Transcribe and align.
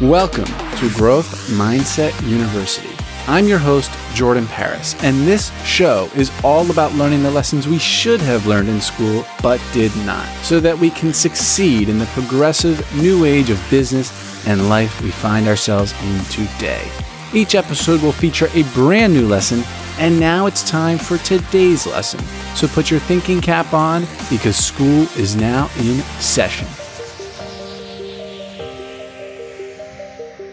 Welcome 0.00 0.46
to 0.46 0.90
Growth 0.94 1.50
Mindset 1.50 2.18
University. 2.26 2.88
I'm 3.26 3.46
your 3.46 3.58
host, 3.58 3.90
Jordan 4.14 4.46
Paris, 4.46 4.94
and 5.04 5.26
this 5.26 5.52
show 5.62 6.08
is 6.16 6.32
all 6.42 6.70
about 6.70 6.94
learning 6.94 7.22
the 7.22 7.30
lessons 7.30 7.68
we 7.68 7.78
should 7.78 8.22
have 8.22 8.46
learned 8.46 8.70
in 8.70 8.80
school 8.80 9.26
but 9.42 9.60
did 9.74 9.94
not, 10.06 10.26
so 10.38 10.58
that 10.58 10.78
we 10.78 10.88
can 10.88 11.12
succeed 11.12 11.90
in 11.90 11.98
the 11.98 12.06
progressive 12.06 12.82
new 12.96 13.26
age 13.26 13.50
of 13.50 13.62
business 13.68 14.10
and 14.46 14.70
life 14.70 15.02
we 15.02 15.10
find 15.10 15.46
ourselves 15.46 15.92
in 16.02 16.24
today. 16.24 16.90
Each 17.34 17.54
episode 17.54 18.00
will 18.00 18.10
feature 18.10 18.48
a 18.54 18.62
brand 18.72 19.12
new 19.12 19.28
lesson, 19.28 19.62
and 19.98 20.18
now 20.18 20.46
it's 20.46 20.66
time 20.66 20.96
for 20.96 21.18
today's 21.18 21.86
lesson. 21.86 22.20
So 22.56 22.68
put 22.68 22.90
your 22.90 23.00
thinking 23.00 23.42
cap 23.42 23.74
on 23.74 24.06
because 24.30 24.56
school 24.56 25.02
is 25.18 25.36
now 25.36 25.68
in 25.78 25.98
session. 26.20 26.68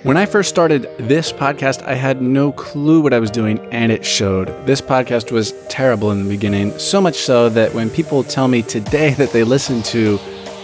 When 0.07 0.15
I 0.15 0.25
first 0.25 0.47
started 0.47 0.83
this 0.97 1.33
podcast, 1.33 1.83
I 1.83 1.93
had 1.93 2.21
no 2.21 2.53
clue 2.53 3.01
what 3.01 3.11
I 3.11 3.19
was 3.19 3.29
doing, 3.29 3.59
and 3.73 3.91
it 3.91 4.05
showed. 4.05 4.47
This 4.65 4.79
podcast 4.79 5.33
was 5.33 5.51
terrible 5.67 6.11
in 6.11 6.23
the 6.23 6.29
beginning, 6.29 6.71
so 6.79 7.01
much 7.01 7.17
so 7.17 7.49
that 7.49 7.73
when 7.73 7.89
people 7.89 8.23
tell 8.23 8.47
me 8.47 8.61
today 8.61 9.13
that 9.15 9.31
they 9.31 9.43
listen 9.43 9.83
to 9.83 10.17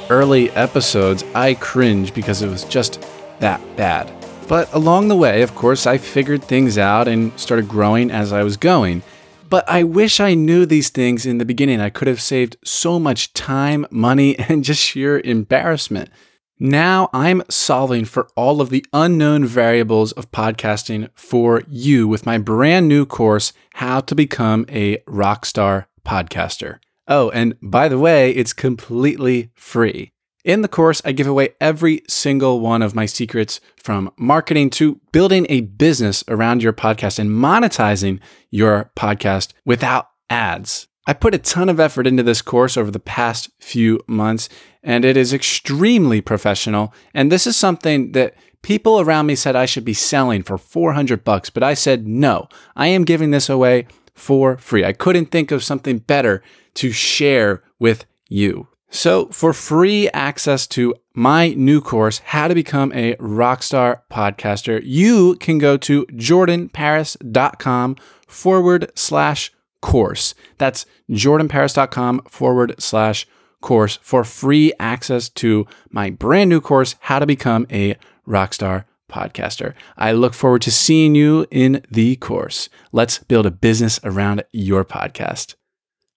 early 0.10 0.50
episodes, 0.52 1.26
I 1.36 1.56
cringe 1.56 2.14
because 2.14 2.42
it 2.42 2.48
was 2.48 2.64
just 2.64 3.06
that 3.42 3.60
bad. 3.76 4.10
But 4.48 4.74
along 4.74 5.10
the 5.10 5.18
way, 5.18 5.42
of 5.42 5.54
course, 5.56 5.86
I 5.86 5.98
figured 5.98 6.42
things 6.46 6.78
out 6.78 7.10
and 7.10 7.38
started 7.38 7.68
growing 7.68 8.12
as 8.12 8.32
I 8.32 8.44
was 8.44 8.56
going. 8.56 9.04
But 9.50 9.68
I 9.68 9.84
wish 9.84 10.22
I 10.22 10.36
knew 10.36 10.66
these 10.66 10.90
things 10.90 11.26
in 11.26 11.38
the 11.38 11.44
beginning. 11.44 11.82
I 11.82 11.90
could 11.90 12.08
have 12.08 12.22
saved 12.22 12.56
so 12.64 12.98
much 12.98 13.34
time, 13.34 13.88
money, 13.92 14.40
and 14.48 14.64
just 14.64 14.82
sheer 14.82 15.20
embarrassment. 15.20 16.12
Now 16.60 17.10
I'm 17.14 17.42
solving 17.50 18.06
for 18.06 18.30
all 18.36 18.62
of 18.62 18.70
the 18.70 18.86
unknown 18.94 19.46
variables 19.46 20.12
of 20.12 20.32
podcasting 20.32 21.10
for 21.16 21.64
you 21.68 22.08
with 22.08 22.26
my 22.26 22.38
brand 22.38 22.88
new 22.88 23.06
course, 23.06 23.54
How 23.74 24.02
to 24.02 24.14
Become 24.14 24.66
a 24.70 24.98
Rockstar 25.00 25.86
Podcaster. 26.06 26.80
Oh, 27.08 27.32
and 27.32 27.56
by 27.62 27.90
the 27.90 28.00
way, 28.00 28.32
it's 28.32 28.54
completely 28.54 29.52
free. 29.56 30.12
In 30.46 30.62
the 30.62 30.68
course, 30.68 31.02
I 31.04 31.12
give 31.14 31.28
away 31.28 31.50
every 31.60 32.04
single 32.08 32.60
one 32.60 32.82
of 32.82 32.94
my 32.94 33.06
secrets 33.06 33.60
from 33.78 34.12
marketing 34.18 34.70
to 34.72 35.00
building 35.12 35.48
a 35.50 35.62
business 35.62 36.24
around 36.28 36.62
your 36.62 36.74
podcast 36.74 37.18
and 37.18 37.30
monetizing 37.30 38.20
your 38.52 38.92
podcast 38.96 39.54
without 39.66 40.08
ads. 40.30 40.88
I 41.06 41.14
put 41.14 41.36
a 41.36 41.38
ton 41.38 41.68
of 41.68 41.80
effort 41.80 42.08
into 42.08 42.24
this 42.24 42.42
course 42.42 42.78
over 42.78 42.90
the 42.90 43.00
past 43.00 43.50
few 43.60 44.00
months, 44.08 44.48
and 44.82 45.04
it 45.04 45.18
is 45.18 45.34
extremely 45.34 46.22
professional. 46.22 46.94
And 47.14 47.32
this 47.32 47.46
is 47.46 47.58
something 47.58 48.14
that 48.14 48.36
people 48.62 49.00
around 49.00 49.26
me 49.26 49.36
said 49.36 49.56
I 49.56 49.66
should 49.66 49.84
be 49.84 49.94
selling 49.94 50.44
for 50.44 50.58
400 50.58 51.24
bucks, 51.24 51.50
but 51.50 51.64
I 51.64 51.74
said 51.74 52.08
no. 52.08 52.48
I 52.76 52.88
am 52.88 53.04
giving 53.04 53.32
this 53.32 53.50
away 53.50 53.88
for 54.14 54.58
free. 54.58 54.86
I 54.86 54.94
couldn't 54.94 55.28
think 55.28 55.52
of 55.52 55.64
something 55.64 56.00
better 56.00 56.42
to 56.76 56.92
share 56.92 57.64
with 57.80 58.06
you. 58.30 58.68
So, 58.90 59.26
for 59.30 59.54
free 59.54 60.08
access 60.10 60.68
to 60.68 60.94
my 61.16 61.50
new 61.56 61.82
course, 61.82 62.20
How 62.20 62.48
to 62.48 62.54
Become 62.54 62.94
a 62.94 63.16
Rockstar 63.16 64.02
Podcaster, 64.12 64.82
you 64.84 65.36
can 65.38 65.58
go 65.58 65.78
to 65.78 66.06
jordanparis.com 66.06 67.96
forward 68.28 68.92
slash 68.94 69.52
course. 69.84 70.34
That's 70.58 70.86
jordanparis.com 71.12 72.22
forward 72.30 72.74
slash 72.80 73.28
course 73.62 74.00
for 74.02 74.24
free 74.24 74.72
access 74.80 75.30
to 75.30 75.68
my 75.92 76.10
brand 76.10 76.50
new 76.50 76.62
course, 76.62 76.96
How 77.02 77.20
to 77.20 77.26
Become 77.26 77.68
a 77.70 77.98
Rockstar 78.26 78.86
Podcaster. 79.12 79.74
I 79.98 80.14
look 80.14 80.34
forward 80.34 80.62
to 80.64 80.72
seeing 80.72 81.16
you 81.16 81.46
in 81.52 81.84
the 81.92 82.16
course. 82.16 82.70
Let's 82.94 83.20
build 83.20 83.46
a 83.46 83.52
business 83.52 84.00
around 84.04 84.46
your 84.54 84.86
podcast. 84.86 85.56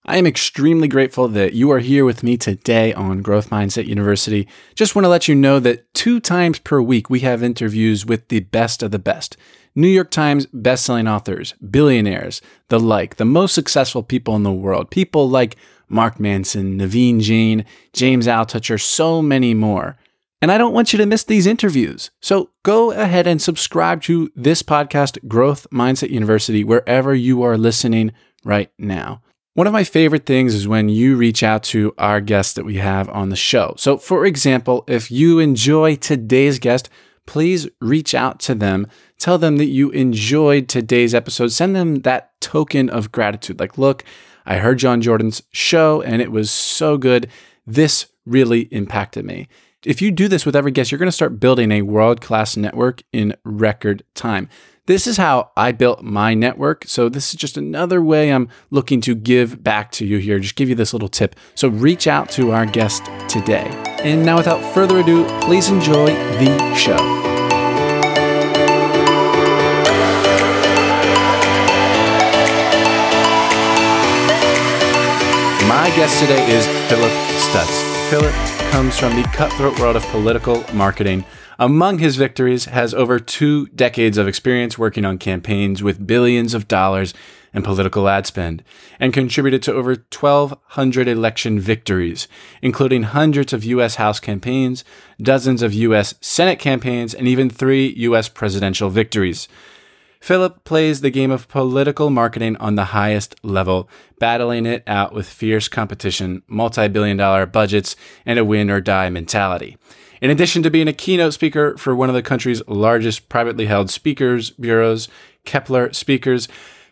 I 0.05 0.15
am 0.15 0.25
extremely 0.25 0.87
grateful 0.87 1.27
that 1.27 1.51
you 1.51 1.69
are 1.71 1.79
here 1.79 2.05
with 2.05 2.23
me 2.23 2.37
today 2.37 2.93
on 2.93 3.21
Growth 3.21 3.49
Mindset 3.49 3.87
University. 3.87 4.47
Just 4.73 4.95
want 4.95 5.03
to 5.03 5.09
let 5.09 5.27
you 5.27 5.35
know 5.35 5.59
that 5.59 5.93
two 5.93 6.21
times 6.21 6.59
per 6.59 6.81
week 6.81 7.09
we 7.09 7.19
have 7.19 7.43
interviews 7.43 8.05
with 8.05 8.29
the 8.29 8.39
best 8.39 8.81
of 8.81 8.91
the 8.91 8.99
best. 8.99 9.35
New 9.77 9.87
York 9.87 10.09
Times 10.09 10.47
bestselling 10.47 11.07
authors, 11.07 11.53
billionaires, 11.69 12.41
the 12.69 12.79
like, 12.79 13.17
the 13.17 13.25
most 13.25 13.53
successful 13.53 14.01
people 14.01 14.35
in 14.35 14.41
the 14.41 14.51
world, 14.51 14.89
people 14.89 15.29
like 15.29 15.55
Mark 15.87 16.19
Manson, 16.19 16.79
Naveen 16.79 17.21
Jain, 17.21 17.63
James 17.93 18.25
Altucher, 18.25 18.81
so 18.81 19.21
many 19.21 19.53
more. 19.53 19.95
And 20.41 20.51
I 20.51 20.57
don't 20.57 20.73
want 20.73 20.93
you 20.93 20.97
to 20.97 21.05
miss 21.05 21.23
these 21.23 21.45
interviews. 21.45 22.09
So 22.23 22.49
go 22.63 22.89
ahead 22.89 23.27
and 23.27 23.39
subscribe 23.39 24.01
to 24.03 24.31
this 24.35 24.63
podcast, 24.63 25.27
Growth 25.27 25.67
Mindset 25.71 26.09
University, 26.09 26.63
wherever 26.63 27.13
you 27.13 27.43
are 27.43 27.55
listening 27.55 28.13
right 28.43 28.71
now. 28.79 29.21
One 29.53 29.67
of 29.67 29.73
my 29.73 29.83
favorite 29.83 30.25
things 30.25 30.55
is 30.55 30.67
when 30.67 30.89
you 30.89 31.15
reach 31.17 31.43
out 31.43 31.61
to 31.65 31.93
our 31.99 32.19
guests 32.19 32.53
that 32.53 32.65
we 32.65 32.77
have 32.77 33.09
on 33.09 33.29
the 33.29 33.35
show. 33.35 33.75
So, 33.77 33.97
for 33.97 34.25
example, 34.25 34.83
if 34.87 35.11
you 35.11 35.37
enjoy 35.37 35.97
today's 35.97 36.57
guest, 36.57 36.89
please 37.27 37.67
reach 37.79 38.15
out 38.15 38.39
to 38.39 38.55
them. 38.55 38.87
Tell 39.19 39.37
them 39.37 39.57
that 39.57 39.65
you 39.65 39.89
enjoyed 39.91 40.67
today's 40.67 41.15
episode. 41.15 41.51
Send 41.51 41.75
them 41.75 42.01
that 42.01 42.39
token 42.39 42.89
of 42.89 43.11
gratitude. 43.11 43.59
Like, 43.59 43.77
look, 43.77 44.03
I 44.45 44.57
heard 44.57 44.79
John 44.79 45.01
Jordan's 45.01 45.41
show 45.51 46.01
and 46.01 46.21
it 46.21 46.31
was 46.31 46.51
so 46.51 46.97
good. 46.97 47.29
This 47.65 48.07
really 48.25 48.61
impacted 48.71 49.25
me. 49.25 49.47
If 49.85 50.01
you 50.01 50.11
do 50.11 50.27
this 50.27 50.45
with 50.45 50.55
every 50.55 50.71
guest, 50.71 50.91
you're 50.91 50.99
going 50.99 51.07
to 51.07 51.11
start 51.11 51.39
building 51.39 51.71
a 51.71 51.81
world 51.81 52.21
class 52.21 52.57
network 52.57 53.03
in 53.13 53.35
record 53.43 54.03
time. 54.15 54.49
This 54.85 55.05
is 55.05 55.17
how 55.17 55.51
I 55.57 55.73
built 55.73 56.01
my 56.01 56.33
network. 56.33 56.85
So, 56.87 57.09
this 57.09 57.29
is 57.29 57.35
just 57.35 57.57
another 57.57 58.01
way 58.01 58.31
I'm 58.31 58.47
looking 58.71 59.01
to 59.01 59.15
give 59.15 59.61
back 59.61 59.91
to 59.93 60.05
you 60.05 60.17
here, 60.17 60.39
just 60.39 60.55
give 60.55 60.69
you 60.69 60.75
this 60.75 60.93
little 60.93 61.09
tip. 61.09 61.35
So, 61.55 61.67
reach 61.67 62.07
out 62.07 62.29
to 62.31 62.51
our 62.51 62.65
guest 62.65 63.03
today. 63.27 63.69
And 64.01 64.25
now, 64.25 64.37
without 64.37 64.63
further 64.73 64.99
ado, 64.99 65.25
please 65.41 65.69
enjoy 65.69 66.07
the 66.39 66.75
show. 66.75 67.36
My 75.87 75.95
guest 75.95 76.19
today 76.19 76.45
is 76.51 76.67
Phillip 76.89 77.13
Stutts. 77.39 78.09
Phillip 78.09 78.33
comes 78.71 78.99
from 78.99 79.15
the 79.15 79.23
cutthroat 79.29 79.79
world 79.79 79.95
of 79.95 80.03
political 80.07 80.65
marketing. 80.73 81.23
Among 81.57 81.99
his 81.99 82.17
victories 82.17 82.65
has 82.65 82.93
over 82.93 83.19
two 83.19 83.67
decades 83.67 84.17
of 84.17 84.27
experience 84.27 84.77
working 84.77 85.05
on 85.05 85.17
campaigns 85.17 85.81
with 85.81 86.05
billions 86.05 86.53
of 86.53 86.67
dollars 86.67 87.13
in 87.53 87.63
political 87.63 88.09
ad 88.09 88.27
spend, 88.27 88.65
and 88.99 89.13
contributed 89.13 89.63
to 89.63 89.73
over 89.73 89.91
1,200 89.91 91.07
election 91.07 91.57
victories, 91.57 92.27
including 92.61 93.03
hundreds 93.03 93.53
of 93.53 93.63
U.S. 93.63 93.95
House 93.95 94.19
campaigns, 94.19 94.83
dozens 95.21 95.61
of 95.61 95.73
U.S. 95.73 96.15
Senate 96.19 96.59
campaigns, 96.59 97.13
and 97.13 97.29
even 97.29 97.49
three 97.49 97.93
U.S. 97.99 98.27
presidential 98.27 98.89
victories. 98.89 99.47
Phillip 100.19 100.63
plays 100.63 101.01
the 101.01 101.09
game 101.09 101.31
of 101.31 101.47
political 101.47 102.09
marketing 102.09 102.57
on 102.57 102.75
the 102.75 102.85
highest 102.85 103.35
level, 103.43 103.89
battling 104.19 104.65
it 104.65 104.83
out 104.87 105.13
with 105.13 105.29
fierce 105.29 105.67
competition, 105.67 106.43
multi 106.47 106.87
billion 106.87 107.17
dollar 107.17 107.45
budgets, 107.45 107.95
and 108.25 108.39
a 108.39 108.45
win 108.45 108.69
or 108.69 108.81
die 108.81 109.09
mentality. 109.09 109.77
In 110.21 110.31
addition 110.31 110.63
to 110.63 110.71
being 110.71 110.87
a 110.87 110.93
keynote 110.93 111.33
speaker 111.33 111.77
for 111.77 111.95
one 111.95 112.09
of 112.09 112.15
the 112.15 112.23
country's 112.23 112.65
largest 112.67 113.29
privately 113.29 113.67
held 113.67 113.89
speakers 113.89 114.49
bureaus, 114.51 115.07
Keppler 115.45 115.93
Speakers, 115.93 116.47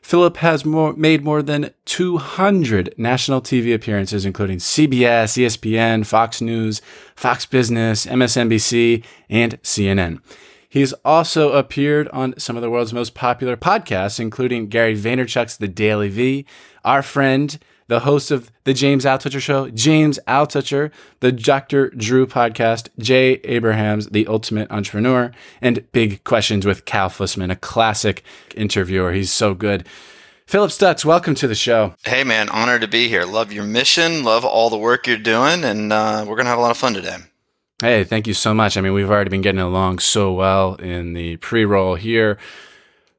Phillip 0.06 0.38
has 0.38 0.63
more, 0.63 0.94
made 0.94 1.24
more 1.24 1.42
than 1.42 1.71
200 1.86 2.94
national 2.95 3.42
TV 3.42 3.74
appearances, 3.74 4.24
including 4.24 4.60
CBS, 4.60 5.36
ESPN, 5.36 6.06
Fox 6.06 6.42
News, 6.42 6.80
Fox 7.16 7.48
Business, 7.48 8.06
MSNBC, 8.06 9.04
and 9.31 9.60
CNN. 9.63 10.21
He's 10.75 10.92
also 11.06 11.54
appeared 11.54 12.10
on 12.10 12.38
some 12.38 12.57
of 12.57 12.62
the 12.62 12.69
world's 12.69 12.92
most 12.92 13.16
popular 13.16 13.56
podcasts, 13.56 14.19
including 14.19 14.68
Gary 14.68 14.94
Vaynerchuk's 14.94 15.56
The 15.56 15.69
DailyVee, 15.69 16.44
our 16.83 17.01
friend 17.01 17.57
the 17.88 18.01
host 18.01 18.30
of 18.30 18.51
the 18.66 18.74
James 18.74 19.06
Altucher 19.06 19.39
Show, 19.39 19.69
James 19.69 20.19
Altucher, 20.27 20.92
the 21.22 21.31
Dr. 21.31 21.92
Drew 21.92 22.27
podcast, 22.27 22.89
Jay 22.98 23.36
Abrahams, 23.45 24.07
the 24.07 24.27
ultimate 24.27 24.69
entrepreneur, 24.69 25.31
and 25.62 25.89
Big 25.94 26.25
Questions 26.25 26.66
with 26.66 26.83
Cal 26.83 27.10
Fussman, 27.10 27.51
a 27.51 27.56
classic 27.56 28.21
interviewer. 28.57 29.13
He's 29.13 29.31
so 29.31 29.54
good. 29.54 29.88
Phillip 30.45 30.71
Stutts, 30.71 31.06
welcome 31.06 31.36
to 31.36 31.48
the 31.48 31.56
show. 31.56 31.95
Hey, 32.04 32.25
man, 32.25 32.50
honored 32.50 32.81
to 32.81 32.88
be 32.89 33.07
here. 33.07 33.24
Love 33.24 33.54
your 33.54 33.63
mission, 33.63 34.25
love 34.25 34.44
all 34.44 34.69
the 34.69 34.78
work 34.78 35.07
you're 35.07 35.16
doing, 35.16 35.63
and 35.63 35.94
uh, 35.94 36.25
we're 36.28 36.36
going 36.36 36.48
to 36.48 36.50
have 36.50 36.60
a 36.60 36.62
lot 36.62 36.71
of 36.71 36.78
fun 36.78 36.94
today. 36.94 37.18
Hey, 37.81 38.06
thank 38.06 38.25
you 38.25 38.33
so 38.33 38.54
much. 38.54 38.77
I 38.77 38.81
mean, 38.81 38.94
we've 38.94 39.10
already 39.10 39.30
been 39.30 39.42
getting 39.42 39.60
along 39.60 40.00
so 40.00 40.31
well 40.31 40.75
in 40.75 41.13
the 41.13 41.36
pre 41.38 41.66
roll 41.66 41.95
here. 41.95 42.38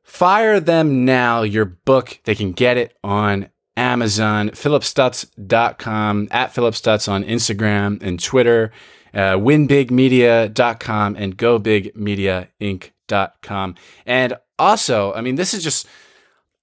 Fire 0.02 0.60
Them 0.60 1.04
Now, 1.04 1.42
your 1.42 1.66
book. 1.66 2.20
They 2.24 2.34
can 2.34 2.52
get 2.52 2.76
it 2.76 2.96
on 3.04 3.50
Amazon, 3.76 4.50
phillipstutts.com, 4.50 6.28
at 6.30 6.54
phillipstutts 6.54 7.08
on 7.08 7.24
Instagram 7.24 8.02
and 8.02 8.22
Twitter. 8.22 8.72
uh, 9.16 9.34
winbigmedia.com 9.36 11.16
and 11.16 11.38
gobigmediainc.com. 11.38 13.74
And 14.04 14.36
also, 14.58 15.14
I 15.14 15.20
mean, 15.22 15.36
this 15.36 15.54
is 15.54 15.64
just, 15.64 15.86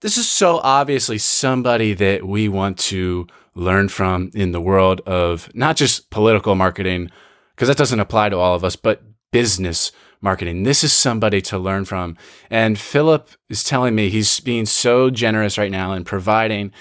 this 0.01 0.18
is 0.18 0.30
so 0.30 0.60
obviously 0.63 1.18
somebody 1.18 1.96
that 1.96 2.28
we 2.28 2.48
want 2.48 2.78
to 2.80 3.25
learn 3.56 3.88
from 3.89 4.30
in 4.36 4.51
the 4.51 4.62
world 4.62 5.01
of 5.01 5.50
not 5.56 5.75
just 5.78 6.12
political 6.12 6.54
marketing, 6.56 7.10
because 7.55 7.67
that 7.67 7.77
doesn't 7.77 8.00
apply 8.00 8.29
to 8.29 8.38
all 8.38 8.55
of 8.55 8.63
us, 8.63 8.75
but 8.75 9.03
business 9.31 9.91
marketing. 10.21 10.63
This 10.63 10.83
is 10.83 10.94
somebody 10.94 11.41
to 11.41 11.59
learn 11.59 11.85
from. 11.85 12.17
And 12.50 12.79
Phillip 12.79 13.29
is 13.50 13.63
telling 13.63 13.94
me 13.94 14.09
he's 14.09 14.39
being 14.39 14.65
so 14.65 15.09
generous 15.09 15.57
right 15.57 15.71
now 15.71 15.91
and 15.91 16.05
providing 16.05 16.71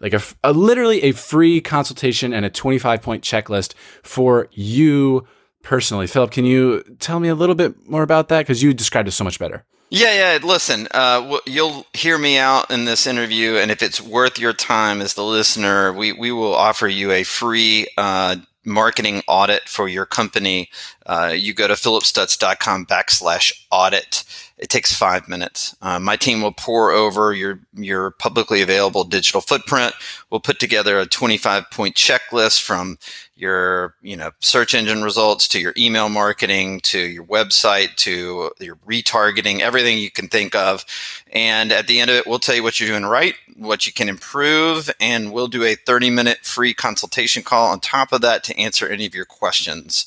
like 0.00 0.12
a, 0.12 0.22
a 0.44 0.52
literally 0.52 1.02
a 1.02 1.12
free 1.12 1.60
consultation 1.60 2.32
and 2.32 2.44
a 2.44 2.50
25 2.50 3.02
point 3.02 3.24
checklist 3.24 3.74
for 4.02 4.48
you 4.52 5.26
personally. 5.62 6.06
Phillip, 6.06 6.30
can 6.30 6.44
you 6.44 6.82
tell 6.98 7.20
me 7.20 7.28
a 7.28 7.34
little 7.34 7.54
bit 7.54 7.88
more 7.88 8.02
about 8.02 8.28
that? 8.28 8.40
Because 8.40 8.62
you 8.62 8.74
described 8.74 9.08
it 9.08 9.12
so 9.12 9.24
much 9.24 9.38
better. 9.38 9.64
Yeah, 9.92 10.14
yeah. 10.14 10.38
Listen, 10.44 10.86
uh, 10.92 11.38
you'll 11.46 11.84
hear 11.92 12.16
me 12.16 12.38
out 12.38 12.70
in 12.70 12.84
this 12.84 13.08
interview, 13.08 13.56
and 13.56 13.72
if 13.72 13.82
it's 13.82 14.00
worth 14.00 14.38
your 14.38 14.52
time 14.52 15.02
as 15.02 15.14
the 15.14 15.24
listener, 15.24 15.92
we, 15.92 16.12
we 16.12 16.30
will 16.30 16.54
offer 16.54 16.86
you 16.86 17.10
a 17.10 17.24
free 17.24 17.88
uh, 17.98 18.36
marketing 18.64 19.22
audit 19.26 19.68
for 19.68 19.88
your 19.88 20.06
company. 20.06 20.68
Uh, 21.06 21.32
you 21.34 21.54
go 21.54 21.66
to 21.66 21.74
phillipstutts.com 21.74 22.86
backslash 22.86 23.52
audit 23.70 24.24
it 24.60 24.68
takes 24.68 24.92
five 24.92 25.26
minutes. 25.26 25.74
Uh, 25.80 25.98
my 25.98 26.16
team 26.16 26.42
will 26.42 26.52
pour 26.52 26.90
over 26.90 27.32
your 27.32 27.60
your 27.72 28.10
publicly 28.12 28.60
available 28.60 29.04
digital 29.04 29.40
footprint. 29.40 29.94
We'll 30.28 30.40
put 30.40 30.60
together 30.60 30.98
a 30.98 31.06
25 31.06 31.70
point 31.70 31.96
checklist 31.96 32.60
from 32.60 32.98
your 33.34 33.94
you 34.02 34.18
know 34.18 34.32
search 34.40 34.74
engine 34.74 35.02
results 35.02 35.48
to 35.48 35.60
your 35.60 35.72
email 35.78 36.10
marketing 36.10 36.80
to 36.80 36.98
your 37.00 37.24
website 37.24 37.94
to 37.96 38.50
your 38.60 38.76
retargeting, 38.86 39.60
everything 39.60 39.96
you 39.96 40.10
can 40.10 40.28
think 40.28 40.54
of. 40.54 40.84
And 41.32 41.72
at 41.72 41.86
the 41.86 41.98
end 41.98 42.10
of 42.10 42.16
it, 42.18 42.26
we'll 42.26 42.38
tell 42.38 42.54
you 42.54 42.62
what 42.62 42.78
you're 42.78 42.90
doing 42.90 43.06
right, 43.06 43.34
what 43.56 43.86
you 43.86 43.94
can 43.94 44.10
improve, 44.10 44.90
and 45.00 45.32
we'll 45.32 45.48
do 45.48 45.64
a 45.64 45.74
30 45.74 46.10
minute 46.10 46.40
free 46.42 46.74
consultation 46.74 47.42
call 47.42 47.72
on 47.72 47.80
top 47.80 48.12
of 48.12 48.20
that 48.20 48.44
to 48.44 48.58
answer 48.58 48.86
any 48.86 49.06
of 49.06 49.14
your 49.14 49.24
questions 49.24 50.04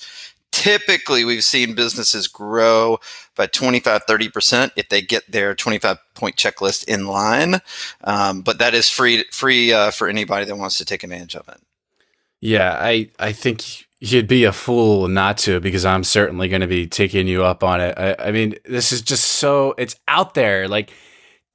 typically 0.54 1.26
we've 1.26 1.44
seen 1.44 1.74
businesses 1.74 2.28
grow 2.28 3.00
by 3.36 3.48
25 3.48 4.06
30% 4.06 4.72
if 4.76 4.90
they 4.90 5.02
get 5.02 5.30
their 5.32 5.56
25 5.56 5.98
point 6.14 6.36
checklist 6.36 6.84
in 6.86 7.08
line 7.08 7.62
um, 8.04 8.42
but 8.42 8.60
that 8.60 8.74
is 8.74 8.90
free 8.90 9.24
free 9.32 9.74
uh, 9.74 9.92
for 9.92 10.08
anybody 10.08 10.46
that 10.46 10.56
wants 10.56 10.78
to 10.78 10.86
take 10.86 11.04
advantage 11.04 11.36
of 11.36 11.48
it. 11.48 11.62
Yeah 12.42 12.78
i 12.80 13.10
i 13.20 13.32
think 13.32 13.86
you'd 14.00 14.28
be 14.28 14.44
a 14.44 14.52
fool 14.52 15.08
not 15.08 15.38
to 15.38 15.60
because 15.60 15.86
i'm 15.86 16.04
certainly 16.04 16.48
going 16.50 16.62
to 16.62 16.68
be 16.68 16.88
taking 16.88 17.28
you 17.28 17.44
up 17.44 17.64
on 17.64 17.80
it. 17.80 17.98
I, 17.98 18.16
I 18.28 18.32
mean 18.32 18.56
this 18.66 18.92
is 18.92 19.02
just 19.02 19.24
so 19.24 19.74
it's 19.78 19.96
out 20.08 20.34
there. 20.34 20.68
Like 20.68 20.92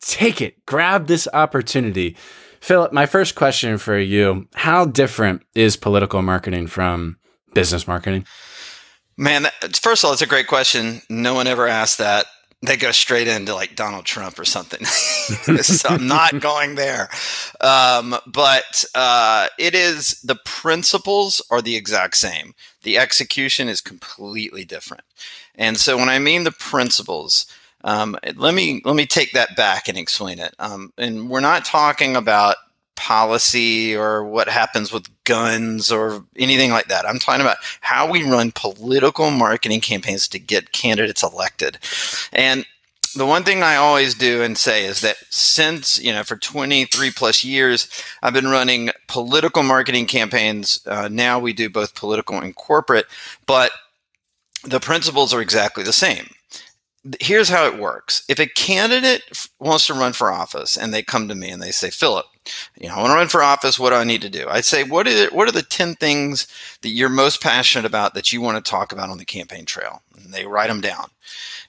take 0.00 0.40
it. 0.40 0.64
Grab 0.66 1.06
this 1.06 1.28
opportunity. 1.32 2.16
Phillip 2.60 2.92
my 2.92 3.06
first 3.06 3.34
question 3.34 3.78
for 3.78 3.98
you 3.98 4.48
how 4.54 4.84
different 4.84 5.42
is 5.54 5.76
political 5.76 6.22
marketing 6.22 6.66
from 6.66 7.18
business 7.54 7.86
marketing 7.86 8.24
Man, 9.18 9.42
that, 9.42 9.76
first 9.76 10.04
of 10.04 10.06
all, 10.06 10.12
it's 10.12 10.22
a 10.22 10.26
great 10.26 10.46
question. 10.46 11.02
No 11.10 11.34
one 11.34 11.48
ever 11.48 11.66
asked 11.66 11.98
that. 11.98 12.26
They 12.62 12.76
go 12.76 12.92
straight 12.92 13.26
into 13.26 13.52
like 13.52 13.74
Donald 13.74 14.04
Trump 14.04 14.38
or 14.38 14.44
something. 14.44 14.84
so 14.84 15.88
I'm 15.88 16.06
not 16.06 16.40
going 16.40 16.76
there. 16.76 17.08
Um, 17.60 18.16
but 18.26 18.84
uh, 18.94 19.48
it 19.58 19.74
is 19.74 20.20
the 20.22 20.38
principles 20.44 21.42
are 21.50 21.60
the 21.60 21.74
exact 21.74 22.16
same. 22.16 22.54
The 22.84 22.96
execution 22.98 23.68
is 23.68 23.80
completely 23.80 24.64
different. 24.64 25.04
And 25.56 25.76
so 25.76 25.96
when 25.96 26.08
I 26.08 26.20
mean 26.20 26.44
the 26.44 26.52
principles, 26.52 27.46
um, 27.82 28.16
let 28.36 28.54
me 28.54 28.82
let 28.84 28.94
me 28.94 29.06
take 29.06 29.32
that 29.32 29.56
back 29.56 29.88
and 29.88 29.98
explain 29.98 30.38
it. 30.38 30.54
Um, 30.60 30.92
and 30.96 31.28
we're 31.28 31.40
not 31.40 31.64
talking 31.64 32.14
about 32.14 32.56
policy 32.96 33.96
or 33.96 34.24
what 34.24 34.48
happens 34.48 34.92
with 34.92 35.08
guns 35.28 35.92
or 35.92 36.24
anything 36.36 36.70
like 36.70 36.88
that. 36.88 37.06
I'm 37.06 37.18
talking 37.18 37.42
about 37.42 37.58
how 37.80 38.10
we 38.10 38.22
run 38.22 38.50
political 38.52 39.30
marketing 39.30 39.80
campaigns 39.80 40.26
to 40.28 40.38
get 40.38 40.72
candidates 40.72 41.22
elected. 41.22 41.78
And 42.32 42.64
the 43.14 43.26
one 43.26 43.44
thing 43.44 43.62
I 43.62 43.76
always 43.76 44.14
do 44.14 44.42
and 44.42 44.56
say 44.56 44.84
is 44.84 45.02
that 45.02 45.16
since, 45.28 46.02
you 46.02 46.12
know, 46.12 46.24
for 46.24 46.36
23 46.36 47.10
plus 47.10 47.44
years, 47.44 47.88
I've 48.22 48.32
been 48.32 48.48
running 48.48 48.90
political 49.06 49.62
marketing 49.62 50.06
campaigns. 50.06 50.80
Uh, 50.86 51.08
now 51.10 51.38
we 51.38 51.52
do 51.52 51.68
both 51.68 51.94
political 51.94 52.38
and 52.38 52.54
corporate, 52.54 53.06
but 53.46 53.70
the 54.64 54.80
principles 54.80 55.34
are 55.34 55.42
exactly 55.42 55.84
the 55.84 55.92
same 55.92 56.30
here's 57.20 57.48
how 57.48 57.66
it 57.66 57.78
works. 57.78 58.24
If 58.28 58.38
a 58.38 58.46
candidate 58.46 59.22
wants 59.58 59.86
to 59.86 59.94
run 59.94 60.12
for 60.12 60.32
office 60.32 60.76
and 60.76 60.92
they 60.92 61.02
come 61.02 61.28
to 61.28 61.34
me 61.34 61.50
and 61.50 61.62
they 61.62 61.70
say, 61.70 61.90
Phillip, 61.90 62.26
you 62.78 62.88
know, 62.88 62.94
I 62.94 63.00
want 63.00 63.10
to 63.10 63.16
run 63.16 63.28
for 63.28 63.42
office. 63.42 63.78
What 63.78 63.90
do 63.90 63.96
I 63.96 64.04
need 64.04 64.22
to 64.22 64.30
do? 64.30 64.46
I'd 64.48 64.64
say, 64.64 64.84
what 64.84 65.06
are 65.06 65.14
the, 65.14 65.26
what 65.34 65.48
are 65.48 65.52
the 65.52 65.62
ten 65.62 65.94
things 65.94 66.46
that 66.82 66.90
you're 66.90 67.08
most 67.08 67.42
passionate 67.42 67.86
about 67.86 68.14
that 68.14 68.32
you 68.32 68.40
want 68.40 68.62
to 68.62 68.70
talk 68.70 68.92
about 68.92 69.10
on 69.10 69.18
the 69.18 69.24
campaign 69.24 69.64
trail? 69.64 70.02
And 70.16 70.32
they 70.32 70.46
write 70.46 70.68
them 70.68 70.80
down, 70.80 71.10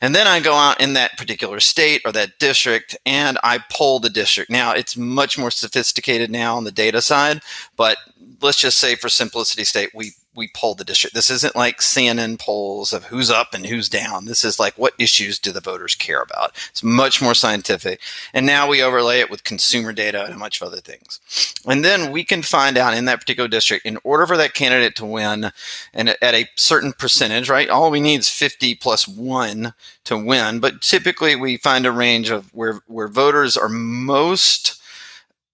and 0.01 0.15
then 0.15 0.27
I 0.27 0.39
go 0.39 0.55
out 0.55 0.81
in 0.81 0.93
that 0.93 1.17
particular 1.17 1.59
state 1.59 2.01
or 2.03 2.11
that 2.13 2.39
district 2.39 2.97
and 3.05 3.37
I 3.43 3.59
poll 3.71 3.99
the 3.99 4.09
district. 4.09 4.49
Now 4.49 4.73
it's 4.73 4.97
much 4.97 5.37
more 5.37 5.51
sophisticated 5.51 6.31
now 6.31 6.57
on 6.57 6.63
the 6.63 6.71
data 6.71 7.01
side, 7.01 7.41
but 7.75 7.97
let's 8.41 8.59
just 8.59 8.79
say 8.79 8.95
for 8.95 9.09
simplicity's 9.09 9.69
sake, 9.69 9.91
we 9.93 10.13
we 10.39 10.47
poll 10.55 10.73
the 10.73 10.85
district. 10.85 11.13
This 11.13 11.29
isn't 11.29 11.55
like 11.55 11.79
CNN 11.79 12.39
polls 12.39 12.93
of 12.93 13.03
who's 13.05 13.29
up 13.29 13.53
and 13.53 13.65
who's 13.65 13.89
down. 13.89 14.25
This 14.25 14.43
is 14.43 14.57
like 14.59 14.75
what 14.77 14.93
issues 14.97 15.37
do 15.37 15.51
the 15.51 15.59
voters 15.59 15.93
care 15.93 16.21
about? 16.21 16.55
It's 16.69 16.81
much 16.81 17.21
more 17.21 17.35
scientific. 17.35 17.99
And 18.33 18.45
now 18.45 18.67
we 18.67 18.81
overlay 18.81 19.19
it 19.19 19.29
with 19.29 19.43
consumer 19.43 19.91
data 19.91 20.23
and 20.23 20.33
a 20.33 20.39
bunch 20.39 20.59
of 20.59 20.65
other 20.65 20.79
things. 20.79 21.19
And 21.67 21.83
then 21.83 22.11
we 22.11 22.23
can 22.23 22.41
find 22.41 22.77
out 22.77 22.95
in 22.95 23.05
that 23.05 23.19
particular 23.19 23.49
district, 23.49 23.85
in 23.85 23.99
order 24.03 24.25
for 24.25 24.37
that 24.37 24.53
candidate 24.53 24.95
to 24.95 25.05
win 25.05 25.51
and 25.93 26.09
at 26.09 26.33
a 26.33 26.47
certain 26.55 26.93
percentage, 26.93 27.49
right? 27.49 27.69
All 27.69 27.91
we 27.91 27.99
need 27.99 28.21
is 28.21 28.29
50 28.29 28.75
plus 28.75 29.07
one 29.07 29.73
to 30.05 30.17
win. 30.17 30.59
But 30.59 30.81
typically 30.81 31.35
we 31.35 31.57
find 31.57 31.85
a 31.85 31.91
range 31.91 32.29
of 32.29 32.53
where, 32.55 32.79
where 32.87 33.09
voters 33.09 33.57
are 33.57 33.69
most 33.69 34.78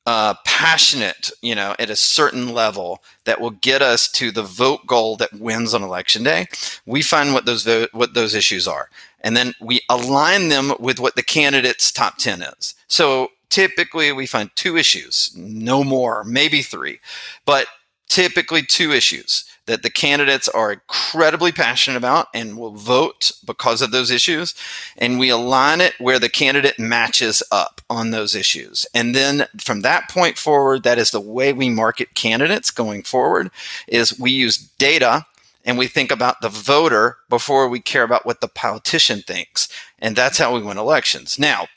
uh, 0.06 0.36
passionate, 0.46 1.32
you 1.42 1.56
know, 1.56 1.76
at 1.80 1.90
a 1.90 1.96
certain 1.96 2.54
level 2.54 3.02
that 3.24 3.42
will 3.42 3.52
get 3.52 3.82
us 3.82 4.12
to 4.12 4.32
the 4.32 4.44
vote 4.44 4.86
goal 4.86 5.16
that 5.18 5.34
wins 5.34 5.74
on 5.74 5.82
election 5.82 6.24
day. 6.24 6.46
We 6.86 7.02
find 7.02 7.34
what 7.34 7.46
those 7.46 7.64
vo- 7.64 7.88
what 7.92 8.14
those 8.14 8.36
issues 8.36 8.68
are, 8.68 8.90
and 9.22 9.36
then 9.36 9.54
we 9.60 9.82
align 9.90 10.50
them 10.50 10.74
with 10.80 11.00
what 11.00 11.16
the 11.16 11.24
candidate's 11.24 11.92
top 11.92 12.18
ten 12.18 12.42
is. 12.42 12.76
So 12.88 13.30
typically, 13.50 14.12
we 14.12 14.28
find 14.28 14.50
two 14.56 14.78
issues, 14.78 15.32
no 15.36 15.84
more, 15.84 16.24
maybe 16.24 16.62
three, 16.62 17.00
but 17.46 17.68
typically 18.08 18.62
two 18.62 18.92
issues 18.92 19.46
that 19.68 19.84
the 19.84 19.90
candidates 19.90 20.48
are 20.48 20.72
incredibly 20.72 21.52
passionate 21.52 21.98
about 21.98 22.28
and 22.34 22.58
will 22.58 22.74
vote 22.74 23.32
because 23.46 23.82
of 23.82 23.92
those 23.92 24.12
issues. 24.12 24.54
And 24.98 25.20
we 25.20 25.30
align 25.30 25.82
it 25.82 25.94
where 26.00 26.20
the 26.20 26.30
candidate 26.30 26.78
matches 26.78 27.42
up 27.52 27.82
on 27.90 28.12
those 28.12 28.36
issues. 28.36 28.86
And 28.94 29.16
then 29.16 29.48
from 29.58 29.82
that 29.82 30.10
point 30.10 30.38
forward, 30.38 30.84
that 30.84 31.00
is 31.00 31.12
the 31.12 31.20
way 31.20 31.52
we 31.52 31.70
market 31.70 32.14
candidates 32.14 32.72
going 32.72 33.04
forward 33.04 33.50
is 33.88 34.20
we 34.20 34.32
use 34.32 34.58
data 34.78 35.26
and 35.66 35.78
we 35.78 35.88
think 35.88 36.12
about 36.12 36.42
the 36.42 36.50
voter 36.50 37.18
before 37.28 37.68
we 37.68 37.80
care 37.80 38.04
about 38.04 38.26
what 38.26 38.42
the 38.42 38.48
politician 38.48 39.22
thinks. 39.22 39.68
And 39.98 40.16
that's 40.16 40.38
how 40.38 40.54
we 40.54 40.62
win 40.62 40.78
elections. 40.78 41.40
Now, 41.40 41.68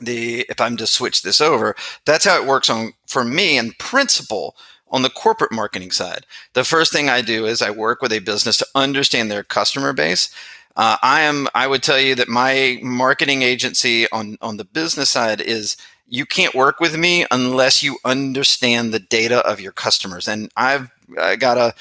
the 0.00 0.46
if 0.48 0.60
I'm 0.60 0.76
to 0.78 0.86
switch 0.86 1.22
this 1.22 1.40
over, 1.40 1.76
that's 2.04 2.24
how 2.24 2.40
it 2.40 2.48
works 2.48 2.68
on 2.70 2.94
for 3.06 3.24
me 3.24 3.58
in 3.58 3.72
principle 3.78 4.56
on 4.94 5.02
the 5.02 5.10
corporate 5.10 5.52
marketing 5.52 5.90
side, 5.90 6.24
the 6.52 6.62
first 6.62 6.92
thing 6.92 7.10
I 7.10 7.20
do 7.20 7.46
is 7.46 7.60
I 7.60 7.70
work 7.70 8.00
with 8.00 8.12
a 8.12 8.20
business 8.20 8.56
to 8.58 8.66
understand 8.76 9.30
their 9.30 9.42
customer 9.42 9.92
base. 9.92 10.32
Uh, 10.76 10.96
I 11.02 11.22
am. 11.22 11.48
I 11.54 11.66
would 11.66 11.82
tell 11.82 12.00
you 12.00 12.14
that 12.14 12.28
my 12.28 12.78
marketing 12.82 13.42
agency 13.42 14.10
on 14.10 14.38
on 14.40 14.56
the 14.56 14.64
business 14.64 15.10
side 15.10 15.40
is 15.40 15.76
you 16.08 16.24
can't 16.24 16.54
work 16.54 16.80
with 16.80 16.96
me 16.96 17.26
unless 17.30 17.82
you 17.82 17.98
understand 18.04 18.92
the 18.92 19.00
data 19.00 19.44
of 19.46 19.60
your 19.60 19.72
customers. 19.72 20.28
And 20.28 20.50
I've 20.56 20.90
I 21.20 21.36
got 21.36 21.58
a 21.58 21.74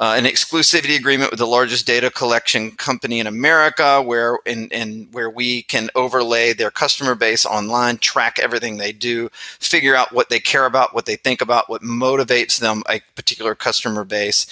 uh, 0.00 0.14
an 0.16 0.24
exclusivity 0.24 0.96
agreement 0.96 1.30
with 1.30 1.38
the 1.38 1.46
largest 1.46 1.86
data 1.86 2.10
collection 2.10 2.70
company 2.72 3.20
in 3.20 3.26
America, 3.26 4.00
where 4.00 4.38
in, 4.46 4.68
in 4.68 5.06
where 5.12 5.28
we 5.28 5.62
can 5.64 5.90
overlay 5.94 6.54
their 6.54 6.70
customer 6.70 7.14
base 7.14 7.44
online, 7.44 7.98
track 7.98 8.38
everything 8.38 8.78
they 8.78 8.92
do, 8.92 9.28
figure 9.60 9.94
out 9.94 10.12
what 10.12 10.30
they 10.30 10.40
care 10.40 10.64
about, 10.64 10.94
what 10.94 11.04
they 11.04 11.16
think 11.16 11.42
about, 11.42 11.68
what 11.68 11.82
motivates 11.82 12.58
them, 12.58 12.82
a 12.88 13.00
particular 13.14 13.54
customer 13.54 14.04
base 14.04 14.46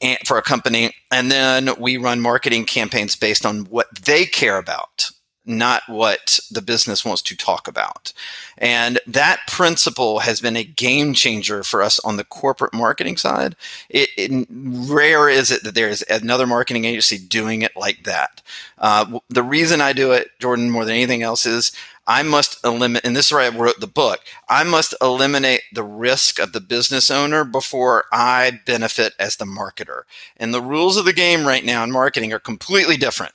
and, 0.00 0.18
for 0.24 0.38
a 0.38 0.42
company, 0.42 0.94
and 1.10 1.30
then 1.30 1.68
we 1.78 1.98
run 1.98 2.20
marketing 2.20 2.64
campaigns 2.64 3.14
based 3.14 3.44
on 3.44 3.66
what 3.66 3.94
they 3.94 4.24
care 4.24 4.56
about 4.56 5.10
not 5.46 5.82
what 5.88 6.38
the 6.50 6.62
business 6.62 7.04
wants 7.04 7.22
to 7.22 7.36
talk 7.36 7.68
about. 7.68 8.12
And 8.58 8.98
that 9.06 9.40
principle 9.48 10.20
has 10.20 10.40
been 10.40 10.56
a 10.56 10.64
game 10.64 11.14
changer 11.14 11.62
for 11.62 11.82
us 11.82 11.98
on 12.00 12.16
the 12.16 12.24
corporate 12.24 12.72
marketing 12.72 13.16
side. 13.16 13.56
It, 13.88 14.08
it 14.16 14.46
rare 14.50 15.28
is 15.28 15.50
it 15.50 15.62
that 15.64 15.74
there 15.74 15.88
is 15.88 16.04
another 16.08 16.46
marketing 16.46 16.84
agency 16.84 17.18
doing 17.18 17.62
it 17.62 17.76
like 17.76 18.04
that. 18.04 18.42
Uh, 18.78 19.20
the 19.28 19.42
reason 19.42 19.80
I 19.80 19.92
do 19.92 20.12
it, 20.12 20.28
Jordan, 20.38 20.70
more 20.70 20.84
than 20.84 20.94
anything 20.94 21.22
else, 21.22 21.46
is 21.46 21.72
I 22.06 22.22
must 22.22 22.62
eliminate, 22.64 23.04
and 23.04 23.16
this 23.16 23.26
is 23.26 23.32
where 23.32 23.40
I 23.42 23.48
wrote 23.48 23.80
the 23.80 23.86
book. 23.86 24.20
I 24.48 24.62
must 24.62 24.94
eliminate 25.00 25.62
the 25.72 25.84
risk 25.84 26.38
of 26.38 26.52
the 26.52 26.60
business 26.60 27.10
owner 27.10 27.44
before 27.44 28.04
I 28.12 28.60
benefit 28.66 29.14
as 29.18 29.36
the 29.36 29.46
marketer. 29.46 30.02
And 30.36 30.52
the 30.52 30.60
rules 30.60 30.96
of 30.96 31.06
the 31.06 31.14
game 31.14 31.46
right 31.46 31.64
now 31.64 31.82
in 31.82 31.90
marketing 31.90 32.32
are 32.32 32.38
completely 32.38 32.96
different. 32.98 33.32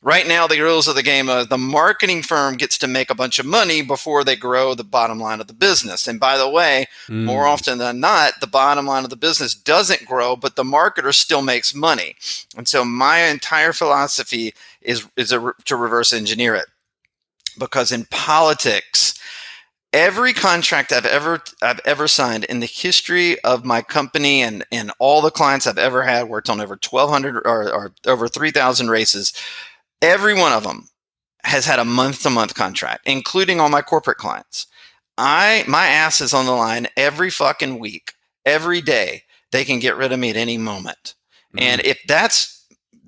Right 0.00 0.28
now, 0.28 0.46
the 0.46 0.60
rules 0.60 0.86
of 0.86 0.94
the 0.94 1.02
game 1.02 1.28
are 1.28 1.44
the 1.44 1.58
marketing 1.58 2.22
firm 2.22 2.56
gets 2.56 2.78
to 2.78 2.86
make 2.86 3.10
a 3.10 3.16
bunch 3.16 3.40
of 3.40 3.46
money 3.46 3.82
before 3.82 4.22
they 4.22 4.36
grow 4.36 4.74
the 4.74 4.84
bottom 4.84 5.18
line 5.18 5.40
of 5.40 5.48
the 5.48 5.52
business. 5.52 6.06
And 6.06 6.20
by 6.20 6.38
the 6.38 6.48
way, 6.48 6.86
mm. 7.08 7.24
more 7.24 7.46
often 7.46 7.78
than 7.78 7.98
not, 7.98 8.34
the 8.40 8.46
bottom 8.46 8.86
line 8.86 9.02
of 9.02 9.10
the 9.10 9.16
business 9.16 9.54
doesn't 9.54 10.06
grow, 10.06 10.36
but 10.36 10.54
the 10.54 10.62
marketer 10.62 11.12
still 11.12 11.42
makes 11.42 11.74
money. 11.74 12.14
And 12.56 12.68
so 12.68 12.84
my 12.84 13.22
entire 13.22 13.72
philosophy 13.72 14.54
is, 14.80 15.04
is 15.16 15.32
a, 15.32 15.52
to 15.64 15.74
reverse 15.74 16.12
engineer 16.12 16.54
it. 16.54 16.66
Because 17.58 17.90
in 17.90 18.04
politics, 18.04 19.18
every 19.92 20.32
contract 20.32 20.92
I've 20.92 21.06
ever 21.06 21.42
I've 21.62 21.80
ever 21.84 22.06
signed 22.06 22.44
in 22.44 22.60
the 22.60 22.66
history 22.66 23.40
of 23.40 23.64
my 23.64 23.82
company 23.82 24.42
and 24.42 24.64
and 24.70 24.92
all 24.98 25.22
the 25.22 25.30
clients 25.30 25.66
I've 25.66 25.78
ever 25.78 26.02
had 26.02 26.28
worked 26.28 26.50
on 26.50 26.60
over 26.60 26.78
1200 26.88 27.36
or, 27.44 27.72
or 27.72 27.92
over 28.06 28.28
3000 28.28 28.90
races 28.90 29.32
Every 30.00 30.34
one 30.34 30.52
of 30.52 30.62
them 30.62 30.88
has 31.44 31.66
had 31.66 31.78
a 31.78 31.84
month 31.84 32.22
to 32.22 32.30
month 32.30 32.54
contract, 32.54 33.06
including 33.06 33.60
all 33.60 33.68
my 33.68 33.82
corporate 33.82 34.18
clients. 34.18 34.66
I 35.16 35.64
my 35.66 35.86
ass 35.86 36.20
is 36.20 36.32
on 36.32 36.46
the 36.46 36.52
line 36.52 36.86
every 36.96 37.30
fucking 37.30 37.78
week, 37.78 38.12
every 38.46 38.80
day. 38.80 39.24
They 39.50 39.64
can 39.64 39.78
get 39.78 39.96
rid 39.96 40.12
of 40.12 40.18
me 40.18 40.30
at 40.30 40.36
any 40.36 40.58
moment. 40.58 41.14
Mm-hmm. 41.54 41.58
And 41.60 41.80
if 41.82 42.00
that's 42.06 42.54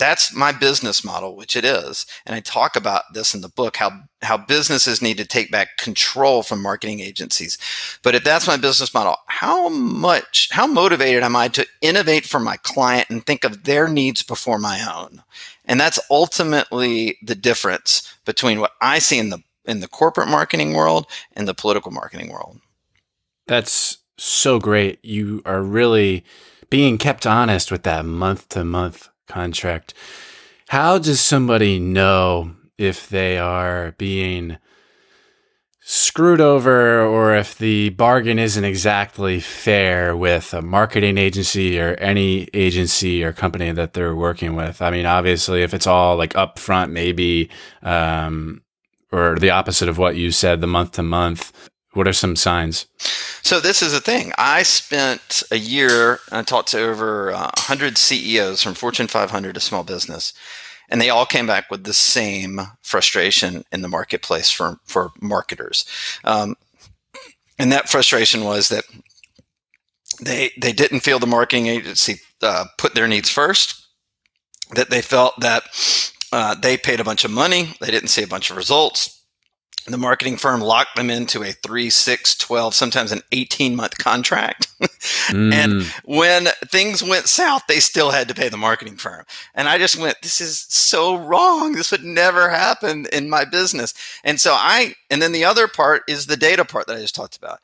that's 0.01 0.35
my 0.35 0.51
business 0.51 1.05
model, 1.05 1.37
which 1.37 1.55
it 1.55 1.65
is, 1.65 2.07
and 2.25 2.35
I 2.35 2.41
talk 2.41 2.75
about 2.75 3.03
this 3.13 3.35
in 3.35 3.43
the 3.43 3.49
book 3.49 3.77
how 3.77 3.93
how 4.23 4.37
businesses 4.37 5.01
need 5.01 5.19
to 5.19 5.27
take 5.27 5.51
back 5.51 5.77
control 5.77 6.43
from 6.43 6.63
marketing 6.63 7.01
agencies. 7.01 7.59
But 8.03 8.15
if 8.15 8.25
that's 8.25 8.47
my 8.47 8.57
business 8.57 8.93
model, 8.93 9.17
how 9.27 9.69
much 9.69 10.49
how 10.51 10.67
motivated 10.67 11.23
am 11.23 11.37
I 11.37 11.49
to 11.49 11.67
innovate 11.83 12.25
for 12.25 12.41
my 12.41 12.57
client 12.57 13.11
and 13.11 13.25
think 13.25 13.45
of 13.45 13.65
their 13.65 13.87
needs 13.87 14.23
before 14.23 14.59
my 14.59 14.81
own? 14.83 15.23
And 15.71 15.79
that's 15.79 16.01
ultimately 16.11 17.17
the 17.23 17.37
difference 17.37 18.13
between 18.25 18.59
what 18.59 18.73
I 18.81 18.99
see 18.99 19.21
in 19.21 19.31
the 19.31 19.39
in 19.65 19.79
the 19.79 19.87
corporate 19.87 20.27
marketing 20.27 20.75
world 20.75 21.07
and 21.35 21.47
the 21.47 21.55
political 21.55 21.93
marketing 21.93 22.33
world. 22.33 22.59
That's 23.47 23.99
so 24.19 24.59
great. 24.59 24.99
You 25.05 25.43
are 25.47 25.63
really 25.63 26.25
being 26.71 26.99
kept 26.99 27.25
honest 27.25 27.71
with 27.71 27.85
that 27.85 28.05
month 28.05 28.49
to 28.51 28.65
month 28.65 29.11
contract. 29.29 29.95
How 30.71 30.99
does 30.99 31.21
somebody 31.21 31.79
know 31.79 32.57
if 32.77 33.09
they 33.09 33.39
are 33.39 33.93
being 33.97 34.59
screwed 35.93 36.41
over 36.41 37.01
or 37.01 37.35
if 37.35 37.59
the 37.59 37.89
bargain 37.89 38.39
isn't 38.39 38.63
exactly 38.63 39.41
fair 39.41 40.17
with 40.17 40.55
a 40.55 40.63
marketing 40.63 41.19
agency 41.19 41.81
or 41.81 41.95
any 41.95 42.49
agency 42.55 43.25
or 43.25 43.33
company 43.33 43.73
that 43.73 43.93
they're 43.93 44.15
working 44.15 44.55
with. 44.55 44.81
I 44.81 44.93
mean, 44.93 45.05
obviously, 45.05 45.65
if 45.65 45.75
it's 45.75 45.89
all 45.89 46.17
like 46.17 46.33
upfront, 46.35 46.93
maybe, 46.93 47.51
um, 47.83 48.63
or 49.11 49.37
the 49.41 49.51
opposite 49.51 49.89
of 49.89 49.99
what 49.99 50.15
you 50.15 50.31
said, 50.31 50.61
the 50.61 50.69
month 50.69 50.93
to 50.93 51.03
month. 51.03 51.53
What 51.95 52.07
are 52.07 52.13
some 52.13 52.37
signs? 52.37 52.87
So 53.43 53.59
this 53.59 53.83
is 53.83 53.93
the 53.93 54.01
thing. 54.01 54.31
I 54.39 54.63
spent 54.63 55.43
a 55.51 55.59
year. 55.59 56.21
I 56.31 56.43
talked 56.43 56.69
to 56.69 56.81
over 56.81 57.33
uh, 57.33 57.51
100 57.57 57.99
CEOs 57.99 58.63
from 58.63 58.75
Fortune 58.75 59.09
500 59.09 59.55
to 59.55 59.61
small 59.61 59.83
business, 59.83 60.33
and 60.91 61.01
they 61.01 61.11
all 61.11 61.27
came 61.27 61.47
back 61.47 61.71
with 61.71 61.85
the 61.85 61.95
same 61.95 62.61
frustration 62.83 63.65
in 63.73 63.81
the 63.83 63.89
marketplace 63.89 64.51
for 64.51 64.79
for 64.85 65.11
marketers. 65.21 65.87
Um, 66.25 66.57
and 67.59 67.73
that 67.73 67.89
frustration 67.89 68.45
was 68.45 68.69
that 68.69 68.85
they 70.21 70.51
they 70.61 70.73
didn't 70.73 71.01
feel 71.01 71.19
the 71.19 71.27
marketing 71.27 71.67
agency 71.67 72.21
uh, 72.43 72.67
put 72.77 72.95
their 72.95 73.09
needs 73.09 73.31
first. 73.31 73.87
That 74.75 74.91
they 74.91 75.03
felt 75.03 75.39
that 75.41 75.65
uh, 76.33 76.55
they 76.55 76.77
paid 76.77 77.01
a 77.01 77.05
bunch 77.05 77.25
of 77.25 77.31
money, 77.31 77.75
they 77.81 77.91
didn't 77.91 78.09
see 78.09 78.23
a 78.23 78.29
bunch 78.29 78.51
of 78.51 78.57
results 78.57 79.20
the 79.87 79.99
marketing 79.99 80.37
firm 80.37 80.61
locked 80.61 80.97
them 80.97 81.11
into 81.11 81.43
a 81.43 81.53
3 81.53 81.91
6 81.91 82.37
12 82.37 82.75
sometimes 82.75 83.13
an 83.13 83.23
18 83.33 83.75
month 83.75 83.99
contract 83.99 84.69
mm. 85.29 85.53
and 85.53 85.83
when 86.05 86.47
things 86.67 87.03
went 87.03 87.27
south 87.27 87.63
they 87.67 87.81
still 87.81 88.11
had 88.11 88.29
to 88.29 88.35
pay 88.35 88.49
the 88.49 88.57
marketing 88.57 88.97
firm. 88.97 89.25
And 89.55 89.69
i 89.69 89.79
just 89.79 89.99
went 89.99 90.21
this 90.23 90.41
is 90.41 90.67
so 90.69 91.17
wrong. 91.17 91.73
This 91.73 91.91
would 91.91 92.05
never 92.05 92.51
happen 92.51 93.07
in 93.13 93.31
my 93.31 93.45
business. 93.45 93.95
And 94.25 94.41
so 94.41 94.53
i 94.55 94.95
and 95.11 95.21
then 95.21 95.33
the 95.33 95.45
other 95.45 95.69
part 95.69 96.03
is 96.09 96.27
the 96.27 96.37
data 96.37 96.65
part 96.65 96.87
that 96.87 96.97
i 96.97 97.01
just 97.01 97.15
talked 97.15 97.37
about 97.37 97.61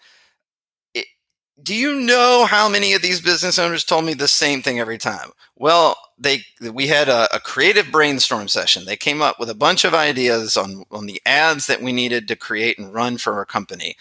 do 1.62 1.74
you 1.74 1.94
know 2.00 2.46
how 2.48 2.68
many 2.68 2.92
of 2.92 3.02
these 3.02 3.20
business 3.20 3.58
owners 3.58 3.84
told 3.84 4.04
me 4.04 4.14
the 4.14 4.28
same 4.28 4.62
thing 4.62 4.78
every 4.78 4.98
time 4.98 5.30
well, 5.56 5.96
they 6.18 6.44
we 6.72 6.86
had 6.86 7.08
a, 7.08 7.34
a, 7.34 7.40
creative 7.40 7.90
brainstorm 7.90 8.48
session. 8.48 8.84
They 8.84 8.96
came 8.96 9.22
up 9.22 9.40
with 9.40 9.50
a 9.50 9.54
bunch 9.54 9.84
of 9.84 9.94
ideas 9.94 10.56
on 10.56 10.84
on 10.90 11.06
the 11.06 11.20
ads 11.26 11.66
that 11.66 11.82
we 11.82 11.92
needed 11.92 12.28
to 12.28 12.36
create 12.36 12.78
and 12.78 12.92
run 12.92 13.18
for 13.18 13.34
our 13.34 13.46
company. 13.46 13.96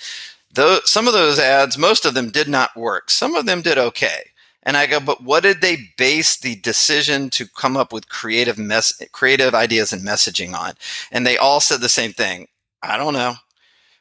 Though 0.53 0.79
some 0.83 1.07
of 1.07 1.13
those 1.13 1.39
ads, 1.39 1.77
most 1.77 2.05
of 2.05 2.13
them 2.13 2.29
did 2.29 2.47
not 2.47 2.75
work. 2.75 3.09
Some 3.09 3.35
of 3.35 3.45
them 3.45 3.61
did 3.61 3.77
okay. 3.77 4.31
And 4.63 4.77
I 4.77 4.87
go, 4.87 4.99
but 4.99 5.23
what 5.23 5.43
did 5.43 5.61
they 5.61 5.77
base 5.97 6.37
the 6.37 6.55
decision 6.55 7.29
to 7.31 7.47
come 7.47 7.77
up 7.77 7.93
with 7.93 8.09
creative 8.09 8.57
mess, 8.57 8.99
creative 9.11 9.53
ideas 9.53 9.93
and 9.93 10.01
messaging 10.01 10.53
on? 10.53 10.73
And 11.11 11.25
they 11.25 11.37
all 11.37 11.59
said 11.59 11.81
the 11.81 11.89
same 11.89 12.13
thing. 12.13 12.47
I 12.81 12.97
don't 12.97 13.13
know. 13.13 13.35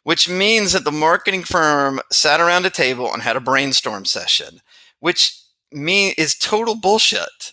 Which 0.05 0.29
means 0.29 0.73
that 0.73 0.85
the 0.85 0.93
marketing 0.93 1.43
firm 1.43 2.01
sat 2.13 2.41
around 2.41 2.67
a 2.67 2.71
table 2.71 3.13
and 3.13 3.23
had 3.23 3.37
a 3.37 3.41
brainstorm 3.41 4.05
session, 4.05 4.61
which 5.01 5.41
is 5.73 6.37
total 6.37 6.77
bullshit. 6.77 7.53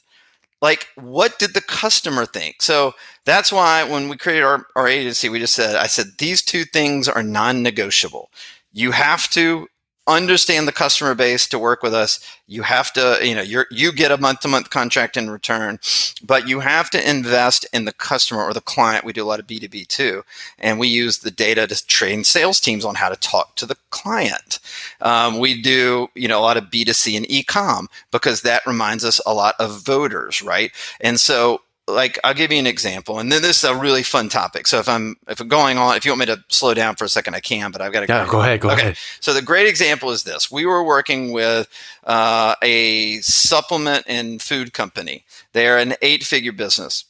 Like, 0.62 0.88
what 0.96 1.40
did 1.40 1.54
the 1.54 1.62
customer 1.62 2.26
think? 2.26 2.62
So 2.62 2.94
that's 3.26 3.52
why 3.52 3.84
when 3.84 4.10
we 4.10 4.18
created 4.18 4.44
our, 4.44 4.68
our 4.76 4.88
agency, 4.88 5.28
we 5.28 5.40
just 5.40 5.56
said, 5.56 5.76
I 5.76 5.88
said, 5.88 6.06
these 6.20 6.44
two 6.44 6.66
things 6.66 7.08
are 7.08 7.24
non 7.24 7.64
negotiable. 7.64 8.30
You 8.72 8.92
have 8.92 9.28
to 9.32 9.68
understand 10.08 10.68
the 10.68 10.72
customer 10.72 11.14
base 11.14 11.48
to 11.48 11.60
work 11.60 11.84
with 11.84 11.94
us. 11.94 12.20
You 12.48 12.64
have 12.64 12.92
to, 12.94 13.20
you 13.22 13.36
know, 13.36 13.42
you 13.42 13.64
you 13.70 13.92
get 13.92 14.12
a 14.12 14.18
month 14.18 14.42
to 14.42 14.48
month 14.48 14.70
contract 14.70 15.16
in 15.16 15.30
return, 15.30 15.80
but 16.24 16.48
you 16.48 16.60
have 16.60 16.90
to 16.92 17.10
invest 17.10 17.66
in 17.72 17.86
the 17.86 17.94
customer 17.94 18.44
or 18.44 18.54
the 18.54 18.62
client. 18.62 19.06
We 19.06 19.14
do 19.14 19.24
a 19.24 19.28
lot 19.28 19.40
of 19.40 19.48
B2B 19.48 19.88
too. 19.88 20.24
And 20.60 20.80
we 20.80 20.88
use 20.88 21.20
the 21.20 21.32
data 21.32 21.68
to 21.68 21.88
train 21.88 22.24
sales 22.24 22.60
teams 22.60 22.84
on 22.84 22.96
how 22.96 23.10
to 23.10 23.16
talk 23.16 23.56
to 23.58 23.66
the 23.66 23.78
client. 23.92 24.60
Um, 25.02 25.40
we 25.40 25.62
do, 25.62 26.08
you 26.16 26.28
know, 26.28 26.40
a 26.40 26.42
lot 26.42 26.58
of 26.58 26.66
B2C 26.66 27.16
and 27.16 27.30
e-com 27.30 27.88
because 28.12 28.42
that 28.42 28.66
reminds 28.66 29.06
us 29.06 29.22
a 29.26 29.34
lot 29.34 29.56
of 29.60 29.84
voters, 29.84 30.42
right? 30.42 30.72
And 31.00 31.20
so 31.20 31.62
like 31.92 32.20
I'll 32.24 32.34
give 32.34 32.52
you 32.52 32.60
an 32.60 32.68
example, 32.68 33.20
and 33.20 33.32
then 33.32 33.42
this 33.42 33.64
is 33.64 33.70
a 33.70 33.76
really 33.76 34.04
fun 34.04 34.30
topic. 34.30 34.68
So 34.68 34.80
if 34.80 34.90
I'm 34.90 35.16
if 35.28 35.40
I'm 35.40 35.48
going 35.48 35.78
on, 35.78 35.96
if 35.96 36.06
you 36.06 36.12
want 36.12 36.22
me 36.22 36.26
to 36.28 36.44
slow 36.50 36.74
down 36.74 36.96
for 36.96 37.06
a 37.06 37.10
second, 37.10 37.36
I 37.36 37.40
can. 37.40 37.72
But 37.72 37.82
I've 37.82 37.94
got 37.94 38.02
to. 38.02 38.14
Yeah, 38.14 38.28
go 38.30 38.42
ahead. 38.42 38.60
Go 38.60 38.70
okay. 38.72 38.82
ahead. 38.82 38.98
So 39.20 39.34
the 39.34 39.42
great 39.42 39.68
example 39.68 40.12
is 40.12 40.24
this: 40.24 40.52
we 40.52 40.66
were 40.66 40.84
working 40.84 41.32
with 41.32 41.68
uh, 42.04 42.56
a 42.62 43.20
supplement 43.20 44.06
and 44.08 44.42
food 44.42 44.74
company. 44.74 45.26
They're 45.54 45.78
an 45.78 45.96
eight-figure 46.02 46.54
business 46.54 47.06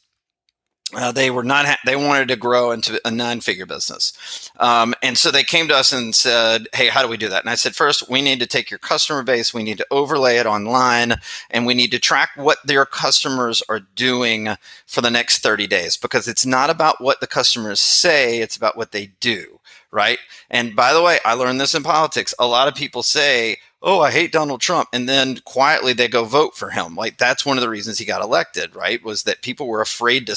uh, 0.94 1.12
they 1.12 1.30
were 1.30 1.42
not 1.42 1.64
ha- 1.64 1.78
they 1.86 1.96
wanted 1.96 2.28
to 2.28 2.36
grow 2.36 2.70
into 2.70 3.00
a 3.04 3.10
nine-figure 3.10 3.66
business. 3.66 4.50
Um, 4.58 4.94
and 5.02 5.16
so 5.16 5.30
they 5.30 5.42
came 5.42 5.68
to 5.68 5.74
us 5.74 5.92
and 5.92 6.14
said 6.14 6.68
hey 6.74 6.88
how 6.88 7.02
do 7.02 7.08
we 7.08 7.16
do 7.16 7.28
that? 7.28 7.42
And 7.42 7.50
i 7.50 7.54
said 7.54 7.74
first 7.74 8.10
we 8.10 8.20
need 8.20 8.40
to 8.40 8.46
take 8.46 8.70
your 8.70 8.78
customer 8.78 9.22
base 9.22 9.54
we 9.54 9.62
need 9.62 9.78
to 9.78 9.86
overlay 9.90 10.36
it 10.36 10.46
online 10.46 11.16
and 11.50 11.66
we 11.66 11.74
need 11.74 11.90
to 11.92 11.98
track 11.98 12.30
what 12.36 12.58
their 12.64 12.84
customers 12.84 13.62
are 13.68 13.80
doing 13.80 14.48
for 14.86 15.00
the 15.00 15.10
next 15.10 15.38
30 15.38 15.66
days. 15.66 15.96
Because 15.96 16.28
it's 16.28 16.46
not 16.46 16.70
about 16.70 17.00
what 17.00 17.20
the 17.20 17.26
customers 17.26 17.80
say 17.80 18.40
it's 18.40 18.56
about 18.56 18.76
what 18.76 18.92
they 18.92 19.06
do 19.20 19.58
right? 19.90 20.18
And 20.50 20.74
by 20.76 20.92
the 20.92 21.02
way 21.02 21.18
i 21.24 21.34
learned 21.34 21.60
this 21.60 21.74
in 21.74 21.82
politics. 21.82 22.34
A 22.38 22.46
lot 22.46 22.68
of 22.68 22.74
people 22.74 23.02
say 23.02 23.58
oh, 23.82 24.00
I 24.00 24.10
hate 24.10 24.32
Donald 24.32 24.60
Trump. 24.60 24.88
And 24.92 25.08
then 25.08 25.38
quietly 25.44 25.92
they 25.92 26.08
go 26.08 26.24
vote 26.24 26.54
for 26.54 26.70
him. 26.70 26.94
Like 26.94 27.18
that's 27.18 27.44
one 27.44 27.56
of 27.56 27.62
the 27.62 27.68
reasons 27.68 27.98
he 27.98 28.04
got 28.04 28.22
elected, 28.22 28.74
right? 28.76 29.02
Was 29.04 29.24
that 29.24 29.42
people 29.42 29.66
were 29.66 29.80
afraid 29.80 30.26
to, 30.28 30.36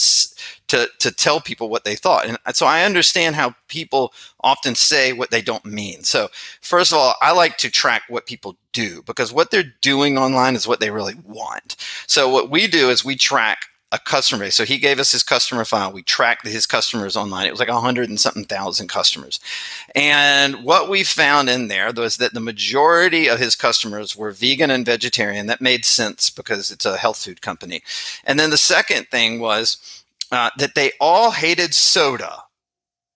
to, 0.67 0.89
to 0.99 1.11
tell 1.11 1.39
people 1.39 1.69
what 1.69 1.83
they 1.83 1.95
thought. 1.95 2.25
And 2.25 2.37
so 2.55 2.65
I 2.65 2.83
understand 2.83 3.35
how 3.35 3.53
people 3.67 4.13
often 4.41 4.75
say 4.75 5.13
what 5.13 5.31
they 5.31 5.41
don't 5.41 5.65
mean. 5.65 6.03
So 6.03 6.29
first 6.61 6.91
of 6.91 6.97
all, 6.97 7.15
I 7.21 7.31
like 7.31 7.57
to 7.57 7.69
track 7.69 8.03
what 8.09 8.25
people 8.25 8.57
do 8.71 9.03
because 9.03 9.31
what 9.31 9.51
they're 9.51 9.73
doing 9.81 10.17
online 10.17 10.55
is 10.55 10.67
what 10.67 10.79
they 10.79 10.91
really 10.91 11.15
want. 11.23 11.75
So 12.07 12.29
what 12.29 12.49
we 12.49 12.67
do 12.67 12.89
is 12.89 13.05
we 13.05 13.15
track 13.15 13.67
a 13.91 13.99
customer 13.99 14.45
base. 14.45 14.55
So 14.55 14.65
he 14.65 14.77
gave 14.77 14.99
us 14.99 15.11
his 15.11 15.23
customer 15.23 15.63
file. 15.63 15.91
We 15.91 16.01
tracked 16.01 16.45
his 16.45 16.65
customers 16.65 17.15
online. 17.15 17.45
It 17.45 17.51
was 17.51 17.59
like 17.59 17.69
a 17.69 17.79
hundred 17.79 18.09
and 18.09 18.19
something 18.19 18.43
thousand 18.43 18.89
customers. 18.89 19.39
And 19.93 20.63
what 20.63 20.89
we 20.89 21.03
found 21.03 21.49
in 21.49 21.67
there 21.67 21.91
was 21.93 22.17
that 22.17 22.33
the 22.33 22.39
majority 22.39 23.27
of 23.27 23.39
his 23.39 23.55
customers 23.55 24.15
were 24.15 24.31
vegan 24.31 24.71
and 24.71 24.85
vegetarian. 24.85 25.47
That 25.47 25.61
made 25.61 25.85
sense 25.85 26.29
because 26.29 26.71
it's 26.71 26.85
a 26.85 26.97
health 26.97 27.23
food 27.23 27.41
company. 27.41 27.83
And 28.25 28.39
then 28.39 28.49
the 28.49 28.57
second 28.57 29.07
thing 29.09 29.39
was 29.39 30.03
uh, 30.31 30.49
that 30.57 30.75
they 30.75 30.91
all 30.99 31.31
hated 31.31 31.73
soda. 31.73 32.43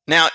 Now, 0.08 0.30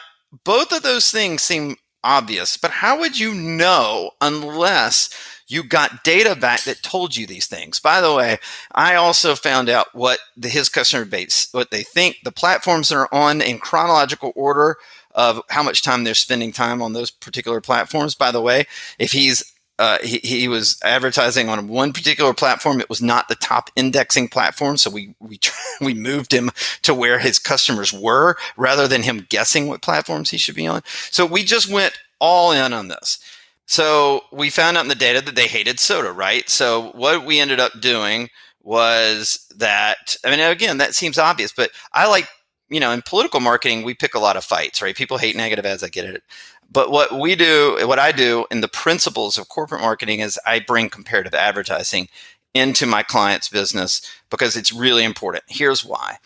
both 0.45 0.73
of 0.73 0.83
those 0.83 1.11
things 1.11 1.43
seem 1.43 1.77
obvious, 2.03 2.57
but 2.57 2.71
how 2.71 2.99
would 2.99 3.19
you 3.19 3.35
know 3.35 4.11
unless 4.21 5.09
you 5.49 5.63
got 5.63 6.05
data 6.05 6.35
back 6.35 6.63
that 6.65 6.83
told 6.83 7.17
you 7.17 7.27
these 7.27 7.47
things. 7.47 7.79
By 7.81 8.01
the 8.01 8.15
way, 8.15 8.39
I 8.75 8.95
also 8.95 9.35
found 9.35 9.69
out 9.69 9.95
what 9.95 10.19
the, 10.37 10.49
his 10.49 10.69
customer 10.69 11.05
base, 11.05 11.49
what 11.53 11.71
they 11.71 11.83
think 11.83 12.19
the 12.25 12.33
platforms 12.33 12.91
are 12.93 13.09
on 13.13 13.41
in 13.41 13.59
chronological 13.59 14.33
order 14.35 14.77
of 15.15 15.43
how 15.51 15.63
much 15.63 15.83
time 15.83 16.05
they're 16.05 16.15
spending 16.15 16.53
time 16.53 16.83
on 16.83 16.93
those 16.93 17.11
particular 17.11 17.61
platforms. 17.61 18.15
By 18.15 18.33
the 18.33 18.41
way, 18.41 18.67
if 18.99 19.13
he's 19.13 19.53
uh, 19.79 19.99
he, 20.03 20.19
he 20.19 20.47
was 20.47 20.79
advertising 20.85 21.49
on 21.49 21.67
one 21.67 21.93
particular 21.93 22.33
platform. 22.33 22.81
It 22.81 22.89
was 22.89 23.03
not 23.03 23.27
the 23.27 23.35
top 23.35 23.71
indexing 23.75 24.29
platform, 24.29 24.77
so 24.77 24.89
we 24.89 25.15
we 25.19 25.41
we 25.81 25.95
moved 25.95 26.33
him 26.33 26.51
to 26.83 26.95
where 26.95 27.19
his 27.19 27.39
customers 27.39 27.93
were 27.93 28.37
rather 28.57 28.87
than 28.87 29.03
him 29.03 29.27
guessing 29.29 29.67
what 29.67 29.83
platforms 29.83 30.31
he 30.31 30.39
should 30.39 30.55
be 30.55 30.67
on. 30.67 30.83
So 31.11 31.27
we 31.27 31.43
just 31.43 31.69
went 31.69 31.99
all 32.21 32.53
in 32.53 32.73
on 32.73 32.89
this. 32.89 33.19
So 33.67 34.23
we 34.31 34.51
found 34.51 34.77
out 34.77 34.85
in 34.85 34.89
the 34.89 34.95
data 34.95 35.21
that 35.23 35.35
they 35.35 35.47
hated 35.47 35.81
soda, 35.81 36.13
right? 36.13 36.49
So 36.49 36.91
what 36.93 37.25
we 37.25 37.41
ended 37.41 37.61
up 37.61 37.81
doing 37.81 38.29
was 38.63 39.47
that, 39.57 40.17
I 40.25 40.31
mean, 40.31 40.41
again, 40.41 40.79
that 40.79 40.95
seems 40.95 41.19
obvious, 41.19 41.53
but 41.53 41.71
I 41.93 42.09
like, 42.09 42.29
you 42.69 42.81
know, 42.81 42.93
in 42.93 43.03
political 43.03 43.41
marketing, 43.41 43.83
we 43.83 43.95
pick 43.95 44.15
a 44.15 44.19
lot 44.21 44.37
of 44.37 44.45
fights, 44.45 44.83
right? 44.83 44.97
People 44.97 45.19
hate 45.19 45.37
negative 45.37 45.67
ads. 45.67 45.83
I 45.83 45.89
get 45.89 46.07
it. 46.07 46.23
But 46.71 46.91
what 46.91 47.21
we 47.21 47.37
do, 47.37 47.79
what 47.83 47.99
I 47.99 48.11
do 48.11 48.47
in 48.51 48.61
the 48.63 48.69
principles 48.69 49.39
of 49.39 49.49
corporate 49.49 49.83
marketing 49.83 50.21
is 50.21 50.41
I 50.47 50.61
bring 50.61 50.89
comparative 50.89 51.35
advertising 51.35 52.09
into 52.55 52.87
my 52.87 53.03
client's 53.03 53.49
business 53.49 54.01
because 54.31 54.57
it's 54.57 54.73
really 54.73 55.05
important. 55.05 55.45
Here's 55.47 55.85
why 55.85 56.19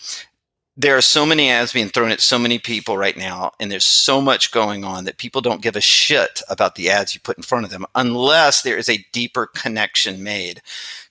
there 0.80 0.97
are 0.97 1.02
so 1.02 1.26
many 1.26 1.50
ads 1.50 1.73
being 1.73 1.88
thrown 1.88 2.12
at 2.12 2.20
so 2.20 2.38
many 2.38 2.56
people 2.56 2.97
right 2.97 3.16
now, 3.16 3.50
and 3.58 3.68
there's 3.68 3.85
so 3.85 4.20
much 4.20 4.52
going 4.52 4.85
on 4.85 5.02
that 5.04 5.18
people 5.18 5.40
don't 5.40 5.61
give 5.61 5.75
a 5.75 5.80
shit 5.80 6.40
about 6.49 6.76
the 6.76 6.88
ads 6.88 7.16
you 7.16 7.20
put 7.20 7.37
in 7.37 7.42
front 7.42 7.64
of 7.64 7.73
them 7.73 7.85
unless 7.97 8.62
there 8.62 8.78
is 8.78 8.88
a 8.88 9.04
deeper 9.11 9.47
connection 9.47 10.23
made. 10.23 10.62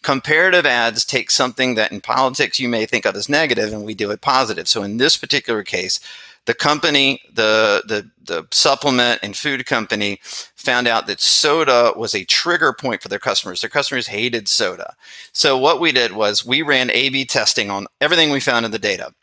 Comparative 0.04 0.66
ads 0.66 1.04
take 1.04 1.30
something 1.30 1.76
that 1.76 1.92
in 1.92 2.00
politics 2.00 2.62
you 2.62 2.70
may 2.70 2.86
think 2.86 3.06
of 3.06 3.14
as 3.18 3.28
negative, 3.28 3.74
and 3.74 3.84
we 3.84 3.94
do 3.94 4.10
it 4.10 4.22
positive. 4.22 4.70
So 4.70 4.84
in 4.84 4.96
this 4.96 5.18
particular 5.18 5.64
case, 5.64 6.00
the 6.46 6.54
company, 6.54 7.20
the, 7.34 7.84
the, 7.86 8.10
the 8.24 8.48
supplement 8.52 9.20
and 9.22 9.36
food 9.36 9.66
company 9.66 10.22
found 10.56 10.88
out 10.88 11.08
that 11.08 11.20
soda 11.20 11.92
was 11.98 12.16
a 12.16 12.24
trigger 12.24 12.72
point 12.72 13.02
for 13.02 13.10
their 13.10 13.20
customers. 13.20 13.60
Their 13.60 13.70
customers 13.70 14.08
hated 14.08 14.48
soda. 14.48 14.96
So 15.34 15.58
what 15.58 15.82
we 15.82 15.92
did 15.92 16.14
was 16.14 16.46
we 16.46 16.62
ran 16.62 16.90
A 16.92 17.10
B 17.10 17.26
testing 17.26 17.70
on 17.70 17.88
everything 18.00 18.30
we 18.30 18.40
found 18.40 18.66
in 18.66 18.72
the 18.72 18.80
data 18.80 19.14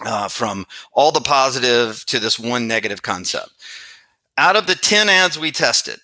uh, 0.00 0.28
from 0.28 0.66
all 0.92 1.12
the 1.12 1.20
positive 1.20 2.04
to 2.06 2.18
this 2.18 2.38
one 2.38 2.66
negative 2.66 3.02
concept. 3.02 3.50
Out 4.36 4.56
of 4.56 4.66
the 4.66 4.74
10 4.74 5.08
ads 5.08 5.38
we 5.38 5.52
tested, 5.52 6.00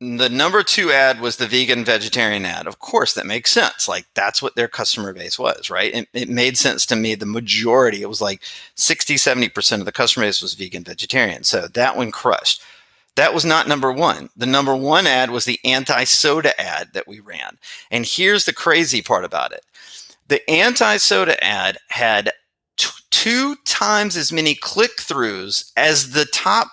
the 0.00 0.28
number 0.28 0.62
two 0.62 0.92
ad 0.92 1.20
was 1.20 1.36
the 1.36 1.46
vegan 1.46 1.84
vegetarian 1.84 2.44
ad. 2.44 2.68
Of 2.68 2.78
course, 2.78 3.14
that 3.14 3.26
makes 3.26 3.50
sense. 3.50 3.88
Like 3.88 4.06
that's 4.14 4.40
what 4.40 4.54
their 4.54 4.68
customer 4.68 5.12
base 5.12 5.38
was, 5.38 5.70
right? 5.70 5.92
It, 5.92 6.08
it 6.12 6.28
made 6.28 6.56
sense 6.56 6.86
to 6.86 6.96
me. 6.96 7.14
The 7.14 7.26
majority, 7.26 8.02
it 8.02 8.08
was 8.08 8.20
like 8.20 8.42
60, 8.76 9.16
70% 9.16 9.80
of 9.80 9.86
the 9.86 9.92
customer 9.92 10.26
base 10.26 10.40
was 10.40 10.54
vegan 10.54 10.84
vegetarian. 10.84 11.42
So 11.42 11.66
that 11.66 11.96
one 11.96 12.12
crushed. 12.12 12.62
That 13.16 13.34
was 13.34 13.44
not 13.44 13.66
number 13.66 13.90
one. 13.90 14.30
The 14.36 14.46
number 14.46 14.76
one 14.76 15.08
ad 15.08 15.30
was 15.30 15.44
the 15.44 15.58
anti 15.64 16.04
soda 16.04 16.58
ad 16.60 16.90
that 16.92 17.08
we 17.08 17.18
ran. 17.18 17.58
And 17.90 18.06
here's 18.06 18.44
the 18.44 18.52
crazy 18.52 19.02
part 19.02 19.24
about 19.24 19.52
it 19.52 19.64
the 20.28 20.48
anti 20.48 20.98
soda 20.98 21.42
ad 21.42 21.78
had 21.88 22.30
t- 22.78 22.88
two 23.10 23.56
times 23.64 24.16
as 24.16 24.32
many 24.32 24.54
click 24.54 24.96
throughs 24.98 25.70
as 25.76 26.12
the 26.12 26.24
top 26.26 26.68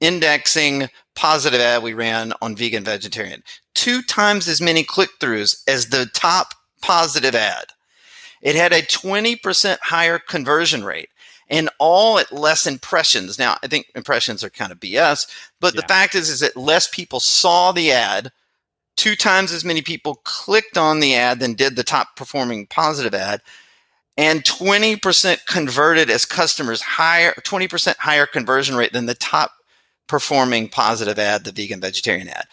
indexing 0.00 0.88
positive 1.14 1.60
ad 1.60 1.82
we 1.82 1.92
ran 1.92 2.32
on 2.40 2.56
vegan 2.56 2.84
vegetarian. 2.84 3.42
Two 3.74 4.02
times 4.02 4.48
as 4.48 4.60
many 4.60 4.84
click 4.84 5.10
throughs 5.20 5.62
as 5.68 5.88
the 5.88 6.06
top 6.14 6.54
positive 6.80 7.34
ad. 7.34 7.66
It 8.40 8.54
had 8.54 8.72
a 8.72 8.82
20% 8.82 9.78
higher 9.82 10.18
conversion 10.18 10.84
rate 10.84 11.08
and 11.50 11.68
all 11.78 12.18
at 12.18 12.30
less 12.30 12.66
impressions. 12.66 13.38
Now, 13.38 13.56
I 13.62 13.66
think 13.66 13.86
impressions 13.94 14.44
are 14.44 14.50
kind 14.50 14.70
of 14.70 14.78
BS, 14.78 15.26
but 15.60 15.74
yeah. 15.74 15.80
the 15.80 15.88
fact 15.88 16.14
is, 16.14 16.28
is 16.28 16.40
that 16.40 16.56
less 16.56 16.88
people 16.88 17.20
saw 17.20 17.72
the 17.72 17.90
ad. 17.90 18.30
Two 18.96 19.16
times 19.16 19.52
as 19.52 19.64
many 19.64 19.82
people 19.82 20.20
clicked 20.24 20.76
on 20.76 21.00
the 21.00 21.14
ad 21.14 21.40
than 21.40 21.54
did 21.54 21.76
the 21.76 21.84
top 21.84 22.16
performing 22.16 22.66
positive 22.66 23.14
ad 23.14 23.40
and 24.18 24.42
20% 24.42 25.46
converted 25.46 26.10
as 26.10 26.24
customers 26.26 26.82
higher 26.82 27.32
20% 27.44 27.96
higher 27.98 28.26
conversion 28.26 28.74
rate 28.76 28.92
than 28.92 29.06
the 29.06 29.14
top 29.14 29.52
performing 30.08 30.68
positive 30.68 31.18
ad 31.18 31.44
the 31.44 31.52
vegan 31.52 31.80
vegetarian 31.80 32.28
ad. 32.28 32.46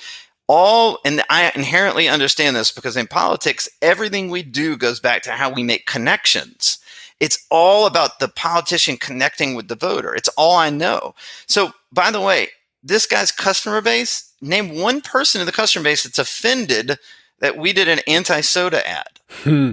All 0.48 1.00
and 1.04 1.24
i 1.30 1.52
inherently 1.56 2.08
understand 2.08 2.56
this 2.56 2.72
because 2.72 2.96
in 2.96 3.08
politics 3.08 3.68
everything 3.82 4.30
we 4.30 4.44
do 4.44 4.78
goes 4.78 5.00
back 5.00 5.24
to 5.24 5.32
how 5.32 5.52
we 5.52 5.64
make 5.64 5.88
connections. 5.88 6.78
It's 7.20 7.46
all 7.50 7.88
about 7.88 8.20
the 8.20 8.28
politician 8.28 8.98
connecting 8.98 9.56
with 9.56 9.68
the 9.68 9.76
voter. 9.76 10.14
It's 10.14 10.30
all 10.38 10.56
i 10.56 10.70
know. 10.70 11.16
So 11.48 11.72
by 11.92 12.12
the 12.12 12.22
way 12.22 12.50
this 12.84 13.08
guy's 13.08 13.32
customer 13.32 13.82
base 13.82 14.32
name 14.40 14.80
one 14.80 15.02
person 15.02 15.42
in 15.42 15.48
the 15.48 15.52
customer 15.52 15.84
base 15.84 16.04
that's 16.04 16.20
offended 16.20 17.00
that 17.40 17.58
we 17.58 17.74
did 17.74 17.88
an 17.88 18.00
anti-soda 18.08 18.88
ad. 18.88 19.20
Hmm. 19.30 19.72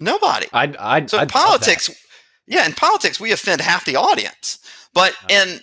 Nobody. 0.00 0.46
I, 0.52 0.74
I, 0.78 1.06
so 1.06 1.18
I'd 1.18 1.28
politics, 1.28 1.90
yeah, 2.46 2.66
in 2.66 2.72
politics 2.72 3.18
we 3.18 3.32
offend 3.32 3.60
half 3.60 3.84
the 3.84 3.96
audience, 3.96 4.58
but 4.94 5.14
in 5.28 5.60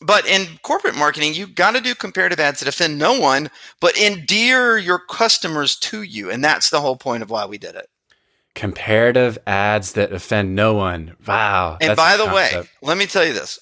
but 0.00 0.26
in 0.26 0.58
corporate 0.62 0.96
marketing, 0.96 1.34
you 1.34 1.46
got 1.46 1.74
to 1.74 1.80
do 1.80 1.94
comparative 1.94 2.38
ads 2.38 2.60
that 2.60 2.68
offend 2.68 2.98
no 2.98 3.18
one, 3.18 3.50
but 3.80 3.98
endear 3.98 4.76
your 4.76 4.98
customers 4.98 5.76
to 5.76 6.02
you, 6.02 6.30
and 6.30 6.44
that's 6.44 6.68
the 6.68 6.80
whole 6.80 6.96
point 6.96 7.22
of 7.22 7.30
why 7.30 7.46
we 7.46 7.56
did 7.56 7.74
it. 7.74 7.88
Comparative 8.54 9.38
ads 9.46 9.92
that 9.92 10.12
offend 10.12 10.54
no 10.54 10.74
one. 10.74 11.16
Wow. 11.26 11.78
And 11.80 11.96
by 11.96 12.16
the 12.16 12.26
way, 12.26 12.62
let 12.82 12.98
me 12.98 13.06
tell 13.06 13.24
you 13.24 13.32
this: 13.32 13.58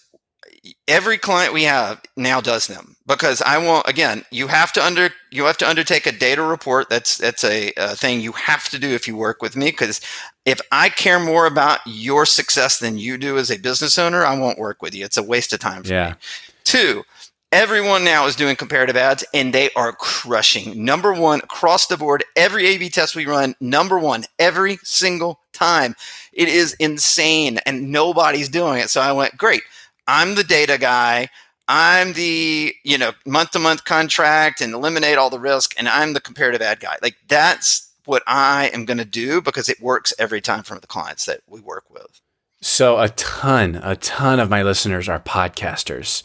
every 0.88 1.18
client 1.18 1.53
we 1.53 1.64
have 1.64 2.00
now 2.16 2.40
does 2.40 2.66
them. 2.66 2.96
Because 3.07 3.42
I 3.42 3.59
want 3.59 3.88
again 3.88 4.24
you 4.31 4.46
have 4.48 4.72
to 4.72 4.85
under 4.85 5.11
you 5.31 5.44
have 5.44 5.59
to 5.59 5.68
undertake 5.68 6.07
a 6.07 6.12
data 6.12 6.42
report. 6.42 6.88
That's 6.88 7.18
that's 7.18 7.44
a, 7.44 7.72
a 7.77 7.96
thing 7.96 8.20
you 8.20 8.33
have 8.33 8.68
to 8.70 8.79
do 8.79 8.88
if 8.88 9.07
you 9.07 9.16
work 9.16 9.42
with 9.42 9.57
me. 9.57 9.70
Because 9.70 10.00
if 10.44 10.61
I 10.72 10.88
care 10.88 11.20
more 11.20 11.46
about 11.46 11.81
your 11.87 12.27
success 12.27 12.79
than 12.79 12.98
you 12.98 13.18
do 13.18 13.38
as 13.38 13.50
a 13.50 13.59
business 13.59 13.98
owner 13.98 14.24
I 14.24 14.38
won't 14.38 14.59
work 14.59 14.83
with 14.83 14.94
you. 14.94 15.05
It's 15.05 15.16
a 15.16 15.22
waste 15.22 15.53
of 15.53 15.61
time 15.61 15.83
yeah. 15.85 16.11
Me. 16.11 16.16
Two 16.64 17.05
everyone 17.53 18.03
now 18.03 18.27
is 18.27 18.35
doing 18.35 18.57
comparative 18.57 18.96
ads 18.96 19.24
and 19.33 19.53
they 19.53 19.70
are 19.77 19.92
crushing. 19.92 20.85
Number 20.85 21.12
one 21.12 21.38
across 21.38 21.87
the 21.87 21.96
board 21.96 22.24
every 22.37 22.66
A/B 22.66 22.88
test 22.88 23.14
we 23.14 23.27
run 23.27 23.55
number 23.61 23.98
one 23.98 24.24
every 24.38 24.79
single 24.83 25.40
time. 25.53 25.94
It 26.33 26.48
is 26.48 26.72
insane 26.74 27.59
and 27.64 27.92
nobody's 27.92 28.48
doing 28.48 28.81
it. 28.81 28.90
So 28.90 29.00
I 29.00 29.12
went 29.12 29.37
great 29.37 29.62
I'm 30.06 30.34
the 30.34 30.44
data 30.44 30.78
guy. 30.78 31.28
I'm 31.66 32.12
the, 32.12 32.74
you 32.84 32.98
know, 32.98 33.12
month 33.24 33.52
to 33.52 33.58
month 33.58 33.84
contract 33.84 34.60
and 34.60 34.74
eliminate 34.74 35.16
all 35.16 35.30
the 35.30 35.38
risk. 35.38 35.74
And 35.78 35.88
I'm 35.88 36.12
the 36.12 36.20
comparative 36.20 36.60
ad 36.60 36.80
guy. 36.80 36.96
Like 37.02 37.16
that's 37.28 37.90
what 38.04 38.22
I 38.26 38.70
am 38.74 38.84
going 38.84 38.98
to 38.98 39.04
do 39.04 39.40
because 39.40 39.68
it 39.68 39.80
works 39.80 40.12
every 40.18 40.40
time 40.40 40.62
for 40.62 40.78
the 40.78 40.86
clients 40.86 41.24
that 41.24 41.40
we 41.48 41.60
work 41.60 41.84
with. 41.90 42.20
So 42.60 42.98
a 42.98 43.08
ton, 43.10 43.76
a 43.82 43.96
ton 43.96 44.40
of 44.40 44.50
my 44.50 44.62
listeners 44.62 45.08
are 45.08 45.20
podcasters. 45.20 46.22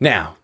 Now, 0.00 0.36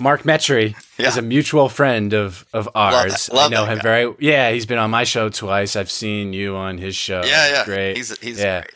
Mark 0.00 0.22
Metry 0.22 0.76
yeah. 0.98 1.08
is 1.08 1.16
a 1.16 1.22
mutual 1.22 1.68
friend 1.68 2.12
of 2.12 2.44
of 2.52 2.68
ours. 2.74 3.28
Love 3.30 3.36
Love 3.36 3.52
I 3.52 3.54
know 3.54 3.64
him 3.64 3.78
guy. 3.78 3.82
very. 3.82 4.14
Yeah, 4.20 4.50
he's 4.50 4.66
been 4.66 4.78
on 4.78 4.90
my 4.90 5.04
show 5.04 5.28
twice. 5.28 5.74
I've 5.74 5.90
seen 5.90 6.32
you 6.32 6.54
on 6.54 6.78
his 6.78 6.94
show. 6.94 7.22
Yeah, 7.24 7.48
yeah, 7.48 7.64
great. 7.64 7.96
He's 7.96 8.16
he's 8.18 8.38
yeah. 8.38 8.62
great 8.62 8.75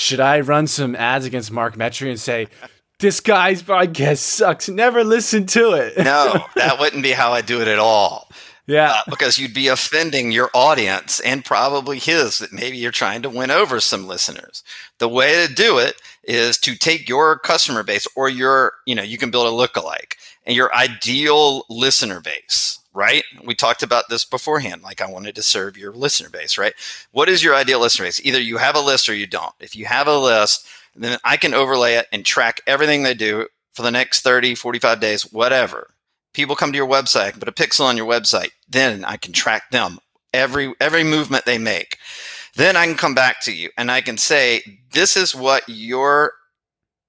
should 0.00 0.20
I 0.20 0.40
run 0.40 0.66
some 0.66 0.96
ads 0.96 1.26
against 1.26 1.52
Mark 1.52 1.76
Metry 1.76 2.08
and 2.08 2.18
say, 2.18 2.48
this 3.00 3.20
guy's 3.20 3.62
podcast 3.62 4.18
sucks. 4.18 4.66
Never 4.68 5.04
listen 5.04 5.44
to 5.48 5.72
it. 5.72 5.98
no, 5.98 6.42
that 6.56 6.80
wouldn't 6.80 7.02
be 7.02 7.12
how 7.12 7.32
I 7.32 7.42
do 7.42 7.60
it 7.60 7.68
at 7.68 7.78
all. 7.78 8.28
Yeah. 8.66 8.92
Uh, 8.92 9.02
because 9.10 9.38
you'd 9.38 9.52
be 9.52 9.68
offending 9.68 10.32
your 10.32 10.50
audience 10.54 11.20
and 11.20 11.44
probably 11.44 11.98
his 11.98 12.38
that 12.38 12.52
maybe 12.52 12.78
you're 12.78 12.92
trying 12.92 13.20
to 13.22 13.30
win 13.30 13.50
over 13.50 13.78
some 13.78 14.06
listeners. 14.06 14.64
The 14.98 15.08
way 15.08 15.46
to 15.46 15.52
do 15.52 15.76
it 15.76 16.00
is 16.24 16.56
to 16.58 16.76
take 16.76 17.08
your 17.08 17.38
customer 17.38 17.82
base 17.82 18.06
or 18.16 18.28
your, 18.30 18.72
you 18.86 18.94
know, 18.94 19.02
you 19.02 19.18
can 19.18 19.30
build 19.30 19.46
a 19.46 19.50
lookalike 19.50 20.14
and 20.46 20.56
your 20.56 20.74
ideal 20.74 21.64
listener 21.68 22.20
base 22.20 22.79
right? 22.92 23.24
We 23.44 23.54
talked 23.54 23.82
about 23.82 24.08
this 24.08 24.24
beforehand. 24.24 24.82
Like, 24.82 25.00
I 25.00 25.10
wanted 25.10 25.34
to 25.36 25.42
serve 25.42 25.76
your 25.76 25.92
listener 25.92 26.28
base, 26.28 26.58
right? 26.58 26.74
What 27.12 27.28
is 27.28 27.42
your 27.42 27.54
ideal 27.54 27.80
listener 27.80 28.06
base? 28.06 28.20
Either 28.24 28.40
you 28.40 28.58
have 28.58 28.76
a 28.76 28.80
list 28.80 29.08
or 29.08 29.14
you 29.14 29.26
don't. 29.26 29.54
If 29.60 29.76
you 29.76 29.86
have 29.86 30.08
a 30.08 30.18
list, 30.18 30.66
then 30.94 31.18
I 31.24 31.36
can 31.36 31.54
overlay 31.54 31.94
it 31.94 32.06
and 32.12 32.24
track 32.24 32.60
everything 32.66 33.02
they 33.02 33.14
do 33.14 33.46
for 33.72 33.82
the 33.82 33.90
next 33.90 34.22
30, 34.22 34.54
45 34.54 35.00
days, 35.00 35.32
whatever. 35.32 35.90
People 36.32 36.56
come 36.56 36.72
to 36.72 36.76
your 36.76 36.88
website, 36.88 37.38
put 37.38 37.48
a 37.48 37.52
pixel 37.52 37.84
on 37.84 37.96
your 37.96 38.06
website. 38.06 38.50
Then 38.68 39.04
I 39.04 39.16
can 39.16 39.32
track 39.32 39.70
them 39.70 39.98
every 40.32 40.72
every 40.80 41.02
movement 41.04 41.44
they 41.44 41.58
make. 41.58 41.98
Then 42.56 42.76
I 42.76 42.86
can 42.86 42.96
come 42.96 43.14
back 43.14 43.40
to 43.42 43.52
you 43.52 43.70
and 43.76 43.90
I 43.90 44.00
can 44.00 44.18
say, 44.18 44.62
this 44.92 45.16
is 45.16 45.34
what 45.34 45.62
your 45.68 46.32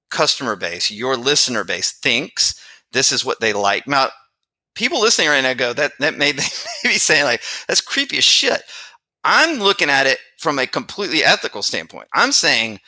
customer 0.09 0.55
base, 0.55 0.91
your 0.91 1.17
listener 1.17 1.63
base 1.63 1.91
thinks. 1.91 2.59
This 2.91 3.11
is 3.11 3.25
what 3.25 3.39
they 3.39 3.53
like. 3.53 3.87
Now, 3.87 4.09
people 4.75 5.01
listening 5.01 5.29
right 5.29 5.41
now 5.41 5.53
go, 5.53 5.73
that 5.73 5.93
that 5.99 6.17
may, 6.17 6.33
may 6.33 6.43
be 6.83 6.97
saying 6.97 7.25
like, 7.25 7.41
that's 7.67 7.81
creepy 7.81 8.17
as 8.17 8.23
shit. 8.23 8.61
I'm 9.23 9.59
looking 9.59 9.89
at 9.89 10.07
it 10.07 10.17
from 10.37 10.57
a 10.57 10.67
completely 10.67 11.23
ethical 11.23 11.61
standpoint. 11.61 12.07
I'm 12.13 12.31
saying, 12.31 12.79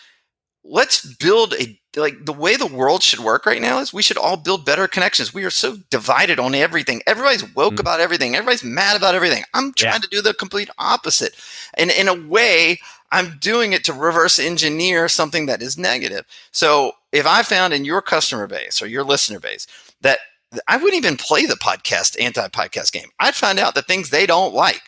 let's 0.63 1.05
build 1.15 1.53
a 1.53 1.79
like 1.95 2.25
the 2.25 2.33
way 2.33 2.55
the 2.55 2.65
world 2.65 3.03
should 3.03 3.19
work 3.19 3.45
right 3.45 3.61
now 3.61 3.79
is 3.79 3.93
we 3.93 4.01
should 4.01 4.17
all 4.17 4.37
build 4.37 4.65
better 4.65 4.87
connections. 4.87 5.33
We 5.33 5.45
are 5.45 5.51
so 5.51 5.77
divided 5.91 6.39
on 6.39 6.55
everything. 6.55 7.01
Everybody's 7.05 7.53
woke 7.53 7.75
mm. 7.75 7.79
about 7.79 7.99
everything. 7.99 8.35
Everybody's 8.35 8.63
mad 8.63 8.97
about 8.97 9.13
everything. 9.13 9.43
I'm 9.53 9.73
trying 9.73 9.93
yeah. 9.93 9.99
to 9.99 10.07
do 10.07 10.21
the 10.21 10.33
complete 10.33 10.69
opposite. 10.79 11.35
And 11.75 11.91
in 11.91 12.07
a 12.07 12.27
way, 12.27 12.79
I'm 13.11 13.37
doing 13.39 13.73
it 13.73 13.83
to 13.85 13.93
reverse 13.93 14.39
engineer 14.39 15.07
something 15.07 15.45
that 15.45 15.61
is 15.61 15.77
negative. 15.77 16.25
So 16.51 16.93
if 17.11 17.27
I 17.27 17.43
found 17.43 17.73
in 17.73 17.85
your 17.85 18.01
customer 18.01 18.47
base 18.47 18.81
or 18.81 18.87
your 18.87 19.03
listener 19.03 19.39
base 19.39 19.67
that 20.01 20.19
I 20.67 20.77
wouldn't 20.77 21.03
even 21.03 21.17
play 21.17 21.45
the 21.45 21.55
podcast 21.55 22.21
anti 22.21 22.47
podcast 22.49 22.91
game, 22.91 23.09
I'd 23.19 23.35
find 23.35 23.59
out 23.59 23.75
the 23.75 23.81
things 23.81 24.09
they 24.09 24.25
don't 24.25 24.53
like. 24.53 24.81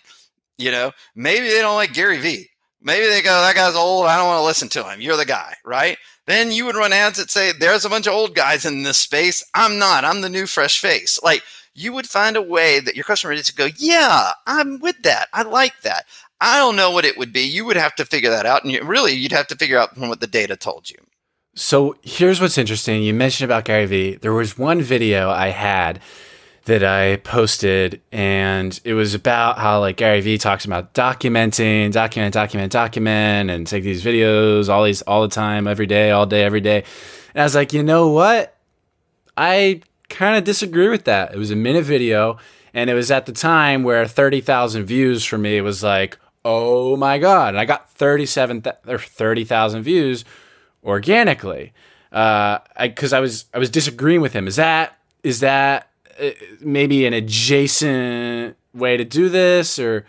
You 0.58 0.72
know, 0.72 0.92
maybe 1.16 1.48
they 1.48 1.62
don't 1.62 1.76
like 1.76 1.94
Gary 1.94 2.18
Vee. 2.18 2.50
Maybe 2.82 3.08
they 3.08 3.22
go, 3.22 3.42
that 3.42 3.56
guy's 3.56 3.76
old. 3.76 4.06
I 4.06 4.16
don't 4.16 4.28
want 4.28 4.40
to 4.40 4.46
listen 4.46 4.70
to 4.70 4.84
him. 4.84 5.02
You're 5.02 5.18
the 5.18 5.26
guy, 5.26 5.56
right? 5.66 5.98
Then 6.28 6.52
you 6.52 6.66
would 6.66 6.76
run 6.76 6.94
ads 6.94 7.18
that 7.18 7.32
say, 7.32 7.52
there's 7.52 7.84
a 7.84 7.90
bunch 7.90 8.08
of 8.08 8.14
old 8.14 8.36
guys 8.36 8.64
in 8.64 8.84
this 8.84 8.98
space. 8.98 9.44
I'm 9.54 9.80
not. 9.80 10.06
I'm 10.06 10.22
the 10.22 10.30
new 10.30 10.46
fresh 10.46 10.80
face. 10.80 11.20
Like 11.24 11.44
you 11.74 11.94
would 11.94 12.08
find 12.08 12.38
a 12.38 12.42
way 12.42 12.80
that 12.80 12.96
your 12.96 13.04
customer 13.04 13.34
is 13.34 13.48
to 13.48 13.56
go, 13.56 13.68
yeah, 13.78 14.32
I'm 14.48 14.80
with 14.80 15.02
that. 15.04 15.28
I 15.34 15.44
like 15.44 15.82
that. 15.82 16.06
I 16.42 16.58
don't 16.58 16.76
know 16.76 16.92
what 16.92 17.06
it 17.06 17.18
would 17.18 17.34
be. 17.34 17.42
You 17.42 17.66
would 17.66 17.78
have 17.78 17.96
to 17.96 18.06
figure 18.06 18.30
that 18.30 18.46
out. 18.46 18.64
And 18.64 18.72
you, 18.72 18.84
really, 18.84 19.14
you'd 19.14 19.32
have 19.32 19.48
to 19.48 19.56
figure 19.56 19.78
out 19.78 19.96
from 19.96 20.10
what 20.10 20.20
the 20.20 20.28
data 20.28 20.56
told 20.56 20.90
you. 20.90 20.98
So 21.58 21.96
here's 22.02 22.42
what's 22.42 22.58
interesting. 22.58 23.02
You 23.02 23.14
mentioned 23.14 23.50
about 23.50 23.64
Gary 23.64 23.86
Vee. 23.86 24.16
There 24.16 24.34
was 24.34 24.58
one 24.58 24.82
video 24.82 25.30
I 25.30 25.48
had 25.48 26.02
that 26.66 26.84
I 26.84 27.16
posted, 27.18 28.02
and 28.12 28.78
it 28.84 28.94
was 28.94 29.14
about 29.14 29.58
how 29.58 29.80
like 29.80 29.96
Gary 29.96 30.20
Vee 30.20 30.38
talks 30.38 30.66
about 30.66 30.94
documenting, 30.94 31.94
document, 31.94 32.34
document, 32.34 32.74
document, 32.74 33.50
and 33.50 33.66
take 33.66 33.86
these 33.86 34.04
videos 34.04 34.68
all 34.68 34.84
these 34.84 35.02
all 35.04 35.22
the 35.22 35.34
time, 35.34 35.66
every 35.66 35.86
day, 35.86 36.12
all 36.12 36.26
day, 36.26 36.44
every 36.44 36.60
day. 36.60 36.84
And 37.34 37.42
I 37.42 37.46
was 37.46 37.56
like, 37.56 37.72
you 37.72 37.84
know 37.84 38.10
what? 38.10 38.58
I 39.38 39.82
kind 40.10 40.38
of 40.38 40.44
disagree 40.44 40.90
with 40.90 41.06
that. 41.06 41.34
It 41.34 41.38
was 41.38 41.52
a 41.52 41.56
minute 41.56 41.86
video, 41.86 42.38
and 42.74 42.90
it 42.90 42.96
was 42.96 43.12
at 43.12 43.28
the 43.28 43.32
time 43.32 43.84
where 43.84 44.06
thirty 44.06 44.42
thousand 44.42 44.88
views 44.88 45.24
for 45.24 45.38
me 45.38 45.62
was 45.62 45.82
like, 45.82 46.18
oh 46.44 46.98
my 46.98 47.18
god! 47.18 47.50
And 47.50 47.60
I 47.60 47.64
got 47.64 47.90
thirty 47.92 48.26
seven 48.26 48.62
or 48.86 49.00
thirty 49.00 49.46
thousand 49.46 49.84
views 49.84 50.26
organically, 50.86 51.74
because 52.10 53.14
uh, 53.14 53.16
I, 53.16 53.18
I 53.18 53.20
was 53.20 53.46
I 53.54 53.58
was 53.58 53.70
disagreeing 53.70 54.22
with 54.22 54.34
him. 54.34 54.48
Is 54.48 54.56
that 54.56 54.98
is 55.24 55.40
that 55.42 55.90
uh, 56.20 56.30
maybe 56.62 57.06
an 57.06 57.14
adjacent 57.14 58.56
way 58.74 58.98
to 58.98 59.04
do 59.04 59.30
this, 59.30 59.80
or 59.80 60.06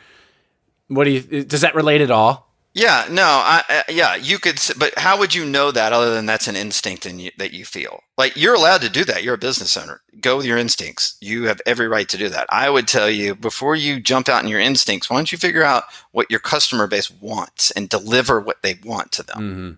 what 0.89 1.05
do 1.05 1.11
you? 1.11 1.45
Does 1.45 1.63
that 1.63 1.75
relate 1.75 2.01
at 2.01 2.11
all? 2.11 2.47
Yeah, 2.77 3.07
no, 3.11 3.23
I, 3.25 3.63
uh, 3.71 3.83
yeah, 3.89 4.17
you 4.17 4.39
could, 4.39 4.61
but 4.77 4.99
how 4.99 5.19
would 5.19 5.35
you 5.35 5.47
know 5.47 5.71
that 5.71 5.95
other 5.95 6.13
than 6.13 6.27
that's 6.27 6.47
an 6.47 6.57
instinct 6.57 7.07
in 7.07 7.19
you, 7.19 7.31
that 7.39 7.55
you 7.55 7.65
feel? 7.65 8.03
Like 8.19 8.37
you're 8.37 8.55
allowed 8.55 8.83
to 8.83 8.91
do 8.91 9.03
that. 9.05 9.23
You're 9.23 9.37
a 9.37 9.39
business 9.39 9.79
owner. 9.79 10.03
Go 10.21 10.37
with 10.37 10.45
your 10.45 10.59
instincts. 10.59 11.17
You 11.23 11.45
have 11.45 11.63
every 11.65 11.89
right 11.89 12.07
to 12.11 12.19
do 12.19 12.29
that. 12.29 12.47
I 12.51 12.69
would 12.69 12.87
tell 12.87 13.09
you 13.09 13.35
before 13.35 13.77
you 13.77 13.99
jump 13.99 14.29
out 14.29 14.43
in 14.43 14.51
your 14.51 14.61
instincts, 14.61 15.09
why 15.09 15.17
don't 15.17 15.33
you 15.33 15.39
figure 15.39 15.63
out 15.63 15.85
what 16.13 16.31
your 16.31 16.39
customer 16.39 16.87
base 16.87 17.11
wants 17.11 17.71
and 17.71 17.89
deliver 17.89 18.41
what 18.41 18.61
they 18.61 18.79
want 18.85 19.11
to 19.13 19.23
them? 19.23 19.39
Mm-hmm. 19.39 19.73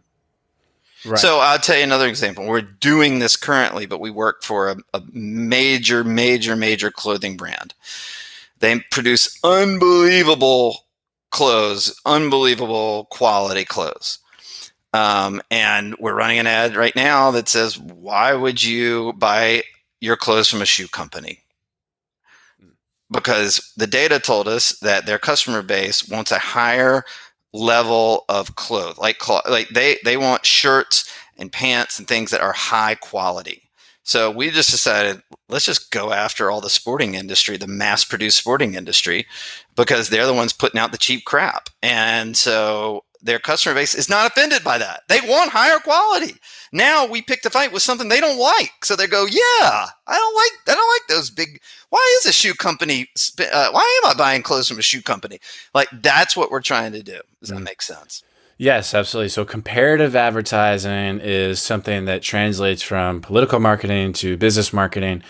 Right. 1.05 1.19
So 1.19 1.39
I'll 1.39 1.59
tell 1.59 1.77
you 1.77 1.85
another 1.85 2.09
example. 2.09 2.47
We're 2.47 2.61
doing 2.61 3.19
this 3.19 3.37
currently, 3.37 3.87
but 3.87 4.01
we 4.01 4.11
work 4.11 4.43
for 4.43 4.71
a, 4.71 4.77
a 4.95 5.03
major, 5.13 6.03
major, 6.03 6.57
major 6.57 6.91
clothing 6.91 7.37
brand. 7.37 7.75
They 8.59 8.81
produce 8.91 9.39
unbelievable 9.45 10.87
clothes, 11.31 12.01
unbelievable 12.05 13.07
quality 13.11 13.65
clothes. 13.65 14.19
Um, 14.93 15.43
and 15.51 15.95
we're 16.01 16.15
running 16.15 16.39
an 16.39 16.47
ad 16.47 16.75
right 16.75 16.97
now 16.97 17.31
that 17.33 17.49
says, 17.49 17.79
Why 17.79 18.35
would 18.35 18.63
you 18.63 19.13
buy 19.15 19.63
your 20.01 20.17
clothes 20.17 20.49
from 20.49 20.63
a 20.63 20.67
shoe 20.67 20.89
company? 20.89 21.41
Because 23.11 23.73
the 23.77 23.87
data 23.87 24.19
told 24.19 24.49
us 24.49 24.79
that 24.81 25.07
their 25.07 25.19
customer 25.19 25.63
base 25.63 26.09
wants 26.09 26.31
a 26.31 26.39
higher 26.39 27.05
level 27.53 28.25
of 28.29 28.57
clothes. 28.57 28.99
Like 28.99 29.27
like 29.49 29.69
they 29.71 29.99
they 30.05 30.17
want 30.17 30.47
shirts 30.47 31.13
and 31.37 31.53
pants 31.53 31.99
and 31.99 32.07
things 32.07 32.31
that 32.31 32.41
are 32.41 32.53
high 32.53 32.95
quality. 32.95 33.63
So 34.03 34.31
we 34.31 34.51
just 34.51 34.71
decided 34.71 35.23
let's 35.49 35.67
just 35.67 35.91
go 35.91 36.13
after 36.13 36.51
all 36.51 36.61
the 36.61 36.71
sporting 36.71 37.15
industry, 37.15 37.57
the 37.57 37.67
mass 37.67 38.05
produced 38.05 38.39
sporting 38.39 38.75
industry, 38.75 39.27
because 39.77 40.09
they're 40.09 40.27
the 40.27 40.35
ones 40.35 40.53
putting 40.53 40.81
out 40.81 40.93
the 40.93 40.99
cheap 40.99 41.25
crap. 41.25 41.69
And 41.83 42.37
so 42.37 43.05
their 43.23 43.39
customer 43.39 43.75
base 43.75 43.95
is 43.95 44.09
not 44.09 44.27
offended 44.27 44.63
by 44.63 44.79
that. 44.79 45.03
They 45.09 45.21
want 45.21 45.51
higher 45.51 45.79
quality. 45.79 46.35
Now 46.73 47.07
we 47.07 47.23
pick 47.23 47.43
the 47.43 47.51
fight 47.51 47.73
with 47.73 47.83
something 47.83 48.09
they 48.09 48.21
don't 48.21 48.39
like. 48.39 48.85
So 48.85 48.97
they 48.97 49.07
go, 49.07 49.27
yeah, 49.27 49.87
I 50.07 50.17
don't 50.17 50.35
like, 50.37 50.53
I 50.69 50.75
don't 50.75 50.95
like 50.95 51.09
those 51.09 51.31
big. 51.31 51.61
Why 51.91 52.19
is 52.19 52.27
a 52.27 52.33
shoe 52.33 52.55
company? 52.55 53.09
Uh, 53.41 53.71
why 53.71 54.01
am 54.03 54.11
I 54.11 54.15
buying 54.17 54.43
clothes 54.43 54.69
from 54.69 54.79
a 54.79 54.83
shoe 54.83 55.03
company? 55.03 55.41
Like 55.75 55.89
that's 55.93 56.37
what 56.37 56.51
we're 56.51 56.61
trying 56.61 56.93
to 56.93 57.03
do. 57.03 57.21
Does 57.41 57.51
that 57.51 57.57
mm. 57.57 57.65
make 57.65 57.83
sense? 57.83 58.23
Yes, 58.59 58.93
absolutely. 58.93 59.29
So 59.29 59.45
comparative 59.45 60.17
advertising 60.17 61.21
is 61.21 61.63
something 61.63 62.07
that 62.07 62.23
translates 62.23 62.83
from 62.83 63.21
political 63.21 63.61
marketing 63.61 64.13
to 64.15 64.37
business 64.37 64.73
marketing. 64.73 65.23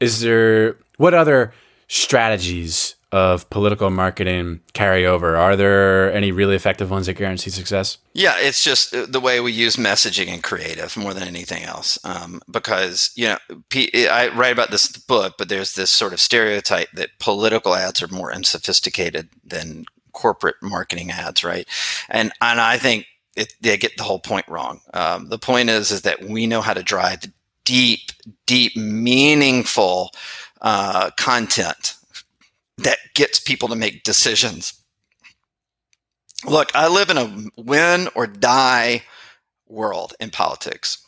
Is 0.00 0.20
there 0.20 0.76
what 0.96 1.14
other 1.14 1.52
strategies 1.86 2.96
of 3.14 3.48
political 3.48 3.90
marketing 3.90 4.58
carry 4.72 5.06
over? 5.06 5.36
Are 5.36 5.54
there 5.54 6.12
any 6.12 6.32
really 6.32 6.56
effective 6.56 6.90
ones 6.90 7.06
that 7.06 7.12
guarantee 7.12 7.50
success? 7.50 7.98
Yeah, 8.12 8.34
it's 8.38 8.64
just 8.64 8.92
uh, 8.92 9.06
the 9.08 9.20
way 9.20 9.38
we 9.38 9.52
use 9.52 9.76
messaging 9.76 10.26
and 10.26 10.42
creative 10.42 10.96
more 10.96 11.14
than 11.14 11.22
anything 11.22 11.62
else. 11.62 11.96
Um, 12.02 12.42
because 12.50 13.12
you 13.14 13.28
know, 13.28 13.38
I 14.10 14.32
write 14.34 14.52
about 14.52 14.72
this 14.72 14.86
in 14.86 14.94
the 14.94 15.04
book, 15.06 15.34
but 15.38 15.48
there's 15.48 15.76
this 15.76 15.92
sort 15.92 16.12
of 16.12 16.18
stereotype 16.18 16.90
that 16.94 17.10
political 17.20 17.76
ads 17.76 18.02
are 18.02 18.08
more 18.08 18.34
unsophisticated 18.34 19.28
than 19.44 19.84
corporate 20.12 20.56
marketing 20.60 21.12
ads, 21.12 21.44
right? 21.44 21.68
And 22.08 22.32
and 22.42 22.60
I 22.60 22.78
think 22.78 23.06
it, 23.36 23.54
they 23.60 23.76
get 23.76 23.96
the 23.96 24.02
whole 24.02 24.18
point 24.18 24.48
wrong. 24.48 24.80
Um, 24.92 25.28
the 25.28 25.38
point 25.38 25.70
is 25.70 25.92
is 25.92 26.02
that 26.02 26.24
we 26.24 26.48
know 26.48 26.62
how 26.62 26.74
to 26.74 26.82
drive 26.82 27.20
deep, 27.64 28.10
deep, 28.46 28.76
meaningful 28.76 30.10
uh, 30.62 31.10
content 31.16 31.94
that 32.78 32.98
gets 33.14 33.40
people 33.40 33.68
to 33.68 33.76
make 33.76 34.02
decisions. 34.04 34.74
Look, 36.46 36.70
I 36.74 36.88
live 36.88 37.10
in 37.10 37.18
a 37.18 37.50
win 37.56 38.08
or 38.14 38.26
die 38.26 39.02
world 39.66 40.14
in 40.20 40.30
politics. 40.30 40.98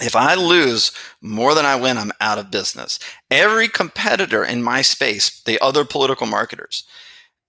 If 0.00 0.14
I 0.14 0.34
lose 0.34 0.92
more 1.22 1.54
than 1.54 1.64
I 1.64 1.76
win, 1.76 1.96
I'm 1.96 2.12
out 2.20 2.38
of 2.38 2.50
business. 2.50 2.98
Every 3.30 3.68
competitor 3.68 4.44
in 4.44 4.62
my 4.62 4.82
space, 4.82 5.40
the 5.42 5.58
other 5.60 5.84
political 5.84 6.26
marketers, 6.26 6.84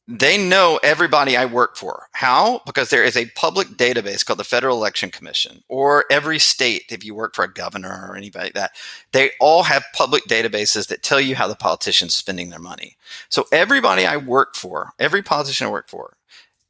they 0.07 0.37
know 0.37 0.79
everybody 0.83 1.35
I 1.35 1.45
work 1.45 1.75
for. 1.75 2.07
How? 2.13 2.61
Because 2.65 2.89
there 2.89 3.03
is 3.03 3.17
a 3.17 3.29
public 3.31 3.67
database 3.69 4.25
called 4.25 4.39
the 4.39 4.45
Federal 4.45 4.77
Election 4.77 5.11
Commission, 5.11 5.63
or 5.67 6.05
every 6.09 6.39
state, 6.39 6.83
if 6.89 7.03
you 7.03 7.13
work 7.13 7.35
for 7.35 7.43
a 7.43 7.53
governor 7.53 8.07
or 8.09 8.15
anybody 8.15 8.45
like 8.45 8.53
that, 8.53 8.71
they 9.11 9.31
all 9.39 9.63
have 9.63 9.83
public 9.93 10.23
databases 10.25 10.87
that 10.87 11.03
tell 11.03 11.19
you 11.19 11.35
how 11.35 11.47
the 11.47 11.55
politician's 11.55 12.13
spending 12.13 12.49
their 12.49 12.59
money. 12.59 12.97
So 13.29 13.45
everybody 13.51 14.05
I 14.05 14.17
work 14.17 14.55
for, 14.55 14.91
every 14.99 15.21
politician 15.21 15.67
I 15.67 15.71
work 15.71 15.89
for, 15.89 16.16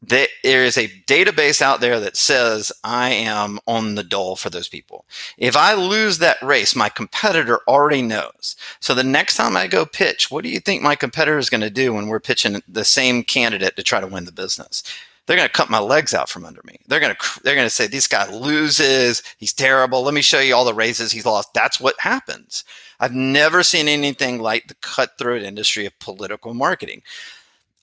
there 0.01 0.27
is 0.43 0.77
a 0.77 0.89
database 1.07 1.61
out 1.61 1.81
there 1.81 1.99
that 1.99 2.15
says 2.15 2.71
I 2.83 3.09
am 3.09 3.59
on 3.65 3.95
the 3.95 4.03
dole 4.03 4.35
for 4.35 4.49
those 4.49 4.67
people. 4.67 5.05
If 5.37 5.57
I 5.57 5.73
lose 5.73 6.19
that 6.19 6.41
race, 6.41 6.75
my 6.75 6.89
competitor 6.89 7.61
already 7.67 8.03
knows. 8.03 8.55
So 8.79 8.93
the 8.93 9.03
next 9.03 9.37
time 9.37 9.57
I 9.57 9.67
go 9.67 9.85
pitch, 9.85 10.29
what 10.29 10.43
do 10.43 10.49
you 10.49 10.59
think 10.59 10.81
my 10.81 10.95
competitor 10.95 11.37
is 11.37 11.49
going 11.49 11.61
to 11.61 11.69
do 11.69 11.93
when 11.93 12.07
we're 12.07 12.19
pitching 12.19 12.61
the 12.67 12.85
same 12.85 13.23
candidate 13.23 13.75
to 13.75 13.83
try 13.83 13.99
to 13.99 14.07
win 14.07 14.25
the 14.25 14.31
business? 14.31 14.83
they're 15.27 15.35
going 15.35 15.47
to 15.47 15.53
cut 15.53 15.69
my 15.69 15.79
legs 15.79 16.13
out 16.13 16.29
from 16.29 16.45
under 16.45 16.61
me. 16.63 16.77
They're 16.87 17.01
going 17.01 17.13
to 17.13 17.41
they're 17.43 17.55
going 17.55 17.67
to 17.67 17.69
say 17.69 17.85
this 17.85 18.07
guy 18.07 18.31
loses, 18.31 19.21
he's 19.37 19.53
terrible. 19.53 20.01
Let 20.01 20.13
me 20.13 20.21
show 20.21 20.39
you 20.39 20.55
all 20.55 20.65
the 20.65 20.73
raises 20.73 21.11
he's 21.11 21.25
lost. 21.25 21.53
That's 21.53 21.79
what 21.79 21.99
happens. 21.99 22.63
I've 22.99 23.13
never 23.13 23.61
seen 23.61 23.87
anything 23.87 24.41
like 24.41 24.67
the 24.67 24.75
cutthroat 24.75 25.43
industry 25.43 25.85
of 25.85 25.99
political 25.99 26.53
marketing. 26.53 27.03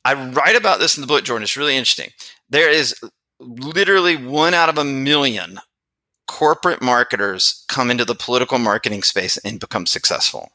I 0.05 0.15
write 0.31 0.57
about 0.57 0.81
this 0.81 0.97
in 0.97 1.01
the 1.01 1.07
book, 1.07 1.25
Jordan. 1.25 1.45
It's 1.45 1.57
really 1.57 1.77
interesting. 1.77 2.11
There 2.51 2.71
is 2.71 2.95
literally 3.41 4.17
one 4.17 4.55
out 4.55 4.69
of 4.69 4.79
a 4.79 4.85
million 4.85 5.61
corporate 6.27 6.83
marketers 6.83 7.65
come 7.69 7.91
into 7.91 8.05
the 8.05 8.15
political 8.15 8.59
marketing 8.59 9.03
space 9.03 9.39
and 9.39 9.61
become 9.61 9.87
successful. 9.87 10.51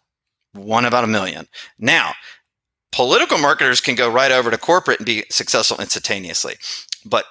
One 0.53 0.85
about 0.85 1.03
a 1.03 1.07
million. 1.07 1.47
Now, 1.77 2.13
political 2.91 3.37
marketers 3.37 3.81
can 3.81 3.95
go 3.95 4.09
right 4.11 4.31
over 4.31 4.49
to 4.49 4.57
corporate 4.57 4.99
and 4.99 5.05
be 5.05 5.25
successful 5.29 5.79
instantaneously, 5.79 6.55
but 7.05 7.25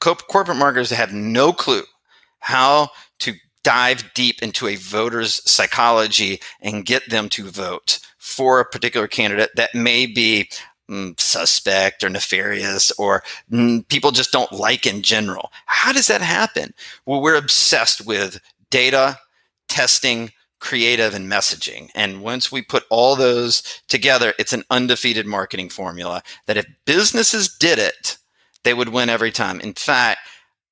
corporate 0.00 0.56
marketers 0.56 0.90
have 0.90 1.12
no 1.12 1.52
clue 1.52 1.82
how 2.40 2.90
to 3.20 3.34
dive 3.64 4.10
deep 4.14 4.42
into 4.42 4.68
a 4.68 4.76
voter's 4.76 5.42
psychology 5.50 6.40
and 6.60 6.86
get 6.86 7.08
them 7.10 7.28
to 7.28 7.44
vote 7.50 7.98
for 8.18 8.60
a 8.60 8.64
particular 8.64 9.08
candidate 9.08 9.50
that 9.56 9.74
may 9.74 10.06
be 10.06 10.48
mm, 10.90 11.18
suspect 11.18 12.04
or 12.04 12.08
nefarious 12.08 12.90
or 12.92 13.22
mm, 13.50 13.86
people 13.88 14.10
just 14.10 14.32
don't 14.32 14.52
like 14.52 14.86
in 14.86 15.02
general. 15.02 15.52
How 15.66 15.92
does 15.92 16.06
that 16.06 16.20
happen? 16.22 16.74
Well, 17.04 17.20
we're 17.22 17.36
obsessed 17.36 18.06
with 18.06 18.40
data, 18.70 19.18
testing, 19.68 20.30
creative, 20.58 21.14
and 21.14 21.30
messaging. 21.30 21.90
And 21.94 22.22
once 22.22 22.50
we 22.50 22.62
put 22.62 22.84
all 22.90 23.16
those 23.16 23.62
together, 23.88 24.32
it's 24.38 24.52
an 24.52 24.64
undefeated 24.70 25.26
marketing 25.26 25.68
formula 25.68 26.22
that 26.46 26.56
if 26.56 26.66
businesses 26.84 27.54
did 27.56 27.78
it, 27.78 28.16
they 28.64 28.74
would 28.74 28.88
win 28.88 29.08
every 29.08 29.30
time. 29.30 29.60
In 29.60 29.74
fact, 29.74 30.20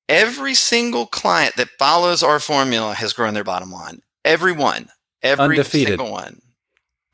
every 0.09 0.53
single 0.53 1.05
client 1.05 1.55
that 1.55 1.69
follows 1.79 2.23
our 2.23 2.39
formula 2.39 2.93
has 2.93 3.13
grown 3.13 3.33
their 3.33 3.43
bottom 3.43 3.71
line. 3.71 4.01
Everyone. 4.25 4.89
Every 5.21 5.57
Undefeated. 5.57 5.99
single 5.99 6.11
one. 6.11 6.41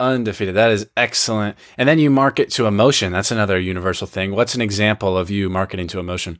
Undefeated. 0.02 0.56
That 0.56 0.72
is 0.72 0.88
excellent. 0.98 1.56
And 1.78 1.88
then 1.88 2.00
you 2.00 2.10
market 2.10 2.50
to 2.52 2.66
emotion. 2.66 3.12
That's 3.12 3.32
another 3.32 3.60
universal 3.60 4.08
thing. 4.08 4.36
What's 4.36 4.56
an 4.56 4.62
example 4.62 5.16
of 5.16 5.30
you 5.30 5.50
marketing 5.50 5.88
to 5.90 6.00
emotion? 6.00 6.40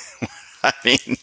I 0.62 0.72
mean, 0.84 1.16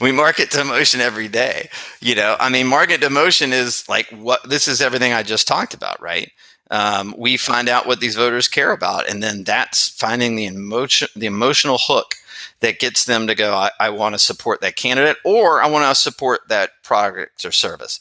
we 0.00 0.10
market 0.10 0.50
to 0.50 0.60
emotion 0.60 1.00
every 1.00 1.28
day. 1.28 1.70
You 2.00 2.16
know, 2.16 2.36
I 2.40 2.48
mean, 2.48 2.66
market 2.66 3.00
to 3.02 3.06
emotion 3.06 3.52
is 3.52 3.88
like 3.88 4.06
what 4.08 4.48
this 4.48 4.66
is 4.66 4.82
everything 4.82 5.12
I 5.12 5.22
just 5.22 5.46
talked 5.46 5.72
about, 5.72 6.02
right? 6.02 6.32
Um, 6.72 7.14
we 7.16 7.36
find 7.36 7.68
out 7.68 7.86
what 7.86 8.00
these 8.00 8.16
voters 8.16 8.48
care 8.48 8.72
about, 8.72 9.08
and 9.08 9.22
then 9.22 9.44
that's 9.44 9.88
finding 9.88 10.34
the 10.36 10.46
emotion, 10.46 11.08
the 11.14 11.26
emotional 11.26 11.78
hook 11.80 12.14
that 12.60 12.78
gets 12.78 13.04
them 13.04 13.26
to 13.26 13.34
go, 13.34 13.54
I, 13.54 13.70
I 13.80 13.90
want 13.90 14.14
to 14.14 14.18
support 14.18 14.60
that 14.60 14.76
candidate 14.76 15.16
or 15.24 15.62
I 15.62 15.68
want 15.68 15.88
to 15.88 16.00
support 16.00 16.40
that 16.48 16.70
product 16.82 17.44
or 17.44 17.52
service. 17.52 18.00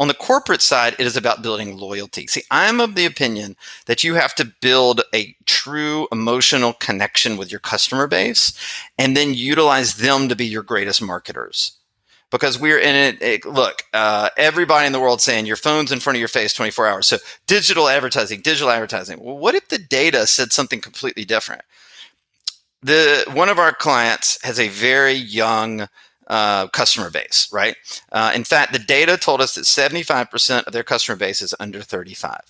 On 0.00 0.08
the 0.08 0.14
corporate 0.14 0.62
side, 0.62 0.96
it 0.98 1.06
is 1.06 1.16
about 1.16 1.42
building 1.42 1.76
loyalty. 1.76 2.26
See, 2.26 2.42
I'm 2.50 2.80
of 2.80 2.96
the 2.96 3.06
opinion 3.06 3.56
that 3.86 4.02
you 4.02 4.14
have 4.14 4.34
to 4.36 4.52
build 4.60 5.02
a 5.14 5.36
true 5.46 6.08
emotional 6.10 6.72
connection 6.72 7.36
with 7.36 7.52
your 7.52 7.60
customer 7.60 8.08
base 8.08 8.58
and 8.98 9.16
then 9.16 9.34
utilize 9.34 9.96
them 9.96 10.28
to 10.28 10.34
be 10.34 10.46
your 10.46 10.64
greatest 10.64 11.00
marketers. 11.00 11.78
Because 12.30 12.58
we're 12.58 12.80
in 12.80 12.96
it. 12.96 13.22
it 13.22 13.44
look, 13.44 13.84
uh, 13.92 14.30
everybody 14.36 14.88
in 14.88 14.92
the 14.92 14.98
world 14.98 15.20
saying 15.20 15.46
your 15.46 15.54
phone's 15.54 15.92
in 15.92 16.00
front 16.00 16.16
of 16.16 16.20
your 16.20 16.26
face 16.26 16.52
24 16.52 16.88
hours. 16.88 17.06
So 17.06 17.18
digital 17.46 17.88
advertising, 17.88 18.40
digital 18.40 18.70
advertising. 18.70 19.20
Well, 19.22 19.38
what 19.38 19.54
if 19.54 19.68
the 19.68 19.78
data 19.78 20.26
said 20.26 20.52
something 20.52 20.80
completely 20.80 21.24
different? 21.24 21.62
The 22.82 23.24
one 23.32 23.48
of 23.48 23.60
our 23.60 23.72
clients 23.72 24.42
has 24.42 24.58
a 24.58 24.68
very 24.68 25.12
young 25.12 25.88
uh, 26.26 26.68
customer 26.68 27.10
base, 27.10 27.48
right? 27.52 27.76
Uh, 28.12 28.32
in 28.34 28.44
fact, 28.44 28.72
the 28.72 28.78
data 28.78 29.16
told 29.16 29.40
us 29.40 29.54
that 29.54 29.64
75% 29.64 30.64
of 30.64 30.72
their 30.72 30.82
customer 30.82 31.16
base 31.16 31.42
is 31.42 31.54
under 31.60 31.82
35, 31.82 32.40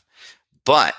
but 0.65 0.95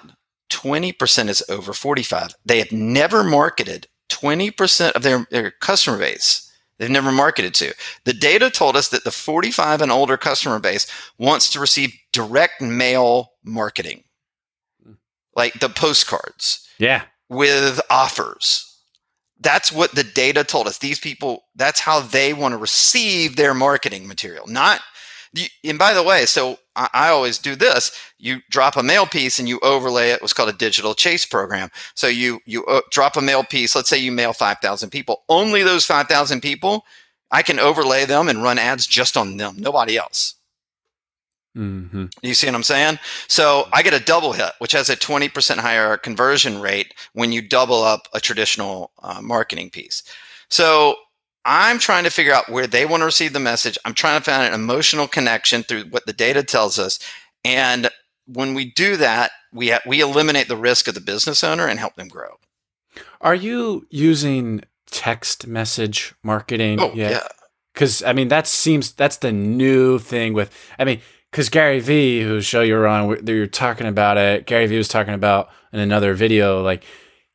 20% 0.50 1.30
is 1.30 1.44
over 1.50 1.74
45. 1.74 2.36
They 2.46 2.60
have 2.60 2.72
never 2.72 3.24
marketed 3.24 3.88
20% 4.10 4.92
of 4.92 5.04
their, 5.04 5.28
their 5.32 5.52
customer 5.52 5.98
base. 5.98 6.52
They've 6.78 6.90
never 6.90 7.12
marketed 7.12 7.54
to. 7.56 7.74
The 8.04 8.14
data 8.14 8.50
told 8.50 8.76
us 8.76 8.90
that 8.90 9.06
the 9.06 9.12
45 9.12 9.82
and 9.82 9.92
older 9.92 10.18
customer 10.18 10.60
base 10.60 10.88
wants 11.18 11.50
to 11.52 11.60
receive 11.60 11.94
direct 12.12 12.62
mail 12.62 13.32
marketing, 13.44 14.04
like 15.36 15.54
the 15.60 15.70
postcards. 15.70 16.68
Yeah. 16.78 17.04
With 17.30 17.80
offers 17.90 18.75
that's 19.40 19.72
what 19.72 19.94
the 19.94 20.04
data 20.04 20.44
told 20.44 20.68
us. 20.68 20.78
These 20.78 21.00
people, 21.00 21.46
that's 21.56 21.80
how 21.80 22.00
they 22.00 22.34
want 22.34 22.54
to 22.54 22.58
receive 22.58 23.36
their 23.36 23.54
marketing 23.54 24.08
material. 24.08 24.48
Not, 24.48 24.82
and 25.64 25.78
by 25.78 25.94
the 25.94 26.04
way, 26.04 26.26
so 26.26 26.58
I, 26.76 27.10
always 27.10 27.38
do 27.38 27.56
this. 27.56 27.92
You 28.18 28.40
drop 28.50 28.76
a 28.76 28.84
mail 28.84 29.06
piece 29.06 29.40
and 29.40 29.48
you 29.48 29.60
overlay 29.62 30.12
it. 30.12 30.22
What's 30.22 30.34
called 30.34 30.50
a 30.50 30.54
digital 30.54 30.94
chase 30.94 31.26
program. 31.26 31.70
So 31.94 32.08
you 32.08 32.40
you 32.46 32.66
uh, 32.66 32.82
drop 32.92 33.16
a 33.16 33.22
mail 33.22 33.44
piece. 33.44 33.76
Let's 33.76 33.90
say 33.90 33.98
you 33.98 34.12
mail 34.12 34.34
five 34.34 34.60
thousand 34.60 34.90
people. 34.90 35.24
Only 35.30 35.64
those 35.64 35.86
five 35.86 36.08
thousand 36.08 36.42
people, 36.42 36.86
I 37.32 37.44
can 37.44 37.60
overlay 37.60 38.06
them 38.06 38.28
and 38.28 38.44
run 38.44 38.60
ads 38.60 38.88
just 38.88 39.16
on 39.18 39.38
them. 39.38 39.56
Nobody 39.58 39.98
else. 39.98 40.36
Mm-hmm. 41.56 42.06
You 42.22 42.34
see 42.34 42.48
what 42.48 42.56
I'm 42.56 42.64
saying? 42.64 43.00
So 43.28 43.68
I 43.72 43.82
get 43.82 43.94
a 43.94 44.04
double 44.04 44.34
hit, 44.34 44.52
which 44.60 44.74
has 44.74 44.90
a 44.90 44.96
20% 44.96 45.58
higher 45.58 45.98
conversion 45.98 46.60
rate 46.60 46.94
when 47.14 47.32
you 47.32 47.42
double 47.42 47.82
up 47.84 48.08
a 48.14 48.20
traditional 48.20 48.92
uh, 49.02 49.22
marketing 49.22 49.70
piece. 49.70 50.04
So 50.50 50.96
I'm 51.46 51.80
trying 51.80 52.04
to 52.04 52.10
figure 52.10 52.34
out 52.34 52.50
where 52.50 52.68
they 52.68 52.86
want 52.86 53.02
to 53.02 53.06
receive 53.06 53.34
the 53.34 53.40
message. 53.40 53.78
I'm 53.86 53.94
trying 53.94 54.20
to 54.20 54.26
find 54.26 54.48
an 54.48 54.60
emotional 54.60 55.08
connection 55.08 55.64
through 55.64 55.84
what 55.86 56.06
the 56.06 56.14
data 56.14 56.44
tells 56.44 56.78
us. 56.78 57.00
And 57.44 57.90
when 58.28 58.54
we 58.54 58.66
do 58.66 58.98
that, 58.98 59.32
we, 59.54 59.70
ha- 59.70 59.82
we 59.86 60.02
eliminate 60.02 60.48
the 60.48 60.58
risk 60.58 60.88
of 60.88 60.96
the 60.96 61.02
business 61.02 61.44
owner 61.44 61.68
and 61.68 61.80
help 61.80 61.96
them 61.96 62.08
grow. 62.08 62.40
Are 63.22 63.36
you 63.36 63.88
using 63.90 64.64
text 64.88 65.48
message 65.48 66.14
marketing? 66.24 66.80
Oh, 66.80 66.94
yet? 66.94 67.12
yeah. 67.12 67.28
Because 67.74 68.02
I 68.04 68.14
mean, 68.14 68.30
that 68.30 68.48
seems 68.48 68.94
that's 68.94 69.18
the 69.18 69.34
new 69.34 70.00
thing 70.00 70.34
with. 70.34 70.50
I 70.80 70.86
mean, 70.86 71.02
because 71.36 71.50
Gary 71.50 71.82
Vee, 71.82 72.22
whose 72.22 72.46
show 72.46 72.62
you're 72.62 72.88
on, 72.88 73.28
you're 73.28 73.46
talking 73.46 73.88
about 73.88 74.18
it. 74.18 74.46
Gary 74.46 74.68
Vee 74.68 74.78
was 74.78 74.88
talking 74.88 75.14
about 75.14 75.50
in 75.74 75.82
another 75.82 76.14
video, 76.14 76.64
like, 76.64 76.86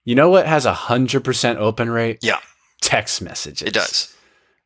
you 0.07 0.15
know 0.15 0.31
what 0.31 0.47
has 0.47 0.65
a 0.65 0.73
hundred 0.73 1.23
percent 1.23 1.59
open 1.59 1.91
rate? 1.91 2.21
Yeah, 2.23 2.39
text 2.81 3.21
messages. 3.21 3.69
It 3.69 3.75
does. 3.75 4.17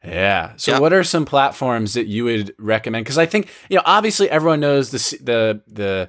Yeah. 0.04 0.52
So, 0.56 0.72
yeah. 0.72 0.78
what 0.78 0.92
are 0.92 1.02
some 1.02 1.24
platforms 1.24 1.94
that 1.94 2.06
you 2.06 2.22
would 2.26 2.54
recommend? 2.60 3.06
Because 3.06 3.18
I 3.18 3.26
think 3.26 3.48
you 3.68 3.74
know, 3.74 3.82
obviously, 3.84 4.30
everyone 4.30 4.60
knows 4.60 4.92
the 4.92 5.18
the 5.24 5.62
the 5.66 6.08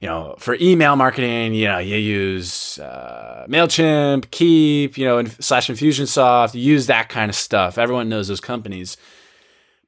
you 0.00 0.08
know, 0.08 0.36
for 0.38 0.56
email 0.58 0.96
marketing, 0.96 1.52
you 1.52 1.66
know, 1.66 1.78
you 1.78 1.96
use 1.96 2.78
uh, 2.78 3.44
Mailchimp, 3.50 4.30
Keap, 4.30 4.96
you 4.96 5.04
know, 5.04 5.18
and 5.18 5.30
slash 5.44 5.68
Infusionsoft. 5.68 6.54
You 6.54 6.62
use 6.62 6.86
that 6.86 7.10
kind 7.10 7.28
of 7.28 7.34
stuff. 7.36 7.76
Everyone 7.76 8.08
knows 8.08 8.28
those 8.28 8.40
companies. 8.40 8.96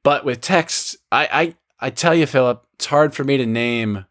But 0.03 0.23
with 0.23 0.39
text, 0.39 0.97
I, 1.11 1.27
I, 1.31 1.55
I 1.79 1.89
tell 1.89 2.15
you, 2.15 2.25
Phillip, 2.25 2.65
it's 2.73 2.85
hard 2.85 3.13
for 3.13 3.23
me 3.23 3.37
to 3.37 3.45
name 3.45 4.05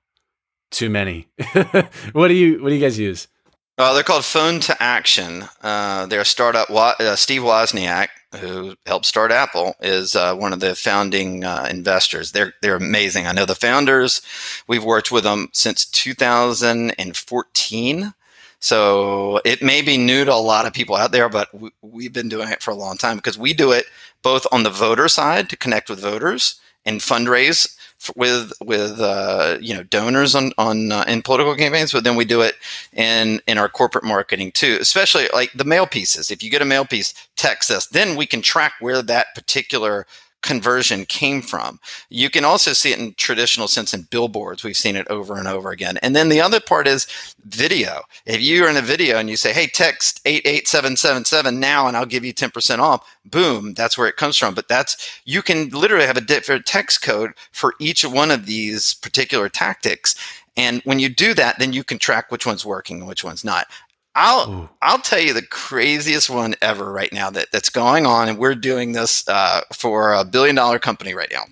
too 0.71 0.91
many. 0.91 1.29
what 2.13 2.29
do 2.29 2.35
you 2.35 2.63
What 2.63 2.71
do 2.71 2.75
you 2.75 2.81
guys 2.81 2.99
use? 2.99 3.29
Uh, 3.77 3.93
they're 3.93 4.05
called 4.05 4.23
Phone2Action. 4.23 5.49
Uh, 5.61 6.07
they're 6.07 6.21
a 6.21 6.25
startup. 6.25 6.71
Uh, 6.71 7.17
Steve 7.17 7.43
Wozniak, 7.43 8.07
who 8.37 8.77
helped 8.87 9.05
start 9.05 9.33
Apple, 9.33 9.75
is 9.81 10.15
uh, 10.15 10.37
one 10.37 10.53
of 10.53 10.61
the 10.61 10.77
founding 10.77 11.43
uh, 11.43 11.67
investors. 11.69 12.31
They're 12.33 12.55
they're 12.63 12.77
amazing. 12.77 13.27
I 13.27 13.33
know 13.33 13.47
the 13.47 13.57
founders. 13.57 14.23
We've 14.69 14.85
worked 14.85 15.11
with 15.11 15.25
them 15.25 15.49
since 15.53 15.87
2014. 15.87 18.15
So 18.61 19.41
it 19.45 19.61
may 19.63 19.83
be 19.83 19.99
new 19.99 20.25
to 20.25 20.33
a 20.33 20.37
lot 20.37 20.67
of 20.67 20.73
people 20.73 20.95
out 20.97 21.13
there, 21.13 21.29
but 21.29 21.49
we, 21.83 22.05
have 22.05 22.15
been 22.15 22.31
doing 22.31 22.49
it 22.49 22.63
for 22.63 22.71
a 22.71 22.77
long 22.77 22.97
time 22.97 23.17
because 23.17 23.37
we 23.37 23.53
do 23.53 23.73
it 23.73 23.85
both 24.23 24.47
on 24.51 24.63
the 24.63 24.71
voter 24.71 25.07
side 25.07 25.51
to 25.51 25.57
connect 25.57 25.91
with 25.91 26.01
voters 26.01 26.59
and 26.85 27.01
fundraise 27.01 27.77
with 28.17 28.53
with 28.63 29.01
uh, 29.01 29.59
you 29.61 29.75
know 29.75 29.83
donors 29.85 30.35
on 30.35 30.53
on 30.59 30.93
uh, 30.93 31.05
in 31.09 31.23
political 31.23 31.57
campaigns, 31.57 31.93
but 31.93 32.05
then 32.05 32.17
we 32.17 32.25
do 32.25 32.41
it 32.41 32.57
in 32.93 33.41
in 33.47 33.59
our 33.59 33.69
corporate 33.69 34.05
marketing 34.05 34.53
too. 34.53 34.79
Especially 34.81 35.29
like 35.33 35.53
the 35.53 35.65
mail 35.65 35.87
pieces. 35.87 36.31
If 36.31 36.43
you 36.43 36.51
get 36.51 36.63
a 36.63 36.67
mail 36.67 36.85
piece, 36.85 37.15
text 37.37 37.71
us. 37.71 37.87
Then 37.87 38.17
we 38.17 38.27
can 38.27 38.43
track 38.43 38.75
where 38.81 39.03
that 39.03 39.35
particular 39.35 40.07
conversion 40.45 41.07
came 41.07 41.43
from. 41.43 41.81
You 42.11 42.31
can 42.31 42.45
also 42.45 42.73
see 42.73 42.93
it 42.93 43.01
in 43.01 43.15
traditional 43.15 43.67
sense 43.67 43.93
in 43.93 44.03
billboards. 44.03 44.63
We've 44.63 44.77
seen 44.77 44.95
it 44.95 45.09
over 45.09 45.37
and 45.37 45.49
over 45.49 45.71
again. 45.71 45.97
And 46.03 46.15
then 46.15 46.29
the 46.29 46.41
other 46.41 46.61
part 46.61 46.87
is 46.87 47.09
video. 47.47 48.03
If 48.27 48.41
you're 48.41 48.69
in 48.69 48.77
a 48.77 48.83
video 48.83 49.19
and 49.19 49.29
you 49.29 49.37
say, 49.37 49.53
hey, 49.53 49.67
text 49.67 50.21
88777 50.25 51.59
now 51.59 51.89
and 51.89 51.97
I'll 51.97 52.07
give 52.07 52.25
you 52.25 52.33
10% 52.33 52.79
off, 52.79 53.17
boom, 53.25 53.75
that's 53.75 53.99
where 53.99 54.09
it 54.09 54.17
comes 54.17 54.37
from. 54.37 54.55
But 54.55 54.69
that's, 54.69 55.21
you 55.25 55.43
can 55.43 55.71
literally 55.71 56.07
have 56.07 56.17
a 56.17 56.21
different 56.21 56.67
text 56.67 57.03
code 57.03 57.33
for 57.51 57.75
each 57.81 58.05
one 58.05 58.31
of 58.31 58.47
these 58.47 58.95
particular 58.95 59.49
tactics. 59.49 60.15
And 60.57 60.83
when 60.85 61.01
you 61.01 61.09
do 61.09 61.35
that, 61.35 61.59
then 61.59 61.73
you 61.73 61.83
can 61.83 61.99
track 61.99 62.31
which 62.31 62.47
one's 62.47 62.65
working 62.65 63.01
and 63.01 63.09
which 63.09 63.25
one's 63.25 63.45
not. 63.45 63.67
I'll 64.15 64.51
Ooh. 64.51 64.69
I'll 64.83 64.99
tell 64.99 65.21
you 65.21 65.33
the 65.33 65.43
craziest 65.47 66.31
one 66.31 66.55
ever 66.63 66.93
right 66.93 67.13
now 67.13 67.31
that, 67.31 67.51
that's 67.53 67.71
going 67.71 68.07
on, 68.07 68.29
and 68.29 68.39
we're 68.39 68.55
doing 68.55 68.93
this 68.93 69.27
uh, 69.29 69.63
for 69.73 70.13
a 70.13 70.25
billion 70.25 70.55
dollar 70.55 70.79
company 70.79 71.15
right 71.15 71.33
now. 71.33 71.45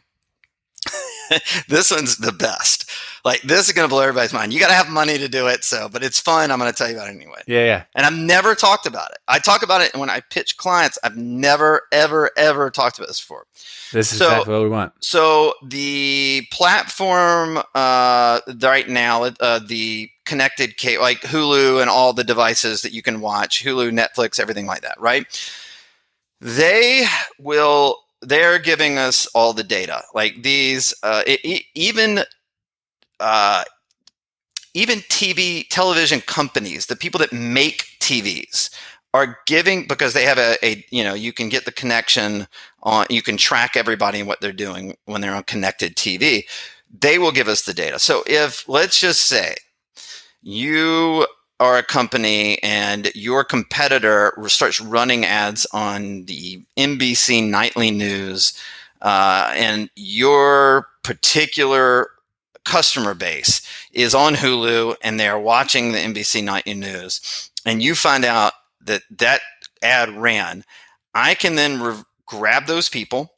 this 1.68 1.90
one's 1.90 2.16
the 2.16 2.32
best. 2.32 2.90
Like 3.24 3.42
this 3.42 3.68
is 3.68 3.72
going 3.72 3.88
to 3.88 3.90
blow 3.90 4.02
everybody's 4.02 4.32
mind. 4.32 4.52
You 4.52 4.58
got 4.58 4.68
to 4.68 4.74
have 4.74 4.88
money 4.88 5.16
to 5.18 5.28
do 5.28 5.46
it. 5.46 5.62
So, 5.62 5.88
but 5.88 6.02
it's 6.02 6.18
fun. 6.18 6.50
I'm 6.50 6.58
going 6.58 6.70
to 6.70 6.76
tell 6.76 6.88
you 6.88 6.96
about 6.96 7.08
it 7.08 7.16
anyway. 7.16 7.42
Yeah, 7.46 7.64
yeah. 7.64 7.84
And 7.94 8.04
I've 8.04 8.14
never 8.14 8.54
talked 8.54 8.86
about 8.86 9.10
it. 9.12 9.18
I 9.28 9.38
talk 9.38 9.62
about 9.62 9.80
it 9.80 9.94
when 9.94 10.10
I 10.10 10.20
pitch 10.20 10.56
clients. 10.56 10.98
I've 11.04 11.16
never, 11.16 11.82
ever, 11.92 12.30
ever 12.36 12.70
talked 12.70 12.98
about 12.98 13.06
this 13.08 13.20
before. 13.20 13.46
This 13.92 14.12
is 14.12 14.18
so, 14.18 14.26
exactly 14.26 14.54
what 14.54 14.62
we 14.62 14.68
want. 14.68 14.92
So 15.00 15.54
the 15.64 16.46
platform 16.50 17.62
uh, 17.74 18.40
right 18.60 18.88
now, 18.88 19.24
uh, 19.24 19.60
the 19.64 20.10
connected 20.24 20.74
like 21.00 21.20
Hulu 21.20 21.80
and 21.80 21.90
all 21.90 22.12
the 22.12 22.24
devices 22.24 22.82
that 22.82 22.92
you 22.92 23.02
can 23.02 23.20
watch, 23.20 23.64
Hulu, 23.64 23.90
Netflix, 23.90 24.38
everything 24.38 24.66
like 24.66 24.82
that, 24.82 25.00
right? 25.00 25.26
They 26.40 27.06
will 27.38 27.98
they're 28.22 28.58
giving 28.58 28.98
us 28.98 29.26
all 29.34 29.52
the 29.52 29.64
data. 29.64 30.02
Like 30.14 30.42
these, 30.42 30.94
uh, 31.02 31.22
it, 31.26 31.40
it, 31.42 31.62
even 31.74 32.20
uh, 33.20 33.64
even 34.74 35.00
TV 35.00 35.68
television 35.68 36.20
companies, 36.22 36.86
the 36.86 36.96
people 36.96 37.18
that 37.18 37.32
make 37.32 37.86
TVs, 38.00 38.70
are 39.14 39.38
giving 39.46 39.86
because 39.86 40.14
they 40.14 40.24
have 40.24 40.38
a, 40.38 40.56
a 40.64 40.84
you 40.90 41.04
know 41.04 41.14
you 41.14 41.32
can 41.32 41.48
get 41.48 41.64
the 41.66 41.72
connection 41.72 42.46
on 42.82 43.06
you 43.10 43.22
can 43.22 43.36
track 43.36 43.76
everybody 43.76 44.20
and 44.20 44.28
what 44.28 44.40
they're 44.40 44.52
doing 44.52 44.96
when 45.04 45.20
they're 45.20 45.34
on 45.34 45.42
connected 45.44 45.96
TV. 45.96 46.44
They 47.00 47.18
will 47.18 47.32
give 47.32 47.48
us 47.48 47.62
the 47.62 47.74
data. 47.74 47.98
So 47.98 48.22
if 48.26 48.66
let's 48.68 49.00
just 49.00 49.22
say 49.22 49.56
you 50.42 51.26
are 51.60 51.78
a 51.78 51.82
company 51.82 52.60
and 52.62 53.14
your 53.14 53.44
competitor 53.44 54.36
starts 54.48 54.80
running 54.80 55.24
ads 55.24 55.66
on 55.72 56.24
the 56.24 56.60
NBC 56.76 57.48
nightly 57.48 57.90
news, 57.90 58.52
uh, 59.00 59.52
and 59.54 59.88
your 59.94 60.88
particular 61.04 62.08
customer 62.64 63.14
base 63.14 63.62
is 63.92 64.14
on 64.14 64.34
Hulu 64.34 64.96
and 65.02 65.18
they 65.18 65.28
are 65.28 65.40
watching 65.40 65.92
the 65.92 65.98
NBC 65.98 66.42
nightly 66.42 66.74
news, 66.74 67.50
and 67.64 67.82
you 67.82 67.94
find 67.94 68.24
out 68.24 68.52
that 68.84 69.02
that 69.18 69.40
ad 69.82 70.10
ran, 70.10 70.64
I 71.14 71.34
can 71.34 71.54
then 71.54 71.80
re- 71.80 72.02
grab 72.26 72.66
those 72.66 72.88
people 72.88 73.34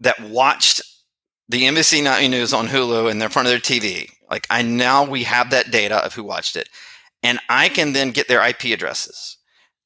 that 0.00 0.20
watched 0.20 0.82
the 1.48 1.62
NBC 1.62 2.02
nightly 2.02 2.28
news 2.28 2.52
on 2.52 2.68
Hulu 2.68 3.10
in 3.10 3.18
the 3.18 3.30
front 3.30 3.48
of 3.48 3.52
their 3.52 3.60
TV 3.60 4.10
like 4.30 4.46
I 4.50 4.62
now 4.62 5.04
we 5.04 5.24
have 5.24 5.50
that 5.50 5.70
data 5.70 5.96
of 6.04 6.14
who 6.14 6.24
watched 6.24 6.56
it. 6.56 6.68
And 7.22 7.40
I 7.48 7.68
can 7.68 7.92
then 7.92 8.10
get 8.10 8.28
their 8.28 8.46
IP 8.46 8.66
addresses. 8.66 9.36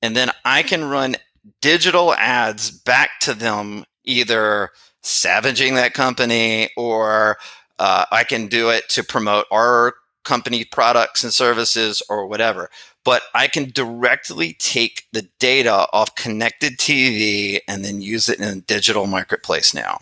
And 0.03 0.17
then 0.17 0.31
I 0.45 0.63
can 0.63 0.85
run 0.85 1.17
digital 1.61 2.15
ads 2.15 2.71
back 2.71 3.21
to 3.21 3.35
them, 3.35 3.85
either 4.05 4.71
savaging 5.03 5.75
that 5.75 5.95
company 5.95 6.71
or 6.77 7.39
uh, 7.79 8.05
I 8.11 8.25
can 8.25 8.47
do 8.49 8.69
it 8.71 8.89
to 8.91 9.03
promote 9.03 9.47
our 9.51 9.95
company 10.25 10.65
products 10.65 11.25
and 11.25 11.33
services 11.33 12.03
or 12.09 12.27
whatever. 12.27 12.71
But 13.05 13.23
I 13.35 13.47
can 13.49 13.71
directly 13.71 14.55
take 14.59 15.05
the 15.13 15.27
data 15.39 15.87
off 15.93 16.15
connected 16.15 16.77
TV 16.77 17.61
and 17.67 17.85
then 17.85 18.03
use 18.03 18.29
it 18.29 18.39
in 18.39 18.45
a 18.45 18.61
digital 18.61 19.07
marketplace 19.07 19.73
now. 19.73 20.01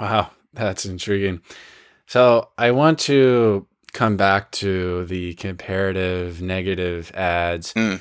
Wow, 0.00 0.30
that's 0.52 0.86
intriguing. 0.86 1.40
So 2.14 2.50
I 2.56 2.70
want 2.70 3.00
to 3.10 3.66
come 3.92 4.16
back 4.16 4.52
to 4.52 5.04
the 5.06 5.34
comparative 5.34 6.40
negative 6.40 7.10
ads. 7.12 7.74
Mm. 7.74 8.00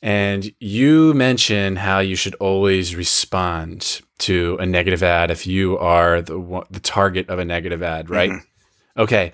And 0.00 0.54
you 0.58 1.12
mentioned 1.12 1.78
how 1.78 1.98
you 1.98 2.16
should 2.16 2.34
always 2.36 2.96
respond 2.96 4.00
to 4.20 4.56
a 4.58 4.64
negative 4.64 5.02
ad 5.02 5.30
if 5.30 5.46
you 5.46 5.76
are 5.76 6.22
the 6.22 6.64
the 6.70 6.80
target 6.80 7.28
of 7.28 7.38
a 7.38 7.44
negative 7.44 7.82
ad, 7.82 8.08
right? 8.08 8.30
Mm-hmm. 8.30 9.00
Okay. 9.02 9.32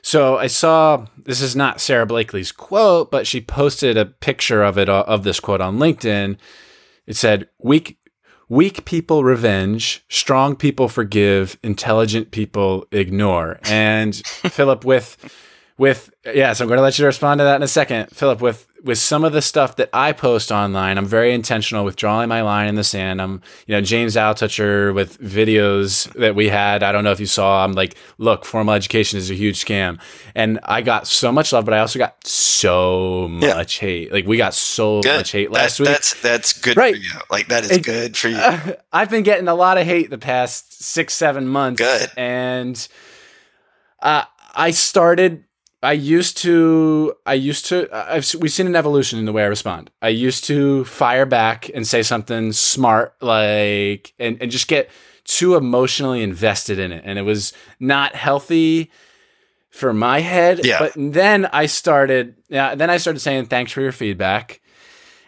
So 0.00 0.38
I 0.38 0.46
saw 0.46 1.04
this 1.18 1.42
is 1.42 1.54
not 1.54 1.78
Sara 1.78 2.06
Blakely's 2.06 2.52
quote, 2.52 3.10
but 3.10 3.26
she 3.26 3.42
posted 3.42 3.98
a 3.98 4.06
picture 4.06 4.62
of 4.62 4.78
it 4.78 4.88
uh, 4.88 5.04
of 5.06 5.24
this 5.24 5.40
quote 5.40 5.60
on 5.60 5.76
LinkedIn. 5.76 6.38
It 7.06 7.16
said, 7.16 7.50
"Weak 7.58 7.98
weak 8.48 8.84
people 8.84 9.24
revenge, 9.24 10.04
strong 10.08 10.56
people 10.56 10.88
forgive, 10.88 11.58
intelligent 11.62 12.30
people 12.30 12.86
ignore. 12.92 13.58
And 13.64 14.14
Phillip, 14.26 14.84
with 14.84 15.16
with 15.78 16.12
yeah, 16.24 16.52
so 16.52 16.64
I'm 16.64 16.68
going 16.68 16.78
to 16.78 16.82
let 16.82 16.98
you 16.98 17.06
respond 17.06 17.38
to 17.38 17.44
that 17.44 17.56
in 17.56 17.62
a 17.62 17.68
second, 17.68 18.10
Phillip. 18.10 18.40
With 18.40 18.66
with 18.84 18.98
some 18.98 19.24
of 19.24 19.32
the 19.32 19.42
stuff 19.42 19.76
that 19.76 19.88
I 19.92 20.12
post 20.12 20.52
online, 20.52 20.98
I'm 20.98 21.06
very 21.06 21.32
intentional 21.32 21.84
with 21.84 21.96
drawing 21.96 22.28
my 22.28 22.42
line 22.42 22.68
in 22.68 22.74
the 22.74 22.84
sand. 22.84 23.22
I'm, 23.22 23.40
you 23.66 23.74
know, 23.74 23.80
James 23.80 24.16
Altucher 24.16 24.94
with 24.94 25.18
videos 25.20 26.12
that 26.14 26.34
we 26.34 26.48
had. 26.48 26.82
I 26.82 26.92
don't 26.92 27.04
know 27.04 27.12
if 27.12 27.20
you 27.20 27.26
saw. 27.26 27.64
I'm 27.64 27.72
like, 27.72 27.96
look, 28.18 28.44
formal 28.44 28.74
education 28.74 29.18
is 29.18 29.30
a 29.30 29.34
huge 29.34 29.64
scam, 29.64 30.00
and 30.34 30.60
I 30.64 30.82
got 30.82 31.06
so 31.06 31.32
much 31.32 31.52
love, 31.52 31.64
but 31.64 31.74
I 31.74 31.80
also 31.80 31.98
got 31.98 32.26
so 32.26 33.28
much 33.28 33.80
yeah. 33.82 33.88
hate. 33.88 34.12
Like 34.12 34.26
we 34.26 34.36
got 34.36 34.54
so 34.54 35.00
good. 35.00 35.16
much 35.16 35.32
hate 35.32 35.50
last 35.50 35.78
that, 35.78 35.84
week. 35.84 35.88
That's 35.88 36.20
that's 36.20 36.60
good 36.60 36.76
right. 36.76 36.94
for 36.94 37.00
you. 37.00 37.10
Like 37.30 37.48
that 37.48 37.64
is 37.64 37.70
it, 37.70 37.84
good 37.84 38.16
for 38.16 38.28
you. 38.28 38.36
Uh, 38.36 38.74
I've 38.92 39.10
been 39.10 39.22
getting 39.22 39.48
a 39.48 39.54
lot 39.54 39.78
of 39.78 39.86
hate 39.86 40.10
the 40.10 40.18
past 40.18 40.82
six, 40.82 41.14
seven 41.14 41.48
months. 41.48 41.80
Good, 41.80 42.10
and 42.16 42.88
uh, 44.00 44.24
I 44.54 44.72
started 44.72 45.44
I 45.82 45.92
used 45.92 46.36
to, 46.38 47.14
I 47.26 47.34
used 47.34 47.66
to, 47.66 47.88
I've, 47.92 48.32
we've 48.38 48.52
seen 48.52 48.66
an 48.68 48.76
evolution 48.76 49.18
in 49.18 49.24
the 49.24 49.32
way 49.32 49.42
I 49.42 49.46
respond. 49.46 49.90
I 50.00 50.08
used 50.08 50.44
to 50.44 50.84
fire 50.84 51.26
back 51.26 51.68
and 51.74 51.86
say 51.86 52.02
something 52.02 52.52
smart, 52.52 53.16
like, 53.20 54.14
and, 54.18 54.40
and 54.40 54.50
just 54.50 54.68
get 54.68 54.88
too 55.24 55.56
emotionally 55.56 56.22
invested 56.22 56.78
in 56.78 56.92
it. 56.92 57.02
And 57.04 57.18
it 57.18 57.22
was 57.22 57.52
not 57.80 58.14
healthy 58.14 58.92
for 59.70 59.92
my 59.92 60.20
head. 60.20 60.64
Yeah. 60.64 60.78
But 60.78 60.92
then 60.96 61.46
I 61.46 61.66
started, 61.66 62.36
yeah, 62.48 62.74
then 62.74 62.90
I 62.90 62.98
started 62.98 63.20
saying, 63.20 63.46
thanks 63.46 63.72
for 63.72 63.80
your 63.80 63.92
feedback. 63.92 64.60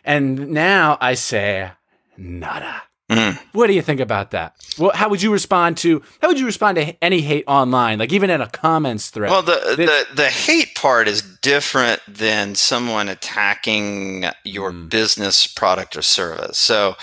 And 0.05 0.51
now 0.51 0.99
I 1.01 1.14
say, 1.14 1.71
nada. 2.17 2.83
Mm. 3.11 3.38
What 3.53 3.67
do 3.67 3.75
you 3.75 3.83
think 3.83 4.01
about 4.01 4.31
that? 4.31 4.55
Well, 4.79 4.93
how 4.95 5.11
would 5.11 5.21
you 5.21 5.31
respond 5.31 5.77
to 5.79 6.03
how 6.23 6.29
would 6.29 6.38
you 6.38 6.47
respond 6.47 6.77
to 6.77 7.05
any 7.05 7.21
hate 7.21 7.45
online, 7.47 7.99
like 7.99 8.12
even 8.12 8.31
in 8.31 8.40
a 8.40 8.49
comments 8.49 9.11
thread? 9.11 9.31
Well, 9.31 9.43
the 9.43 9.75
the, 9.77 10.07
the 10.14 10.29
hate 10.29 10.75
part 10.75 11.07
is 11.07 11.21
different 11.43 12.01
than 12.09 12.55
someone 12.55 13.11
attacking 13.11 14.25
your 14.45 14.73
mm. 14.73 14.88
business 14.88 15.47
product 15.47 15.97
or 15.97 16.03
service. 16.03 16.57
So, 16.57 16.97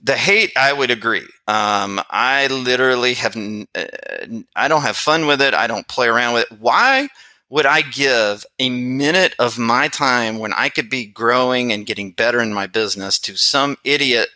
the 0.00 0.16
hate, 0.16 0.52
I 0.56 0.72
would 0.72 0.92
agree. 0.92 1.26
Um, 1.48 2.00
I 2.10 2.46
literally 2.46 3.14
have 3.14 3.36
uh, 3.36 3.84
I 4.54 4.68
don't 4.68 4.82
have 4.82 4.96
fun 4.96 5.26
with 5.26 5.42
it. 5.42 5.52
I 5.52 5.66
don't 5.66 5.88
play 5.88 6.06
around 6.06 6.34
with 6.34 6.46
it. 6.50 6.60
Why? 6.60 7.08
would 7.50 7.66
I 7.66 7.82
give 7.82 8.46
a 8.60 8.70
minute 8.70 9.34
of 9.40 9.58
my 9.58 9.88
time 9.88 10.38
when 10.38 10.52
I 10.52 10.68
could 10.68 10.88
be 10.88 11.04
growing 11.04 11.72
and 11.72 11.84
getting 11.84 12.12
better 12.12 12.40
in 12.40 12.54
my 12.54 12.68
business 12.68 13.18
to 13.20 13.34
some 13.36 13.76
idiot 13.82 14.28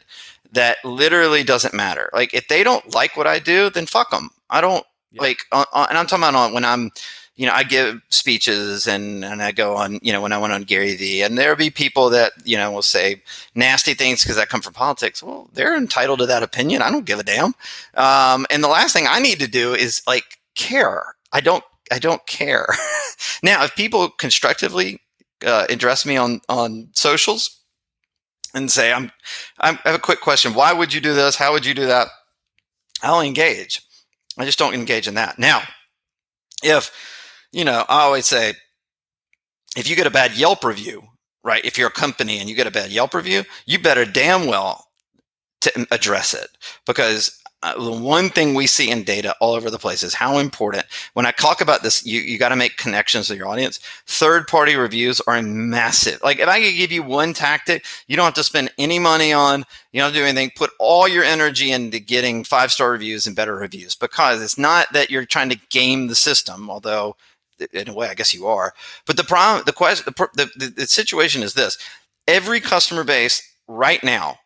that 0.55 0.79
literally 0.85 1.45
doesn't 1.45 1.75
matter. 1.75 2.11
Like 2.13 2.35
if 2.35 2.49
they 2.49 2.63
don't 2.63 2.95
like 2.95 3.17
what 3.17 3.27
I 3.27 3.39
do, 3.39 3.71
then 3.71 3.87
fuck 3.87 4.11
them. 4.11 4.31
I 4.51 4.61
don't 4.61 4.85
yeah. 5.13 5.23
like, 5.23 5.39
uh, 5.53 5.65
uh, 5.73 5.87
and 5.89 5.99
I'm 5.99 6.07
talking 6.07 6.25
about 6.25 6.53
when 6.53 6.65
I'm, 6.65 6.91
you 7.37 7.47
know, 7.47 7.53
I 7.53 7.65
give 7.65 8.01
speeches 8.11 8.87
and, 8.87 9.25
and 9.25 9.43
I 9.43 9.51
go 9.51 9.75
on, 9.77 9.99
you 10.03 10.13
know, 10.13 10.21
when 10.21 10.33
I 10.33 10.39
went 10.39 10.53
on 10.53 10.63
Gary 10.63 10.95
Vee 10.95 11.23
and 11.23 11.37
there'll 11.37 11.57
be 11.57 11.71
people 11.71 12.09
that, 12.11 12.33
you 12.45 12.57
know, 12.57 12.71
will 12.71 12.83
say 12.83 13.23
nasty 13.57 13.95
things 13.95 14.23
because 14.23 14.39
I 14.39 14.45
come 14.45 14.61
from 14.61 14.75
politics. 14.75 15.23
Well, 15.23 15.51
they're 15.53 15.77
entitled 15.77 16.21
to 16.21 16.27
that 16.27 16.45
opinion. 16.45 16.83
I 16.83 16.91
don't 16.91 17.07
give 17.07 17.19
a 17.19 17.25
damn. 17.25 17.55
Um, 17.95 18.47
and 18.51 18.63
the 18.63 18.69
last 18.69 18.93
thing 18.93 19.07
I 19.09 19.19
need 19.19 19.41
to 19.41 19.49
do 19.49 19.75
is 19.75 20.03
like 20.07 20.39
care. 20.55 21.17
I 21.33 21.41
don't, 21.41 21.65
I 21.91 21.99
don't 21.99 22.25
care. 22.27 22.69
now, 23.43 23.65
if 23.65 23.75
people 23.75 24.11
constructively 24.11 25.01
uh, 25.45 25.67
address 25.69 26.07
me 26.07 26.17
on, 26.17 26.41
on 26.49 26.89
socials, 26.93 27.59
and 28.55 28.71
say, 28.71 28.93
I'm, 28.93 29.11
I'm, 29.61 29.79
I 29.85 29.91
have 29.91 29.97
a 29.97 30.03
quick 30.03 30.21
question. 30.21 30.55
Why 30.55 30.73
would 30.73 30.93
you 30.93 31.01
do 31.01 31.15
this? 31.15 31.37
How 31.37 31.53
would 31.53 31.67
you 31.67 31.75
do 31.75 31.87
that? 31.87 32.09
I'll 33.03 33.21
engage. 33.21 33.83
I 34.39 34.45
just 34.45 34.59
don't 34.59 34.75
engage 34.75 35.07
in 35.07 35.15
that. 35.15 35.39
Now, 35.39 35.63
if, 36.63 36.91
you 37.53 37.65
know, 37.65 37.85
I 37.89 38.03
always 38.03 38.27
say, 38.27 38.55
if 39.77 39.89
you 39.89 39.97
get 39.97 40.07
a 40.07 40.11
bad 40.11 40.37
Yelp 40.37 40.65
review, 40.65 41.03
right? 41.43 41.65
If 41.65 41.77
you're 41.77 41.89
a 41.89 41.93
company 41.93 42.39
and 42.39 42.49
you 42.49 42.55
get 42.55 42.67
a 42.67 42.73
bad 42.73 42.91
Yelp 42.91 43.13
review, 43.13 43.45
you 43.67 43.79
better 43.79 44.05
damn 44.05 44.47
well 44.47 44.87
to 45.61 45.87
address 45.91 46.35
it 46.35 46.49
because 46.87 47.41
uh, 47.65 47.83
the 47.83 47.91
one 47.91 48.29
thing 48.29 48.53
we 48.53 48.67
see 48.67 48.91
in 48.91 49.03
data 49.05 49.35
all 49.41 49.55
over 49.55 49.71
the 49.71 49.79
place 49.79 50.03
is 50.03 50.13
how 50.13 50.37
important 50.37 50.85
when 51.15 51.25
i 51.25 51.31
talk 51.31 51.63
about 51.63 51.83
this 51.83 52.05
you, 52.05 52.21
you 52.21 52.39
got 52.39 52.51
to 52.51 52.57
make 52.57 52.77
connections 52.77 53.31
with 53.31 53.39
your 53.39 53.49
audience. 53.49 53.81
Third 54.07 54.47
party 54.49 54.77
reviews 54.77 55.21
are 55.23 55.41
massive. 55.41 56.23
Like 56.23 56.39
if 56.39 56.49
i 56.49 56.61
could 56.61 56.77
give 56.77 56.93
you 56.93 57.03
one 57.03 57.33
tactic 57.33 57.85
you 58.07 58.17
don't 58.17 58.27
have 58.27 58.35
to 58.35 58.45
spend 58.45 58.71
any 58.77 58.99
money 58.99 59.33
on 59.33 59.65
you 59.93 60.01
don't 60.01 60.13
do 60.13 60.25
anything. 60.25 60.53
Put 60.55 60.73
all 60.79 61.09
your 61.09 61.25
energy 61.25 61.71
into 61.71 61.99
getting 61.99 62.45
five 62.45 62.71
star 62.71 62.91
reviews 62.91 63.27
and 63.27 63.35
better 63.35 63.57
reviews 63.57 63.95
because 63.97 64.43
it's 64.43 64.59
not 64.59 64.93
that 64.93 65.11
you're 65.11 65.25
trying 65.25 65.49
to 65.49 65.61
game 65.71 66.09
the 66.09 66.15
system 66.15 66.69
although 66.69 67.17
in 67.73 67.89
a 67.89 67.95
way, 67.95 68.09
I 68.09 68.15
guess 68.15 68.35
you 68.35 68.47
are. 68.47 68.75
But 69.07 69.17
the 69.17 69.25
problem, 69.25 69.65
the 69.65 69.73
question, 69.73 70.13
the, 70.35 70.51
the, 70.57 70.67
the 70.67 70.87
situation 70.87 71.43
is 71.43 71.55
this: 71.55 71.79
every 72.27 72.61
customer 72.61 73.05
base 73.05 73.43
right 73.69 74.03
now 74.03 74.39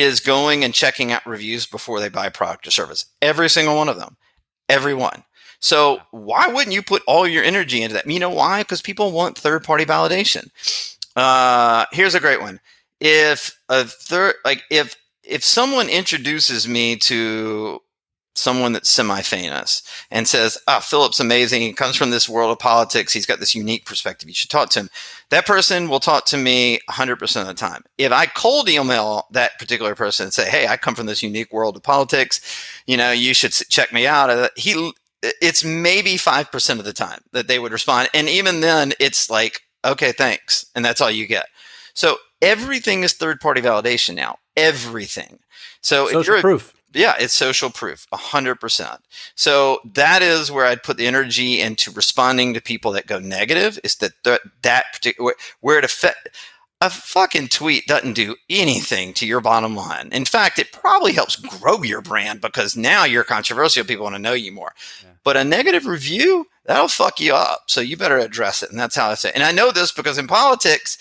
is 0.00 0.20
going 0.20 0.64
and 0.64 0.74
checking 0.74 1.12
out 1.12 1.26
reviews 1.26 1.66
before 1.66 2.00
they 2.00 2.08
buy 2.08 2.28
product 2.28 2.66
or 2.66 2.70
service. 2.70 3.06
Every 3.22 3.48
single 3.48 3.76
one 3.76 3.88
of 3.88 3.98
them, 3.98 4.16
every 4.68 4.94
one. 4.94 5.24
So 5.60 6.00
why 6.10 6.48
wouldn't 6.48 6.74
you 6.74 6.82
put 6.82 7.02
all 7.06 7.26
your 7.26 7.44
energy 7.44 7.82
into 7.82 7.94
that? 7.94 8.08
You 8.08 8.20
know 8.20 8.30
why? 8.30 8.62
Because 8.62 8.82
people 8.82 9.12
want 9.12 9.36
third 9.36 9.64
party 9.64 9.84
validation. 9.84 10.50
Uh, 11.16 11.86
here's 11.92 12.14
a 12.14 12.20
great 12.20 12.40
one. 12.40 12.60
If 13.00 13.58
a 13.68 13.84
third, 13.84 14.34
like 14.44 14.62
if 14.70 14.96
if 15.24 15.44
someone 15.44 15.88
introduces 15.88 16.66
me 16.68 16.96
to 16.96 17.80
someone 18.38 18.72
that's 18.72 18.88
semi-famous 18.88 19.82
and 20.10 20.28
says, 20.28 20.58
"Ah, 20.66 20.78
oh, 20.78 20.80
Phillip's 20.80 21.20
amazing. 21.20 21.62
He 21.62 21.72
comes 21.72 21.96
from 21.96 22.10
this 22.10 22.28
world 22.28 22.52
of 22.52 22.58
politics. 22.58 23.12
He's 23.12 23.26
got 23.26 23.40
this 23.40 23.54
unique 23.54 23.84
perspective. 23.84 24.28
You 24.28 24.34
should 24.34 24.50
talk 24.50 24.70
to 24.70 24.80
him." 24.80 24.90
That 25.30 25.46
person 25.46 25.88
will 25.88 26.00
talk 26.00 26.24
to 26.26 26.36
me 26.36 26.80
100% 26.88 27.42
of 27.42 27.48
the 27.48 27.54
time. 27.54 27.84
If 27.98 28.12
I 28.12 28.26
cold 28.26 28.68
email 28.68 29.26
that 29.32 29.58
particular 29.58 29.94
person 29.94 30.24
and 30.24 30.32
say, 30.32 30.48
"Hey, 30.48 30.66
I 30.66 30.76
come 30.76 30.94
from 30.94 31.06
this 31.06 31.22
unique 31.22 31.52
world 31.52 31.76
of 31.76 31.82
politics. 31.82 32.40
You 32.86 32.96
know, 32.96 33.10
you 33.12 33.34
should 33.34 33.52
check 33.52 33.92
me 33.92 34.06
out." 34.06 34.30
Uh, 34.30 34.48
he 34.56 34.92
it's 35.22 35.64
maybe 35.64 36.16
5% 36.16 36.78
of 36.78 36.84
the 36.84 36.92
time 36.92 37.22
that 37.32 37.48
they 37.48 37.58
would 37.58 37.72
respond. 37.72 38.08
And 38.14 38.28
even 38.28 38.60
then 38.60 38.92
it's 39.00 39.28
like, 39.28 39.62
"Okay, 39.84 40.12
thanks." 40.12 40.66
And 40.74 40.84
that's 40.84 41.00
all 41.00 41.10
you 41.10 41.26
get. 41.26 41.46
So 41.92 42.18
everything 42.40 43.02
is 43.02 43.14
third 43.14 43.40
party 43.40 43.60
validation 43.60 44.14
now. 44.14 44.38
Everything. 44.56 45.40
So 45.80 46.06
Social 46.06 46.20
if 46.20 46.26
you're 46.28 46.40
proof 46.40 46.72
yeah, 46.92 47.14
it's 47.18 47.34
social 47.34 47.70
proof, 47.70 48.06
100%. 48.12 48.98
So 49.34 49.80
that 49.94 50.22
is 50.22 50.50
where 50.50 50.66
I'd 50.66 50.82
put 50.82 50.96
the 50.96 51.06
energy 51.06 51.60
into 51.60 51.90
responding 51.90 52.54
to 52.54 52.60
people 52.60 52.92
that 52.92 53.06
go 53.06 53.18
negative 53.18 53.78
is 53.84 53.96
that 53.96 54.12
th- 54.24 54.40
that 54.62 54.86
particular 54.92 55.34
where 55.60 55.78
it 55.78 55.84
affect 55.84 56.28
a 56.80 56.88
fucking 56.88 57.48
tweet 57.48 57.86
doesn't 57.86 58.12
do 58.12 58.36
anything 58.48 59.12
to 59.14 59.26
your 59.26 59.40
bottom 59.40 59.74
line. 59.74 60.08
In 60.12 60.24
fact, 60.24 60.58
it 60.58 60.72
probably 60.72 61.12
helps 61.12 61.36
grow 61.36 61.82
your 61.82 62.00
brand 62.00 62.40
because 62.40 62.76
now 62.76 63.04
you're 63.04 63.24
controversial. 63.24 63.84
People 63.84 64.04
want 64.04 64.14
to 64.14 64.22
know 64.22 64.32
you 64.32 64.52
more. 64.52 64.72
Yeah. 65.02 65.10
But 65.24 65.36
a 65.36 65.44
negative 65.44 65.86
review, 65.86 66.46
that'll 66.66 66.86
fuck 66.88 67.18
you 67.18 67.34
up. 67.34 67.62
So 67.66 67.80
you 67.80 67.96
better 67.96 68.18
address 68.18 68.62
it. 68.62 68.70
And 68.70 68.78
that's 68.78 68.94
how 68.94 69.10
I 69.10 69.14
say 69.14 69.30
it. 69.30 69.34
And 69.34 69.42
I 69.42 69.50
know 69.50 69.72
this 69.72 69.90
because 69.90 70.18
in 70.18 70.28
politics, 70.28 70.98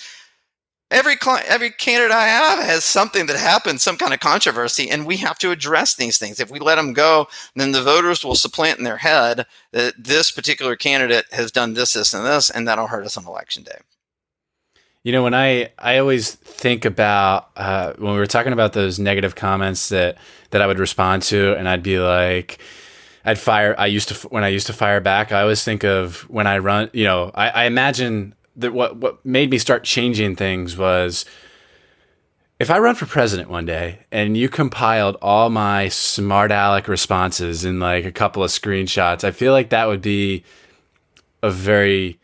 every 0.89 1.15
client, 1.15 1.47
every 1.49 1.69
candidate 1.69 2.11
I 2.11 2.27
have 2.27 2.59
has 2.59 2.83
something 2.83 3.25
that 3.27 3.37
happened, 3.37 3.81
some 3.81 3.97
kind 3.97 4.13
of 4.13 4.19
controversy, 4.19 4.89
and 4.89 5.05
we 5.05 5.17
have 5.17 5.37
to 5.39 5.51
address 5.51 5.95
these 5.95 6.17
things. 6.17 6.39
If 6.39 6.49
we 6.49 6.59
let 6.59 6.75
them 6.75 6.93
go, 6.93 7.27
then 7.55 7.71
the 7.71 7.83
voters 7.83 8.23
will 8.23 8.35
supplant 8.35 8.77
in 8.77 8.83
their 8.83 8.97
head 8.97 9.45
that 9.71 9.93
this 9.97 10.31
particular 10.31 10.75
candidate 10.75 11.25
has 11.31 11.51
done 11.51 11.73
this, 11.73 11.93
this, 11.93 12.13
and 12.13 12.25
this, 12.25 12.49
and 12.49 12.67
that'll 12.67 12.87
hurt 12.87 13.05
us 13.05 13.17
on 13.17 13.25
election 13.25 13.63
day. 13.63 13.79
You 15.03 15.13
know, 15.13 15.23
when 15.23 15.33
I 15.33 15.69
I 15.79 15.99
always 15.99 16.35
think 16.35 16.83
about 16.83 17.49
uh, 17.55 17.93
when 17.97 18.13
we 18.13 18.19
were 18.19 18.27
talking 18.27 18.51
about 18.51 18.73
those 18.73 18.99
negative 18.99 19.35
comments 19.35 19.89
that 19.89 20.17
that 20.49 20.61
I 20.61 20.67
would 20.67 20.79
respond 20.79 21.23
to, 21.23 21.55
and 21.57 21.67
I'd 21.67 21.83
be 21.83 21.99
like. 21.99 22.59
I'd 23.25 23.37
fire. 23.37 23.75
I 23.77 23.87
used 23.87 24.07
to 24.07 24.27
when 24.29 24.45
I 24.45 24.47
used 24.47 24.67
to 24.67 24.73
fire 24.73 25.01
back. 25.01 25.33
I 25.33 25.41
always 25.41 25.61
think 25.61 25.83
of 25.83 26.21
when 26.29 26.47
I 26.47 26.59
run. 26.59 26.89
You 26.93 27.03
know, 27.03 27.31
I, 27.35 27.49
I 27.49 27.63
imagine 27.65 28.33
that 28.57 28.73
what 28.73 28.97
what 28.97 29.25
made 29.25 29.49
me 29.49 29.57
start 29.57 29.83
changing 29.83 30.35
things 30.35 30.77
was 30.77 31.25
if 32.59 32.71
I 32.71 32.79
run 32.79 32.95
for 32.95 33.05
president 33.05 33.49
one 33.49 33.65
day 33.65 33.99
and 34.11 34.35
you 34.35 34.49
compiled 34.49 35.17
all 35.21 35.49
my 35.49 35.89
smart 35.89 36.51
aleck 36.51 36.87
responses 36.87 37.63
in 37.63 37.79
like 37.79 38.03
a 38.03 38.11
couple 38.11 38.43
of 38.43 38.49
screenshots, 38.49 39.23
I 39.23 39.31
feel 39.31 39.53
like 39.53 39.69
that 39.69 39.87
would 39.87 40.01
be 40.01 40.43
a 41.43 41.51
very 41.51 42.19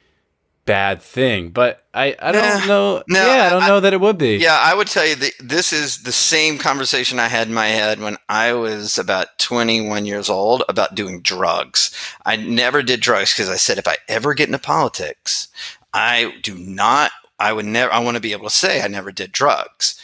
bad 0.65 1.01
thing. 1.01 1.49
But 1.49 1.85
I, 1.93 2.15
I 2.19 2.31
don't 2.31 2.67
know. 2.67 3.03
No, 3.07 3.27
yeah, 3.27 3.45
I 3.45 3.49
don't 3.49 3.63
I, 3.63 3.67
know 3.67 3.79
that 3.79 3.93
it 3.93 4.01
would 4.01 4.17
be. 4.17 4.37
Yeah, 4.37 4.57
I 4.59 4.73
would 4.73 4.87
tell 4.87 5.05
you 5.05 5.15
that 5.15 5.33
this 5.39 5.71
is 5.71 6.03
the 6.03 6.11
same 6.11 6.57
conversation 6.57 7.19
I 7.19 7.27
had 7.27 7.47
in 7.47 7.53
my 7.53 7.67
head 7.67 7.99
when 7.99 8.17
I 8.27 8.53
was 8.53 8.97
about 8.97 9.37
21 9.37 10.05
years 10.05 10.29
old 10.29 10.63
about 10.67 10.95
doing 10.95 11.21
drugs. 11.21 11.91
I 12.25 12.37
never 12.37 12.81
did 12.81 13.01
drugs 13.01 13.33
because 13.33 13.49
I 13.49 13.57
said 13.57 13.77
if 13.77 13.87
I 13.87 13.97
ever 14.07 14.33
get 14.33 14.47
into 14.47 14.59
politics, 14.59 15.49
I 15.93 16.33
do 16.41 16.55
not, 16.55 17.11
I 17.39 17.53
would 17.53 17.65
never, 17.65 17.91
I 17.91 17.99
want 17.99 18.15
to 18.15 18.21
be 18.21 18.31
able 18.31 18.45
to 18.45 18.55
say 18.55 18.81
I 18.81 18.87
never 18.87 19.11
did 19.11 19.31
drugs. 19.31 19.99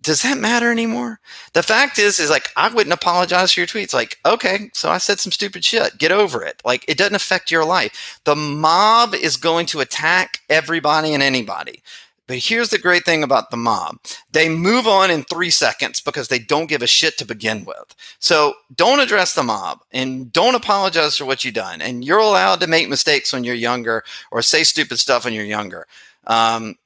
Does 0.00 0.20
that 0.20 0.36
matter 0.36 0.70
anymore? 0.70 1.18
The 1.54 1.62
fact 1.62 1.98
is, 1.98 2.18
is 2.18 2.28
like, 2.28 2.50
I 2.56 2.68
wouldn't 2.68 2.92
apologize 2.92 3.52
for 3.52 3.60
your 3.60 3.66
tweets. 3.66 3.94
Like, 3.94 4.18
okay, 4.26 4.68
so 4.74 4.90
I 4.90 4.98
said 4.98 5.18
some 5.18 5.32
stupid 5.32 5.64
shit. 5.64 5.96
Get 5.96 6.12
over 6.12 6.44
it. 6.44 6.60
Like, 6.62 6.84
it 6.86 6.98
doesn't 6.98 7.14
affect 7.14 7.50
your 7.50 7.64
life. 7.64 8.20
The 8.24 8.36
mob 8.36 9.14
is 9.14 9.38
going 9.38 9.64
to 9.66 9.80
attack 9.80 10.40
everybody 10.50 11.14
and 11.14 11.22
anybody. 11.22 11.82
But 12.26 12.38
here's 12.38 12.70
the 12.70 12.78
great 12.78 13.04
thing 13.04 13.22
about 13.22 13.50
the 13.50 13.56
mob 13.56 13.98
they 14.32 14.48
move 14.48 14.86
on 14.86 15.10
in 15.10 15.24
three 15.24 15.50
seconds 15.50 16.00
because 16.00 16.28
they 16.28 16.38
don't 16.38 16.68
give 16.68 16.82
a 16.82 16.86
shit 16.86 17.18
to 17.18 17.26
begin 17.26 17.64
with. 17.64 17.94
So 18.18 18.54
don't 18.74 19.00
address 19.00 19.34
the 19.34 19.42
mob 19.42 19.80
and 19.92 20.32
don't 20.32 20.54
apologize 20.54 21.16
for 21.16 21.26
what 21.26 21.44
you've 21.44 21.54
done. 21.54 21.82
And 21.82 22.04
you're 22.04 22.18
allowed 22.18 22.60
to 22.60 22.66
make 22.66 22.88
mistakes 22.88 23.32
when 23.32 23.44
you're 23.44 23.54
younger 23.54 24.04
or 24.30 24.40
say 24.42 24.64
stupid 24.64 24.98
stuff 24.98 25.24
when 25.24 25.34
you're 25.34 25.44
younger. 25.44 25.86
Um, 26.26 26.76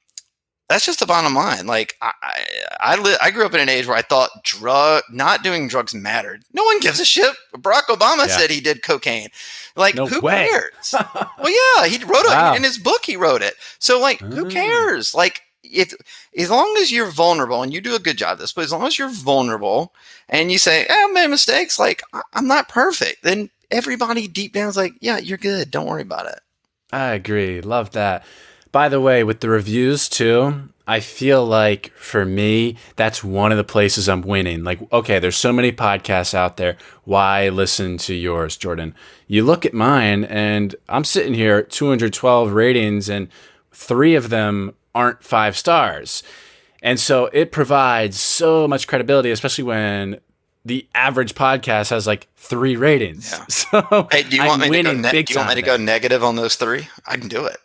that's 0.69 0.85
just 0.85 0.99
the 0.99 1.05
bottom 1.05 1.33
line. 1.33 1.65
Like 1.65 1.95
I, 2.01 2.13
I, 2.79 2.95
li- 2.95 3.17
I, 3.21 3.31
grew 3.31 3.45
up 3.45 3.53
in 3.55 3.59
an 3.59 3.69
age 3.69 3.87
where 3.87 3.97
I 3.97 4.03
thought 4.03 4.43
drug, 4.43 5.03
not 5.11 5.43
doing 5.43 5.67
drugs 5.67 5.95
mattered. 5.95 6.43
No 6.53 6.63
one 6.63 6.79
gives 6.79 6.99
a 6.99 7.05
shit. 7.05 7.35
Barack 7.55 7.87
Obama 7.87 8.27
yeah. 8.27 8.37
said 8.37 8.51
he 8.51 8.61
did 8.61 8.83
cocaine. 8.83 9.29
Like 9.75 9.95
no 9.95 10.05
who 10.05 10.21
way. 10.21 10.47
cares? 10.47 10.93
well, 11.39 11.77
yeah, 11.77 11.87
he 11.87 11.97
wrote 12.03 12.25
wow. 12.27 12.53
it 12.53 12.57
in 12.57 12.63
his 12.63 12.77
book. 12.77 13.03
He 13.03 13.17
wrote 13.17 13.41
it. 13.41 13.55
So 13.79 13.99
like, 13.99 14.19
who 14.19 14.45
mm. 14.45 14.51
cares? 14.51 15.15
Like 15.15 15.41
if 15.63 15.93
as 16.37 16.49
long 16.49 16.75
as 16.79 16.91
you're 16.91 17.09
vulnerable 17.09 17.63
and 17.63 17.73
you 17.73 17.81
do 17.81 17.95
a 17.95 17.99
good 17.99 18.17
job 18.17 18.37
this, 18.37 18.53
but 18.53 18.63
as 18.63 18.71
long 18.71 18.85
as 18.85 18.97
you're 18.97 19.09
vulnerable 19.09 19.93
and 20.29 20.51
you 20.51 20.59
say, 20.59 20.85
"I 20.89 21.07
made 21.07 21.27
mistakes," 21.27 21.79
like 21.79 22.03
I'm 22.33 22.47
not 22.47 22.69
perfect, 22.69 23.23
then 23.23 23.49
everybody 23.71 24.27
deep 24.27 24.53
down 24.53 24.69
is 24.69 24.77
like, 24.77 24.93
"Yeah, 25.01 25.17
you're 25.17 25.37
good. 25.37 25.71
Don't 25.71 25.87
worry 25.87 26.03
about 26.03 26.27
it." 26.27 26.39
I 26.91 27.13
agree. 27.13 27.61
Love 27.61 27.91
that. 27.91 28.23
By 28.71 28.89
the 28.89 29.01
way, 29.01 29.23
with 29.23 29.39
the 29.39 29.49
reviews 29.49 30.07
too, 30.07 30.69
I 30.87 30.99
feel 30.99 31.45
like 31.45 31.91
for 31.95 32.25
me, 32.25 32.75
that's 32.95 33.23
one 33.23 33.51
of 33.51 33.57
the 33.57 33.63
places 33.63 34.09
I'm 34.09 34.21
winning. 34.21 34.63
Like, 34.63 34.79
okay, 34.91 35.19
there's 35.19 35.35
so 35.35 35.53
many 35.53 35.71
podcasts 35.71 36.33
out 36.33 36.57
there. 36.57 36.77
Why 37.03 37.49
listen 37.49 37.97
to 37.99 38.13
yours, 38.13 38.57
Jordan? 38.57 38.95
You 39.27 39.43
look 39.43 39.65
at 39.65 39.73
mine, 39.73 40.23
and 40.25 40.75
I'm 40.87 41.03
sitting 41.03 41.33
here 41.33 41.61
212 41.61 42.51
ratings, 42.51 43.09
and 43.09 43.27
three 43.71 44.15
of 44.15 44.29
them 44.29 44.73
aren't 44.95 45.23
five 45.23 45.55
stars. 45.55 46.23
And 46.81 46.99
so 46.99 47.25
it 47.33 47.51
provides 47.51 48.19
so 48.19 48.67
much 48.67 48.87
credibility, 48.87 49.31
especially 49.31 49.65
when 49.65 50.19
the 50.65 50.87
average 50.95 51.35
podcast 51.35 51.89
has 51.89 52.07
like 52.07 52.27
three 52.35 52.75
ratings. 52.75 53.31
Yeah. 53.31 53.45
So 53.49 54.07
hey, 54.11 54.23
do 54.23 54.35
you 54.35 54.45
want 54.45 54.63
I'm 54.63 54.71
me 54.71 54.77
to 54.77 54.83
go 54.83 54.93
ne- 54.93 55.23
do 55.23 55.33
you 55.33 55.37
want 55.37 55.49
me 55.49 55.55
to 55.55 55.61
go 55.61 55.77
negative 55.77 56.23
on 56.23 56.35
those 56.35 56.55
three? 56.55 56.87
I 57.05 57.17
can 57.17 57.27
do 57.27 57.45
it. 57.45 57.57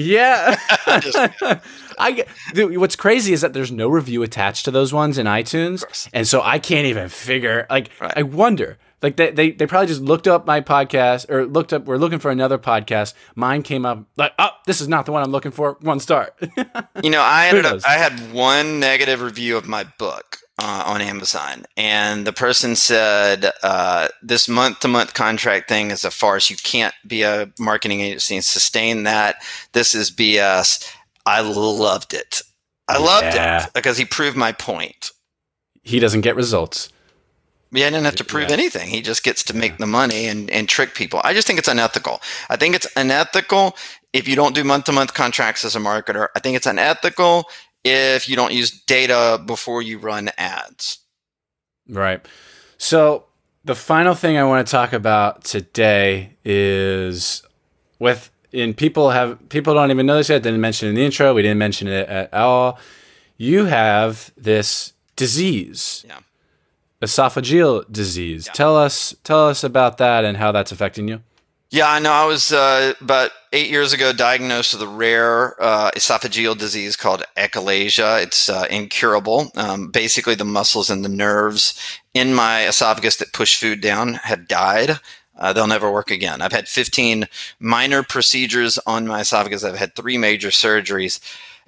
Yeah. 0.00 0.56
I 1.98 2.24
dude, 2.54 2.76
what's 2.78 2.96
crazy 2.96 3.32
is 3.32 3.42
that 3.42 3.52
there's 3.52 3.70
no 3.70 3.88
review 3.88 4.22
attached 4.22 4.64
to 4.64 4.70
those 4.70 4.92
ones 4.92 5.18
in 5.18 5.26
iTunes. 5.26 6.08
And 6.12 6.26
so 6.26 6.40
I 6.42 6.58
can't 6.58 6.86
even 6.86 7.08
figure 7.08 7.66
like 7.70 7.90
right. 8.00 8.12
I 8.16 8.22
wonder. 8.22 8.78
Like 9.02 9.16
they, 9.16 9.30
they 9.30 9.50
they 9.52 9.66
probably 9.66 9.86
just 9.86 10.02
looked 10.02 10.28
up 10.28 10.46
my 10.46 10.60
podcast 10.60 11.30
or 11.30 11.46
looked 11.46 11.72
up 11.72 11.86
we're 11.86 11.96
looking 11.96 12.18
for 12.18 12.30
another 12.30 12.58
podcast. 12.58 13.14
Mine 13.34 13.62
came 13.62 13.86
up 13.86 14.04
like, 14.16 14.32
oh, 14.38 14.50
this 14.66 14.80
is 14.80 14.88
not 14.88 15.06
the 15.06 15.12
one 15.12 15.22
I'm 15.22 15.30
looking 15.30 15.52
for. 15.52 15.78
One 15.80 16.00
star. 16.00 16.32
you 17.02 17.10
know, 17.10 17.22
I 17.22 17.48
ended 17.48 17.66
up 17.66 17.80
I 17.86 17.94
had 17.94 18.32
one 18.32 18.78
negative 18.78 19.22
review 19.22 19.56
of 19.56 19.66
my 19.68 19.84
book 19.98 20.38
uh, 20.60 20.84
on 20.86 21.00
Amazon, 21.00 21.64
and 21.76 22.26
the 22.26 22.32
person 22.32 22.76
said 22.76 23.50
uh, 23.62 24.08
this 24.22 24.48
month-to-month 24.48 25.14
contract 25.14 25.68
thing 25.68 25.90
is 25.90 26.04
a 26.04 26.10
farce. 26.10 26.50
You 26.50 26.56
can't 26.56 26.94
be 27.06 27.22
a 27.22 27.50
marketing 27.58 28.00
agency 28.00 28.36
and 28.36 28.44
sustain 28.44 29.04
that. 29.04 29.36
This 29.72 29.94
is 29.94 30.10
BS. 30.10 30.94
I 31.24 31.40
loved 31.40 32.12
it. 32.12 32.42
I 32.88 32.98
loved 32.98 33.34
yeah. 33.34 33.64
it 33.64 33.72
because 33.72 33.96
he 33.96 34.04
proved 34.04 34.36
my 34.36 34.52
point. 34.52 35.10
He 35.82 35.98
doesn't 35.98 36.20
get 36.22 36.36
results. 36.36 36.90
Yeah, 37.72 37.84
he 37.84 37.90
didn't 37.92 38.04
have 38.04 38.16
to 38.16 38.24
prove 38.24 38.48
yeah. 38.48 38.54
anything. 38.54 38.88
He 38.88 39.00
just 39.00 39.22
gets 39.22 39.44
to 39.44 39.56
make 39.56 39.78
the 39.78 39.86
money 39.86 40.26
and, 40.26 40.50
and 40.50 40.68
trick 40.68 40.94
people. 40.94 41.20
I 41.22 41.32
just 41.32 41.46
think 41.46 41.58
it's 41.58 41.68
unethical. 41.68 42.20
I 42.48 42.56
think 42.56 42.74
it's 42.74 42.88
unethical 42.96 43.76
if 44.12 44.26
you 44.26 44.34
don't 44.34 44.56
do 44.56 44.64
month 44.64 44.86
to 44.86 44.92
month 44.92 45.14
contracts 45.14 45.64
as 45.64 45.76
a 45.76 45.78
marketer. 45.78 46.28
I 46.34 46.40
think 46.40 46.56
it's 46.56 46.66
unethical 46.66 47.44
if 47.84 48.28
you 48.28 48.36
don't 48.36 48.52
use 48.52 48.70
data 48.70 49.42
before 49.44 49.82
you 49.82 49.98
run 49.98 50.30
ads. 50.36 50.98
Right. 51.88 52.26
So 52.78 53.24
the 53.64 53.74
final 53.74 54.14
thing 54.14 54.36
I 54.36 54.44
want 54.44 54.66
to 54.66 54.70
talk 54.70 54.92
about 54.92 55.44
today 55.44 56.36
is 56.44 57.42
with 57.98 58.30
and 58.52 58.76
people 58.76 59.10
have 59.10 59.48
people 59.48 59.74
don't 59.74 59.90
even 59.90 60.06
know 60.06 60.16
this 60.16 60.28
yet. 60.28 60.42
Didn't 60.42 60.60
mention 60.60 60.88
it 60.88 60.90
in 60.90 60.96
the 60.96 61.04
intro. 61.04 61.34
We 61.34 61.42
didn't 61.42 61.58
mention 61.58 61.88
it 61.88 62.08
at 62.08 62.32
all. 62.34 62.78
You 63.36 63.66
have 63.66 64.32
this 64.36 64.92
disease. 65.16 66.04
Yeah. 66.06 66.18
Esophageal 67.02 67.90
disease. 67.90 68.46
Yeah. 68.46 68.52
Tell 68.52 68.76
us 68.76 69.14
tell 69.24 69.48
us 69.48 69.64
about 69.64 69.98
that 69.98 70.24
and 70.24 70.36
how 70.36 70.52
that's 70.52 70.72
affecting 70.72 71.08
you. 71.08 71.22
Yeah, 71.72 71.88
I 71.88 72.00
know. 72.00 72.10
I 72.10 72.24
was 72.24 72.50
uh, 72.50 72.94
about 73.00 73.30
eight 73.52 73.70
years 73.70 73.92
ago 73.92 74.12
diagnosed 74.12 74.72
with 74.74 74.82
a 74.82 74.88
rare 74.88 75.54
uh, 75.62 75.92
esophageal 75.92 76.58
disease 76.58 76.96
called 76.96 77.22
achalasia. 77.36 78.20
It's 78.24 78.48
uh, 78.48 78.66
incurable. 78.68 79.52
Um, 79.54 79.86
basically, 79.88 80.34
the 80.34 80.44
muscles 80.44 80.90
and 80.90 81.04
the 81.04 81.08
nerves 81.08 81.80
in 82.12 82.34
my 82.34 82.66
esophagus 82.66 83.16
that 83.16 83.32
push 83.32 83.56
food 83.56 83.80
down 83.80 84.14
have 84.14 84.48
died. 84.48 84.98
Uh, 85.38 85.52
they'll 85.52 85.68
never 85.68 85.92
work 85.92 86.10
again. 86.10 86.42
I've 86.42 86.50
had 86.52 86.66
15 86.66 87.28
minor 87.60 88.02
procedures 88.02 88.76
on 88.84 89.06
my 89.06 89.20
esophagus. 89.20 89.62
I've 89.62 89.78
had 89.78 89.94
three 89.94 90.18
major 90.18 90.48
surgeries 90.48 91.20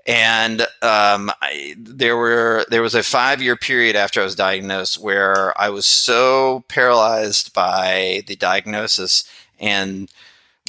and 0.07 0.63
um, 0.83 1.31
I, 1.41 1.77
there 1.79 2.17
were 2.17 2.67
there 2.69 2.83
was 2.83 2.95
a 2.95 3.05
five 3.05 3.41
year 3.41 3.57
period 3.57 3.95
after 3.95 4.21
I 4.21 4.25
was 4.25 4.35
diagnosed 4.35 4.99
where 4.99 5.59
I 5.61 5.69
was 5.71 5.87
so 5.87 6.65
paralyzed 6.69 7.53
by 7.53 8.25
the 8.27 8.35
diagnosis 8.35 9.25
and 9.63 10.11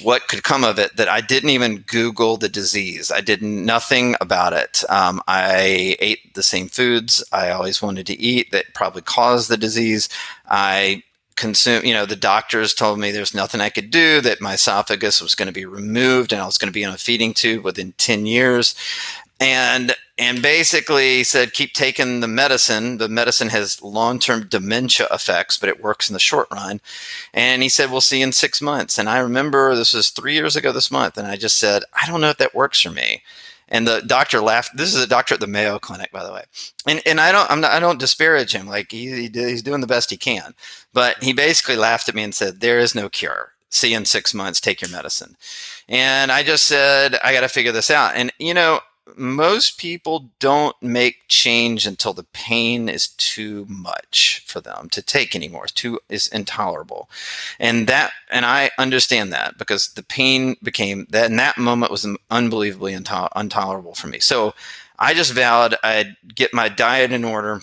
what 0.01 0.27
could 0.27 0.43
come 0.43 0.63
of 0.63 0.79
it 0.79 0.95
that 0.95 1.07
I 1.07 1.21
didn't 1.21 1.51
even 1.51 1.79
Google 1.79 2.37
the 2.37 2.49
disease. 2.49 3.11
I 3.11 3.21
did 3.21 3.41
nothing 3.41 4.15
about 4.21 4.53
it. 4.53 4.83
Um, 4.89 5.21
I 5.27 5.95
ate 5.99 6.33
the 6.33 6.41
same 6.43 6.67
foods 6.67 7.23
I 7.31 7.51
always 7.51 7.81
wanted 7.81 8.07
to 8.07 8.19
eat 8.19 8.51
that 8.51 8.73
probably 8.73 9.03
caused 9.03 9.49
the 9.49 9.57
disease. 9.57 10.09
I 10.49 11.03
consume 11.35 11.83
you 11.83 11.93
know 11.93 12.05
the 12.05 12.15
doctors 12.15 12.75
told 12.75 12.99
me 12.99 13.09
there's 13.09 13.33
nothing 13.33 13.59
i 13.59 13.67
could 13.67 13.89
do 13.89 14.21
that 14.21 14.39
my 14.39 14.53
esophagus 14.53 15.19
was 15.19 15.33
going 15.33 15.47
to 15.47 15.51
be 15.51 15.65
removed 15.65 16.31
and 16.31 16.39
i 16.39 16.45
was 16.45 16.59
going 16.59 16.67
to 16.67 16.71
be 16.71 16.85
on 16.85 16.93
a 16.93 16.97
feeding 16.97 17.33
tube 17.33 17.63
within 17.63 17.91
10 17.93 18.27
years 18.27 18.75
and 19.39 19.95
and 20.23 20.41
basically 20.41 21.21
said 21.23 21.51
keep 21.51 21.73
taking 21.73 22.21
the 22.21 22.27
medicine. 22.27 22.97
The 22.97 23.09
medicine 23.09 23.49
has 23.49 23.81
long-term 23.81 24.47
dementia 24.47 25.07
effects 25.11 25.57
but 25.57 25.69
it 25.69 25.83
works 25.83 26.09
in 26.09 26.13
the 26.13 26.19
short 26.19 26.47
run. 26.51 26.79
And 27.33 27.61
he 27.61 27.69
said 27.69 27.91
we'll 27.91 28.01
see 28.01 28.21
in 28.21 28.31
six 28.31 28.61
months. 28.61 28.97
And 28.97 29.09
i 29.09 29.19
remember 29.19 29.75
this 29.75 29.93
was 29.93 30.09
three 30.09 30.33
years 30.33 30.55
ago 30.55 30.71
this 30.71 30.91
month 30.91 31.17
and 31.17 31.27
i 31.27 31.35
just 31.35 31.57
said 31.57 31.83
i 32.01 32.07
don't 32.07 32.21
know 32.21 32.29
if 32.29 32.37
that 32.37 32.55
works 32.55 32.81
for 32.81 32.91
me. 32.91 33.21
And 33.69 33.87
the 33.87 34.01
doctor 34.01 34.39
laughed. 34.39 34.77
This 34.77 34.93
is 34.93 35.03
a 35.03 35.07
doctor 35.07 35.33
at 35.33 35.39
the 35.41 35.47
mayo 35.47 35.77
clinic 35.77 36.11
by 36.11 36.23
the 36.23 36.31
way. 36.31 36.43
And 36.87 37.01
and 37.05 37.19
i 37.19 37.31
don't 37.31 37.59
not 37.59 37.71
i 37.71 37.79
don't 37.79 37.99
disparage 37.99 38.53
him. 38.53 38.67
Like 38.67 38.91
he, 38.91 39.27
he 39.27 39.29
he's 39.33 39.63
doing 39.63 39.81
the 39.81 39.87
best 39.87 40.09
he 40.09 40.17
can. 40.17 40.53
But 40.93 41.21
he 41.21 41.33
basically 41.33 41.75
laughed 41.75 42.07
at 42.07 42.15
me 42.15 42.23
and 42.23 42.33
said 42.33 42.61
there 42.61 42.79
is 42.79 42.95
no 42.95 43.09
cure. 43.09 43.51
See 43.69 43.93
in 43.93 44.05
six 44.05 44.33
months. 44.33 44.61
Take 44.61 44.81
your 44.81 44.91
medicine. 44.91 45.35
And 45.89 46.31
i 46.31 46.43
just 46.43 46.65
said 46.65 47.19
i 47.23 47.33
got 47.33 47.41
to 47.41 47.49
figure 47.49 47.73
this 47.73 47.91
out. 47.91 48.15
And 48.15 48.31
you 48.39 48.53
know 48.53 48.79
most 49.15 49.77
people 49.77 50.29
don't 50.39 50.75
make 50.81 51.27
change 51.27 51.85
until 51.85 52.13
the 52.13 52.25
pain 52.33 52.89
is 52.89 53.09
too 53.09 53.65
much 53.67 54.43
for 54.47 54.61
them 54.61 54.89
to 54.91 55.01
take 55.01 55.35
anymore. 55.35 55.65
It's 55.65 55.73
too 55.73 55.99
is 56.09 56.27
intolerable, 56.27 57.09
and 57.59 57.87
that 57.87 58.11
and 58.31 58.45
I 58.45 58.71
understand 58.77 59.33
that 59.33 59.57
because 59.57 59.89
the 59.89 60.03
pain 60.03 60.55
became 60.63 61.05
that 61.09 61.29
in 61.29 61.37
that 61.37 61.57
moment 61.57 61.91
was 61.91 62.07
unbelievably 62.31 62.93
intolerable 62.93 63.95
for 63.95 64.07
me. 64.07 64.19
So 64.19 64.53
I 64.99 65.13
just 65.13 65.33
vowed 65.33 65.75
I'd 65.83 66.15
get 66.33 66.53
my 66.53 66.69
diet 66.69 67.11
in 67.11 67.23
order 67.23 67.61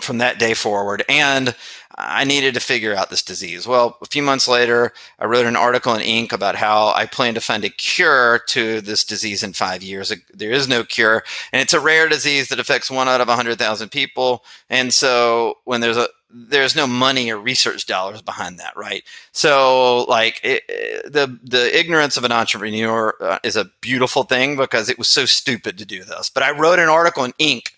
from 0.00 0.18
that 0.18 0.38
day 0.38 0.54
forward, 0.54 1.04
and 1.08 1.54
I 1.96 2.24
needed 2.24 2.54
to 2.54 2.60
figure 2.60 2.94
out 2.94 3.10
this 3.10 3.22
disease. 3.22 3.66
Well, 3.66 3.98
a 4.02 4.06
few 4.06 4.22
months 4.22 4.48
later, 4.48 4.92
I 5.18 5.26
wrote 5.26 5.46
an 5.46 5.56
article 5.56 5.94
in 5.94 6.00
Inc. 6.00 6.32
about 6.32 6.56
how 6.56 6.88
I 6.88 7.06
plan 7.06 7.34
to 7.34 7.40
find 7.40 7.64
a 7.64 7.70
cure 7.70 8.40
to 8.48 8.80
this 8.80 9.04
disease 9.04 9.42
in 9.42 9.52
five 9.52 9.82
years. 9.82 10.12
There 10.32 10.50
is 10.50 10.66
no 10.66 10.82
cure, 10.82 11.22
and 11.52 11.62
it's 11.62 11.72
a 11.72 11.80
rare 11.80 12.08
disease 12.08 12.48
that 12.48 12.58
affects 12.58 12.90
one 12.90 13.08
out 13.08 13.20
of 13.20 13.28
100,000 13.28 13.90
people. 13.90 14.44
And 14.68 14.92
so, 14.92 15.58
when 15.64 15.80
there's 15.80 15.96
a 15.96 16.08
there's 16.36 16.74
no 16.74 16.88
money 16.88 17.30
or 17.30 17.38
research 17.38 17.86
dollars 17.86 18.20
behind 18.20 18.58
that, 18.58 18.76
right? 18.76 19.04
So, 19.30 20.04
like 20.08 20.40
it, 20.42 20.64
the 21.12 21.38
the 21.44 21.78
ignorance 21.78 22.16
of 22.16 22.24
an 22.24 22.32
entrepreneur 22.32 23.14
uh, 23.20 23.38
is 23.44 23.56
a 23.56 23.70
beautiful 23.80 24.24
thing 24.24 24.56
because 24.56 24.88
it 24.88 24.98
was 24.98 25.08
so 25.08 25.26
stupid 25.26 25.78
to 25.78 25.84
do 25.84 26.02
this. 26.02 26.28
But 26.28 26.42
I 26.42 26.50
wrote 26.50 26.80
an 26.80 26.88
article 26.88 27.24
in 27.24 27.32
Inc. 27.34 27.68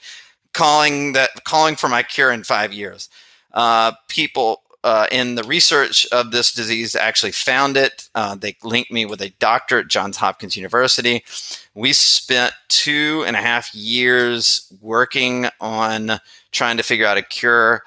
calling 0.55 1.13
that 1.13 1.45
calling 1.45 1.77
for 1.77 1.89
my 1.89 2.03
cure 2.03 2.33
in 2.33 2.45
five 2.45 2.73
years 2.73 3.11
uh, 3.57 3.93
people 4.07 4.63
uh, 4.85 5.09
in 5.11 5.35
the 5.35 5.43
research 5.43 6.07
of 6.13 6.31
this 6.31 6.53
disease 6.53 6.95
actually 6.95 7.33
found 7.33 7.77
it. 7.77 8.09
Uh, 8.15 8.37
they 8.37 8.57
linked 8.63 8.93
me 8.93 9.05
with 9.05 9.21
a 9.21 9.31
doctor 9.41 9.81
at 9.81 9.89
Johns 9.89 10.17
Hopkins 10.17 10.57
University. 10.57 11.25
We 11.75 11.93
spent 11.93 12.55
two 12.69 13.25
and 13.27 13.35
a 13.35 13.41
half 13.41 13.75
years 13.75 14.73
working 14.81 15.47
on 15.61 16.21
trying 16.53 16.77
to 16.77 16.85
figure 16.85 17.07
out 17.07 17.19
a 17.19 17.23
cure. 17.23 17.83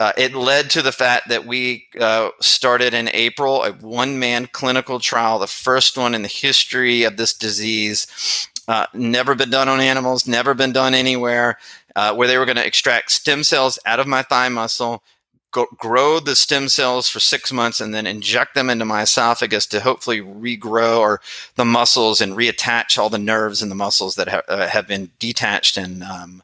Uh, 0.00 0.12
it 0.16 0.34
led 0.34 0.70
to 0.70 0.82
the 0.82 0.90
fact 0.90 1.28
that 1.28 1.46
we 1.46 1.86
uh, 2.00 2.30
started 2.40 2.94
in 2.94 3.10
April 3.12 3.62
a 3.62 3.72
one 3.74 4.18
man 4.18 4.48
clinical 4.50 4.98
trial, 4.98 5.38
the 5.38 5.46
first 5.46 5.96
one 5.96 6.14
in 6.16 6.22
the 6.22 6.28
history 6.28 7.04
of 7.04 7.16
this 7.16 7.32
disease. 7.32 8.48
Uh, 8.66 8.86
never 8.94 9.34
been 9.34 9.50
done 9.50 9.68
on 9.68 9.80
animals, 9.80 10.26
never 10.26 10.54
been 10.54 10.72
done 10.72 10.94
anywhere 10.94 11.58
uh, 12.00 12.14
where 12.14 12.26
they 12.26 12.38
were 12.38 12.46
going 12.46 12.56
to 12.56 12.66
extract 12.66 13.10
stem 13.10 13.44
cells 13.44 13.78
out 13.84 14.00
of 14.00 14.06
my 14.06 14.22
thigh 14.22 14.48
muscle, 14.48 15.02
go, 15.50 15.66
grow 15.76 16.18
the 16.18 16.34
stem 16.34 16.66
cells 16.66 17.10
for 17.10 17.20
six 17.20 17.52
months, 17.52 17.78
and 17.78 17.92
then 17.92 18.06
inject 18.06 18.54
them 18.54 18.70
into 18.70 18.86
my 18.86 19.02
esophagus 19.02 19.66
to 19.66 19.80
hopefully 19.80 20.22
regrow 20.22 20.98
or 20.98 21.20
the 21.56 21.64
muscles 21.66 22.22
and 22.22 22.32
reattach 22.32 22.96
all 22.96 23.10
the 23.10 23.18
nerves 23.18 23.62
in 23.62 23.68
the 23.68 23.74
muscles 23.74 24.14
that 24.14 24.28
ha- 24.28 24.40
uh, 24.48 24.66
have 24.66 24.88
been 24.88 25.10
detached 25.18 25.76
and 25.76 26.02
um, 26.02 26.42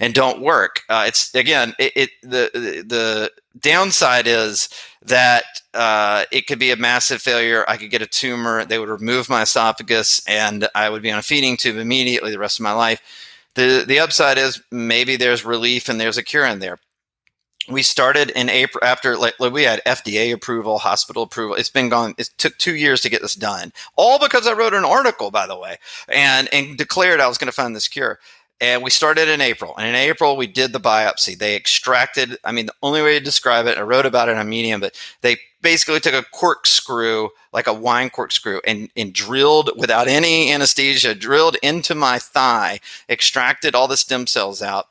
and 0.00 0.14
don't 0.14 0.40
work. 0.40 0.82
Uh, 0.88 1.04
it's 1.06 1.32
again, 1.32 1.74
it, 1.78 1.92
it, 1.94 2.10
the 2.22 2.50
the 2.84 3.30
downside 3.60 4.26
is 4.26 4.68
that 5.00 5.44
uh, 5.74 6.24
it 6.32 6.48
could 6.48 6.58
be 6.58 6.72
a 6.72 6.76
massive 6.76 7.22
failure. 7.22 7.64
I 7.68 7.76
could 7.76 7.92
get 7.92 8.02
a 8.02 8.06
tumor. 8.08 8.64
They 8.64 8.80
would 8.80 8.88
remove 8.88 9.30
my 9.30 9.42
esophagus, 9.42 10.26
and 10.26 10.68
I 10.74 10.90
would 10.90 11.02
be 11.02 11.12
on 11.12 11.20
a 11.20 11.22
feeding 11.22 11.56
tube 11.56 11.76
immediately 11.76 12.32
the 12.32 12.40
rest 12.40 12.58
of 12.58 12.64
my 12.64 12.72
life 12.72 13.00
the 13.58 13.84
the 13.86 13.98
upside 13.98 14.38
is 14.38 14.62
maybe 14.70 15.16
there's 15.16 15.44
relief 15.44 15.88
and 15.88 16.00
there's 16.00 16.16
a 16.16 16.22
cure 16.22 16.46
in 16.46 16.60
there. 16.60 16.78
We 17.68 17.82
started 17.82 18.30
in 18.30 18.48
April 18.48 18.82
after 18.82 19.18
like, 19.18 19.38
we 19.38 19.64
had 19.64 19.82
FDA 19.84 20.32
approval, 20.32 20.78
hospital 20.78 21.24
approval. 21.24 21.54
It's 21.56 21.68
been 21.68 21.90
gone. 21.90 22.14
It 22.16 22.30
took 22.38 22.56
two 22.56 22.76
years 22.76 23.02
to 23.02 23.10
get 23.10 23.20
this 23.20 23.34
done, 23.34 23.72
all 23.96 24.18
because 24.18 24.46
I 24.46 24.54
wrote 24.54 24.72
an 24.72 24.84
article, 24.84 25.30
by 25.30 25.46
the 25.46 25.58
way, 25.58 25.76
and 26.08 26.48
and 26.52 26.78
declared 26.78 27.20
I 27.20 27.28
was 27.28 27.36
going 27.36 27.46
to 27.46 27.52
find 27.52 27.76
this 27.76 27.88
cure. 27.88 28.18
And 28.60 28.82
we 28.82 28.90
started 28.90 29.28
in 29.28 29.40
April. 29.40 29.74
And 29.76 29.86
in 29.86 29.94
April, 29.94 30.36
we 30.36 30.48
did 30.48 30.72
the 30.72 30.80
biopsy. 30.80 31.38
They 31.38 31.54
extracted, 31.54 32.36
I 32.44 32.50
mean, 32.50 32.66
the 32.66 32.74
only 32.82 33.02
way 33.02 33.16
to 33.16 33.24
describe 33.24 33.66
it, 33.66 33.78
I 33.78 33.82
wrote 33.82 34.04
about 34.04 34.28
it 34.28 34.36
on 34.36 34.48
Medium, 34.48 34.80
but 34.80 34.98
they 35.20 35.36
basically 35.60 36.00
took 36.00 36.14
a 36.14 36.24
corkscrew, 36.30 37.28
like 37.52 37.66
a 37.66 37.72
wine 37.72 38.10
corkscrew, 38.10 38.60
and, 38.66 38.90
and 38.96 39.12
drilled 39.12 39.70
without 39.76 40.08
any 40.08 40.52
anesthesia, 40.52 41.14
drilled 41.14 41.56
into 41.62 41.94
my 41.94 42.18
thigh, 42.18 42.80
extracted 43.08 43.74
all 43.74 43.88
the 43.88 43.96
stem 43.96 44.26
cells 44.26 44.62
out. 44.62 44.86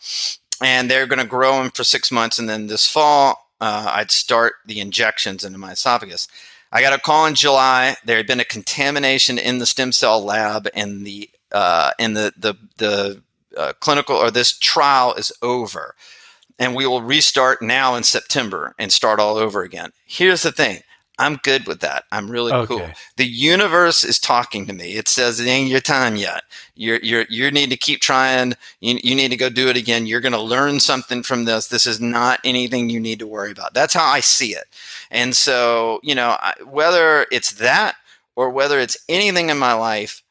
And 0.62 0.90
they're 0.90 1.08
going 1.08 1.20
to 1.20 1.26
grow 1.26 1.62
them 1.62 1.72
for 1.72 1.84
six 1.84 2.12
months. 2.12 2.40
And 2.40 2.50
then 2.50 2.68
this 2.68 2.90
fall, 2.90 3.50
uh, 3.62 3.92
I'd 3.94 4.12
start 4.12 4.56
the 4.66 4.80
injections 4.80 5.44
into 5.44 5.58
my 5.58 5.72
esophagus. 5.72 6.28
I 6.72 6.82
got 6.82 6.94
a 6.94 7.02
call 7.02 7.26
in 7.28 7.36
July. 7.36 7.96
There 8.04 8.18
had 8.18 8.28
been 8.28 8.40
a 8.40 8.46
contamination 8.46 9.38
in 9.38 9.60
the 9.60 9.66
stem 9.66 9.92
cell 9.92 10.24
lab, 10.24 10.68
and 10.74 11.06
the 11.06 11.30
uh, 11.52 11.92
and 11.98 12.16
the 12.16 12.34
the 12.38 12.56
the 12.78 13.22
uh, 13.56 13.74
clinical 13.80 14.16
or 14.16 14.32
this 14.32 14.58
trial 14.58 15.14
is 15.14 15.32
over 15.42 15.96
and 16.60 16.76
we 16.76 16.88
will 16.88 17.02
restart 17.02 17.62
now 17.62 17.96
in 17.96 18.04
September 18.04 18.74
and 18.80 18.92
start 18.92 19.20
all 19.20 19.38
over 19.38 19.62
again. 19.62 19.92
Here's 20.06 20.44
the 20.44 20.52
thing. 20.52 20.82
I'm 21.20 21.40
good 21.44 21.66
with 21.66 21.80
that. 21.80 22.04
I'm 22.12 22.30
really 22.30 22.52
okay. 22.52 22.68
cool. 22.68 22.90
The 23.16 23.26
universe 23.26 24.04
is 24.04 24.20
talking 24.20 24.68
to 24.68 24.74
me. 24.74 24.94
It 24.94 25.08
says 25.08 25.40
it 25.40 25.48
ain't 25.48 25.70
your 25.70 25.80
time 25.80 26.16
yet. 26.16 26.44
You're 26.76 27.00
you're 27.02 27.26
you 27.28 27.50
need 27.50 27.72
to 27.72 27.78
keep 27.78 28.02
trying. 28.02 28.54
You, 28.82 29.00
you 29.04 29.16
need 29.16 29.32
to 29.32 29.38
go 29.38 29.50
do 29.50 29.68
it 29.68 29.78
again. 29.78 30.06
You're 30.06 30.22
going 30.22 30.34
to 30.34 30.42
learn 30.42 30.80
something 30.80 31.24
from 31.24 31.46
this. 31.46 31.70
This 31.70 31.88
is 31.88 32.00
not 32.00 32.40
anything 32.44 32.90
you 32.90 33.00
need 33.00 33.18
to 33.20 33.28
worry 33.28 33.52
about. 33.52 33.74
That's 33.74 33.96
how 33.96 34.06
I 34.06 34.20
see 34.20 34.54
it. 34.54 34.66
And 35.10 35.36
so, 35.36 36.00
you 36.04 36.14
know, 36.14 36.38
whether 36.66 37.26
it's 37.32 37.54
that 37.54 37.96
or 38.36 38.52
whether 38.52 38.80
it's 38.80 38.98
anything 39.10 39.50
in 39.50 39.58
my 39.58 39.74
life, 39.74 40.22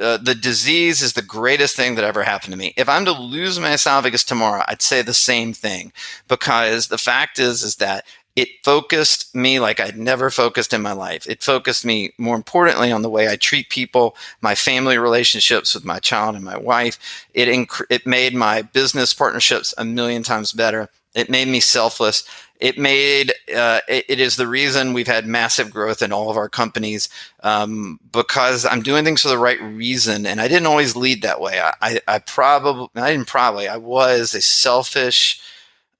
uh, 0.00 0.16
the 0.18 0.34
disease 0.34 1.02
is 1.02 1.14
the 1.14 1.22
greatest 1.22 1.76
thing 1.76 1.94
that 1.94 2.04
ever 2.04 2.22
happened 2.22 2.52
to 2.52 2.58
me. 2.58 2.74
If 2.76 2.88
I'm 2.88 3.04
to 3.04 3.12
lose 3.12 3.58
my 3.58 3.72
esophagus 3.72 4.24
tomorrow, 4.24 4.62
I'd 4.68 4.82
say 4.82 5.02
the 5.02 5.14
same 5.14 5.52
thing 5.52 5.92
because 6.28 6.88
the 6.88 6.98
fact 6.98 7.38
is 7.38 7.62
is 7.62 7.76
that 7.76 8.04
it 8.36 8.64
focused 8.64 9.34
me 9.34 9.58
like 9.58 9.80
I'd 9.80 9.96
never 9.98 10.30
focused 10.30 10.72
in 10.72 10.80
my 10.80 10.92
life. 10.92 11.28
It 11.28 11.42
focused 11.42 11.84
me 11.84 12.12
more 12.18 12.36
importantly 12.36 12.92
on 12.92 13.02
the 13.02 13.10
way 13.10 13.28
I 13.28 13.34
treat 13.34 13.68
people, 13.68 14.16
my 14.40 14.54
family 14.54 14.96
relationships 14.96 15.74
with 15.74 15.84
my 15.84 15.98
child 15.98 16.36
and 16.36 16.44
my 16.44 16.56
wife. 16.56 17.26
It 17.34 17.48
inc- 17.48 17.86
it 17.90 18.06
made 18.06 18.34
my 18.34 18.62
business 18.62 19.12
partnerships 19.12 19.74
a 19.76 19.84
million 19.84 20.22
times 20.22 20.52
better. 20.52 20.88
It 21.16 21.28
made 21.28 21.48
me 21.48 21.58
selfless 21.58 22.22
it 22.58 22.78
made 22.78 23.32
uh, 23.54 23.80
it, 23.88 24.04
it 24.08 24.20
is 24.20 24.36
the 24.36 24.46
reason 24.46 24.92
we've 24.92 25.06
had 25.06 25.26
massive 25.26 25.70
growth 25.70 26.02
in 26.02 26.12
all 26.12 26.30
of 26.30 26.36
our 26.36 26.48
companies 26.48 27.08
um, 27.42 28.00
because 28.12 28.66
I'm 28.66 28.82
doing 28.82 29.04
things 29.04 29.22
for 29.22 29.28
the 29.28 29.38
right 29.38 29.60
reason, 29.60 30.26
and 30.26 30.40
I 30.40 30.48
didn't 30.48 30.66
always 30.66 30.96
lead 30.96 31.22
that 31.22 31.40
way. 31.40 31.60
I, 31.60 31.72
I, 31.80 32.00
I 32.08 32.18
probably 32.18 32.88
I 32.94 33.12
didn't 33.12 33.28
probably 33.28 33.68
I 33.68 33.76
was 33.76 34.34
a 34.34 34.40
selfish 34.40 35.40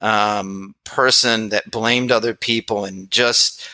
um, 0.00 0.74
person 0.84 1.48
that 1.50 1.70
blamed 1.70 2.12
other 2.12 2.34
people 2.34 2.84
and 2.84 3.11
just 3.11 3.68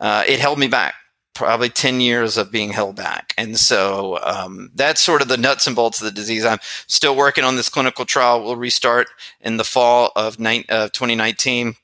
uh, 0.00 0.24
it 0.26 0.40
held 0.40 0.58
me 0.58 0.68
back 0.68 0.94
probably 1.34 1.68
10 1.68 2.00
years 2.00 2.36
of 2.36 2.50
being 2.50 2.72
held 2.72 2.96
back. 2.96 3.32
And 3.38 3.56
so 3.56 4.18
um, 4.24 4.72
that's 4.74 5.00
sort 5.00 5.22
of 5.22 5.28
the 5.28 5.36
nuts 5.36 5.68
and 5.68 5.76
bolts 5.76 6.00
of 6.00 6.04
the 6.04 6.10
disease. 6.10 6.44
I'm 6.44 6.58
still 6.88 7.14
working 7.14 7.44
on 7.44 7.54
this 7.54 7.68
clinical 7.68 8.04
trial. 8.04 8.42
We'll 8.42 8.56
restart 8.56 9.06
in 9.40 9.56
the 9.56 9.62
fall 9.62 10.10
of, 10.16 10.40
ni- 10.40 10.64
2019 10.64 11.76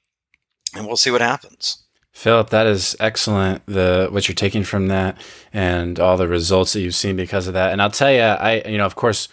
and 0.77 0.87
we'll 0.87 0.97
see 0.97 1.11
what 1.11 1.21
happens. 1.21 1.85
Phillip, 2.13 2.51
that 2.51 2.67
is 2.67 2.95
excellent. 3.01 3.67
The 3.67 4.09
what 4.11 4.29
you're 4.29 4.37
taking 4.37 4.63
from 4.63 4.87
that 4.87 5.21
and 5.53 5.99
all 5.99 6.17
the 6.17 6.29
results 6.29 6.73
that 6.73 6.81
you've 6.81 6.95
seen 6.95 7.17
because 7.17 7.49
of 7.49 7.55
that. 7.55 7.73
And 7.73 7.83
I'll 7.83 7.91
tell 7.91 8.13
you, 8.13 8.21
I 8.21 8.63
you 8.67 8.79
know, 8.79 8.87
of 8.87 8.95
course, 8.95 9.29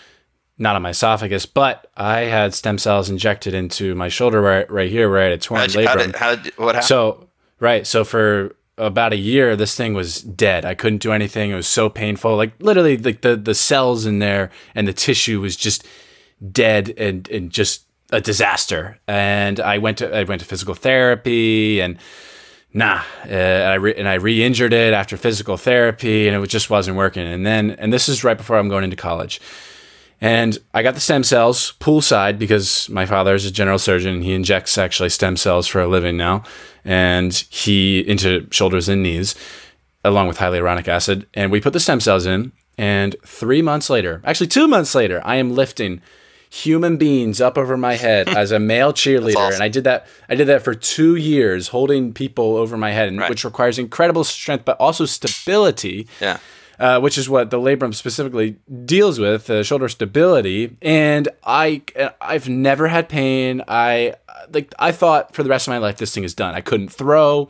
not 0.57 0.75
on 0.75 0.81
my 0.81 0.89
esophagus, 0.89 1.45
but 1.45 1.87
I 1.95 2.21
had 2.21 2.53
stem 2.53 2.77
cells 2.77 3.09
injected 3.09 3.53
into 3.53 3.93
my 3.93 4.09
shoulder 4.09 4.41
right, 4.41 4.69
right 4.69 4.89
here, 4.89 5.09
where 5.09 5.19
I 5.19 5.23
had 5.25 5.33
a 5.33 5.37
torn 5.37 5.61
how'd 5.61 5.73
you, 5.73 5.81
labrum. 5.81 5.87
How 5.87 5.95
did, 5.95 6.15
how 6.15 6.35
did, 6.35 6.57
what 6.57 6.75
happened? 6.75 6.87
So 6.87 7.29
right, 7.59 7.85
so 7.85 8.03
for 8.03 8.55
about 8.77 9.13
a 9.13 9.17
year, 9.17 9.55
this 9.55 9.75
thing 9.75 9.93
was 9.93 10.21
dead. 10.21 10.65
I 10.65 10.73
couldn't 10.73 11.03
do 11.03 11.11
anything. 11.11 11.51
It 11.51 11.55
was 11.55 11.67
so 11.67 11.87
painful. 11.87 12.35
Like 12.35 12.53
literally, 12.59 12.97
like 12.97 13.21
the 13.21 13.35
the 13.35 13.55
cells 13.55 14.07
in 14.07 14.19
there 14.19 14.49
and 14.73 14.87
the 14.87 14.93
tissue 14.93 15.39
was 15.39 15.55
just 15.55 15.85
dead 16.51 16.93
and 16.97 17.29
and 17.29 17.51
just 17.51 17.85
a 18.11 18.21
disaster. 18.21 18.99
And 19.07 19.59
I 19.59 19.77
went 19.77 19.97
to 19.99 20.15
I 20.15 20.23
went 20.23 20.41
to 20.41 20.47
physical 20.47 20.73
therapy 20.75 21.81
and 21.81 21.97
nah, 22.73 23.01
uh, 23.29 23.33
I 23.33 23.73
re- 23.75 23.95
and 23.95 24.07
I 24.07 24.15
re-injured 24.15 24.73
it 24.73 24.93
after 24.93 25.17
physical 25.17 25.57
therapy, 25.57 26.27
and 26.27 26.43
it 26.43 26.47
just 26.47 26.69
wasn't 26.69 26.97
working. 26.97 27.27
And 27.27 27.45
then, 27.45 27.71
and 27.71 27.91
this 27.91 28.07
is 28.09 28.23
right 28.23 28.37
before 28.37 28.57
I'm 28.57 28.69
going 28.69 28.83
into 28.83 28.95
college, 28.95 29.41
and 30.19 30.57
I 30.73 30.83
got 30.83 30.93
the 30.93 30.99
stem 30.99 31.23
cells 31.23 31.73
poolside 31.79 32.37
because 32.39 32.89
my 32.89 33.05
father 33.05 33.35
is 33.35 33.45
a 33.45 33.51
general 33.51 33.79
surgeon. 33.79 34.21
He 34.21 34.33
injects 34.33 34.77
actually 34.77 35.09
stem 35.09 35.37
cells 35.37 35.67
for 35.67 35.81
a 35.81 35.87
living 35.87 36.17
now, 36.17 36.43
and 36.85 37.33
he 37.49 37.99
into 38.07 38.47
shoulders 38.51 38.87
and 38.87 39.03
knees, 39.03 39.35
along 40.03 40.27
with 40.27 40.37
hyaluronic 40.37 40.87
acid. 40.87 41.27
And 41.33 41.51
we 41.51 41.61
put 41.61 41.73
the 41.73 41.79
stem 41.79 41.99
cells 41.99 42.25
in, 42.25 42.51
and 42.77 43.15
three 43.25 43.61
months 43.61 43.89
later, 43.89 44.21
actually 44.23 44.47
two 44.47 44.67
months 44.67 44.95
later, 44.95 45.21
I 45.25 45.35
am 45.35 45.55
lifting 45.55 46.01
human 46.51 46.97
beings 46.97 47.39
up 47.39 47.57
over 47.57 47.77
my 47.77 47.95
head 47.95 48.27
as 48.37 48.51
a 48.51 48.59
male 48.59 48.91
cheerleader. 48.91 49.37
awesome. 49.37 49.53
and 49.53 49.63
i 49.63 49.69
did 49.69 49.85
that 49.85 50.05
i 50.27 50.35
did 50.35 50.47
that 50.47 50.61
for 50.61 50.73
two 50.73 51.15
years 51.15 51.69
holding 51.69 52.13
people 52.13 52.57
over 52.57 52.75
my 52.75 52.91
head 52.91 53.15
right. 53.17 53.29
which 53.29 53.45
requires 53.45 53.79
incredible 53.79 54.25
strength 54.25 54.65
but 54.65 54.75
also 54.77 55.05
stability 55.05 56.07
yeah. 56.19 56.39
uh, 56.77 56.99
which 56.99 57.17
is 57.17 57.29
what 57.29 57.51
the 57.51 57.57
labrum 57.57 57.95
specifically 57.95 58.57
deals 58.83 59.17
with 59.17 59.49
uh, 59.49 59.63
shoulder 59.63 59.87
stability. 59.87 60.75
And 60.81 61.29
i 61.43 61.81
i've 62.19 62.49
never 62.49 62.89
had 62.89 63.07
pain. 63.07 63.61
I 63.67 64.15
like 64.51 64.73
i 64.77 64.91
thought 64.91 65.33
for 65.33 65.43
the 65.43 65.49
rest 65.49 65.67
of 65.67 65.71
my 65.71 65.77
life 65.77 65.97
this 65.97 66.13
thing 66.13 66.25
is 66.25 66.33
done. 66.33 66.53
I 66.53 66.61
couldn't 66.61 66.89
throw 66.89 67.47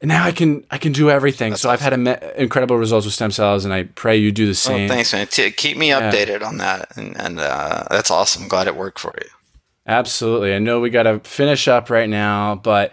and 0.00 0.08
now 0.08 0.24
I 0.24 0.32
can 0.32 0.64
I 0.70 0.78
can 0.78 0.92
do 0.92 1.10
everything. 1.10 1.50
That's 1.50 1.62
so 1.62 1.70
awesome. 1.70 1.74
I've 1.74 2.06
had 2.06 2.22
me- 2.22 2.30
incredible 2.36 2.76
results 2.76 3.04
with 3.04 3.14
stem 3.14 3.30
cells, 3.30 3.64
and 3.64 3.74
I 3.74 3.84
pray 3.84 4.16
you 4.16 4.30
do 4.30 4.46
the 4.46 4.54
same. 4.54 4.90
Oh, 4.90 4.94
thanks, 4.94 5.12
man. 5.12 5.26
T- 5.26 5.50
keep 5.50 5.76
me 5.76 5.88
updated 5.88 6.40
yeah. 6.40 6.46
on 6.46 6.58
that, 6.58 6.96
and, 6.96 7.16
and 7.20 7.40
uh, 7.40 7.84
that's 7.90 8.10
awesome. 8.10 8.46
Glad 8.48 8.68
it 8.68 8.76
worked 8.76 8.98
for 8.98 9.12
you. 9.20 9.28
Absolutely. 9.86 10.54
I 10.54 10.58
know 10.58 10.80
we 10.80 10.90
got 10.90 11.04
to 11.04 11.18
finish 11.20 11.66
up 11.66 11.88
right 11.90 12.08
now, 12.08 12.56
but 12.56 12.92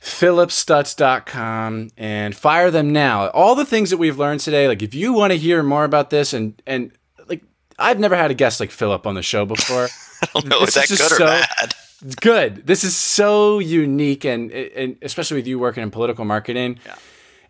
phillipstutts.com 0.00 1.90
and 1.96 2.36
fire 2.36 2.70
them 2.70 2.92
now. 2.92 3.28
All 3.30 3.54
the 3.54 3.66
things 3.66 3.90
that 3.90 3.98
we've 3.98 4.18
learned 4.18 4.40
today, 4.40 4.68
like 4.68 4.80
if 4.80 4.94
you 4.94 5.12
want 5.12 5.32
to 5.32 5.38
hear 5.38 5.62
more 5.62 5.84
about 5.84 6.10
this, 6.10 6.32
and 6.32 6.60
and 6.66 6.92
like 7.28 7.42
I've 7.78 7.98
never 7.98 8.16
had 8.16 8.30
a 8.30 8.34
guest 8.34 8.60
like 8.60 8.70
Phillip 8.70 9.06
on 9.06 9.14
the 9.14 9.22
show 9.22 9.44
before. 9.44 9.88
I 10.22 10.28
don't 10.34 10.46
know, 10.46 10.60
is 10.60 10.74
that 10.74 10.88
good 10.88 11.00
or 11.00 11.04
so, 11.04 11.26
bad? 11.26 11.74
Good. 12.20 12.66
This 12.66 12.84
is 12.84 12.96
so 12.96 13.58
unique, 13.58 14.24
and, 14.24 14.50
and 14.50 14.96
especially 15.02 15.36
with 15.36 15.46
you 15.46 15.58
working 15.58 15.82
in 15.82 15.90
political 15.90 16.24
marketing. 16.24 16.78
Yeah. 16.86 16.94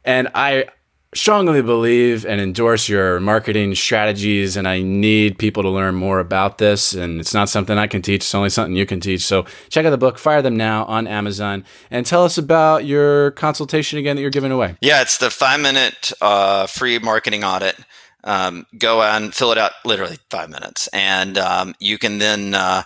And 0.04 0.28
I 0.34 0.66
strongly 1.12 1.60
believe 1.60 2.24
and 2.24 2.40
endorse 2.40 2.88
your 2.88 3.20
marketing 3.20 3.74
strategies, 3.74 4.56
and 4.56 4.66
I 4.66 4.82
need 4.82 5.38
people 5.38 5.62
to 5.62 5.68
learn 5.68 5.94
more 5.94 6.18
about 6.20 6.58
this. 6.58 6.92
And 6.92 7.20
it's 7.20 7.34
not 7.34 7.48
something 7.48 7.78
I 7.78 7.86
can 7.86 8.02
teach; 8.02 8.22
it's 8.22 8.34
only 8.34 8.50
something 8.50 8.74
you 8.74 8.86
can 8.86 9.00
teach. 9.00 9.22
So 9.22 9.46
check 9.68 9.86
out 9.86 9.90
the 9.90 9.98
book, 9.98 10.18
Fire 10.18 10.42
Them 10.42 10.56
Now, 10.56 10.84
on 10.86 11.06
Amazon, 11.06 11.64
and 11.90 12.04
tell 12.04 12.24
us 12.24 12.36
about 12.36 12.84
your 12.84 13.32
consultation 13.32 13.98
again 13.98 14.16
that 14.16 14.22
you're 14.22 14.30
giving 14.30 14.52
away. 14.52 14.76
Yeah, 14.80 15.02
it's 15.02 15.18
the 15.18 15.30
five 15.30 15.60
minute 15.60 16.12
uh, 16.20 16.66
free 16.66 16.98
marketing 16.98 17.44
audit. 17.44 17.76
Um, 18.22 18.66
go 18.76 19.00
and 19.00 19.34
fill 19.34 19.50
it 19.50 19.56
out 19.56 19.72
literally 19.84 20.18
five 20.28 20.50
minutes, 20.50 20.88
and 20.88 21.38
um, 21.38 21.74
you 21.78 21.98
can 21.98 22.18
then. 22.18 22.54
Uh, 22.54 22.82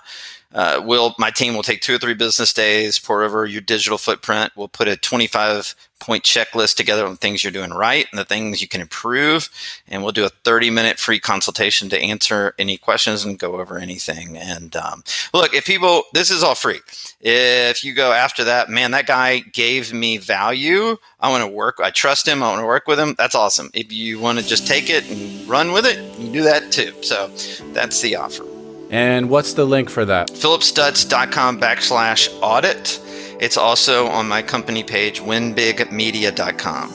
uh, 0.55 0.81
we'll 0.85 1.15
my 1.19 1.31
team 1.31 1.55
will 1.55 1.63
take 1.63 1.81
two 1.81 1.97
or 1.97 1.99
three 1.99 2.15
business 2.15 2.53
days, 2.53 2.99
pour 2.99 3.23
over 3.23 3.45
your 3.45 3.61
digital 3.61 3.99
footprint. 3.99 4.53
We'll 4.57 4.69
put 4.69 4.89
a 4.89 4.97
25 4.97 5.75
point 5.99 6.23
checklist 6.23 6.77
together 6.77 7.07
on 7.07 7.17
things 7.17 7.43
you're 7.43 7.53
doing 7.53 7.71
right 7.71 8.07
and 8.11 8.19
the 8.19 8.25
things 8.25 8.61
you 8.61 8.69
can 8.69 8.81
improve. 8.81 9.49
And 9.89 10.03
we'll 10.03 10.13
do 10.13 10.25
a 10.25 10.29
30 10.29 10.71
minute 10.71 10.99
free 10.99 11.19
consultation 11.19 11.89
to 11.89 11.99
answer 11.99 12.55
any 12.59 12.77
questions 12.77 13.25
and 13.25 13.39
go 13.39 13.61
over 13.61 13.79
anything. 13.79 14.37
And 14.37 14.77
um, 14.77 15.03
look, 15.33 15.55
if 15.55 15.65
people, 15.65 16.03
this 16.13 16.31
is 16.31 16.43
all 16.43 16.55
free. 16.55 16.81
If 17.21 17.83
you 17.83 17.95
go 17.95 18.13
after 18.13 18.45
that, 18.45 18.69
man, 18.69 18.93
that 18.93 19.07
guy 19.07 19.41
gave 19.41 19.93
me 19.93 20.19
value. 20.19 20.97
I 21.21 21.31
want 21.31 21.43
to 21.43 21.49
work. 21.49 21.81
I 21.83 21.91
trust 21.91 22.29
him. 22.29 22.43
I 22.43 22.49
want 22.51 22.61
to 22.61 22.67
work 22.67 22.87
with 22.87 23.01
him. 23.01 23.15
That's 23.17 23.35
awesome. 23.35 23.71
If 23.75 23.93
you 23.93 24.21
want 24.21 24.39
to 24.39 24.47
just 24.47 24.67
take 24.67 24.91
it 24.91 25.11
and 25.11 25.49
run 25.49 25.73
with 25.73 25.87
it, 25.87 25.99
you 26.19 26.31
do 26.31 26.43
that 26.43 26.71
too. 26.71 26.95
So 27.03 27.29
that's 27.73 28.01
the 28.03 28.17
offer. 28.17 28.54
And 28.91 29.31
what's 29.31 29.55
the 29.55 29.65
link 29.65 29.91
for 29.91 30.05
that? 30.05 30.31
phillipstutts.com 30.31 31.61
backslash 31.61 32.29
audit. 32.43 33.01
It's 33.41 33.57
also 33.57 34.07
on 34.07 34.29
my 34.29 34.43
company 34.43 34.85
page, 34.85 35.21
winbigmedia.com. 35.21 36.93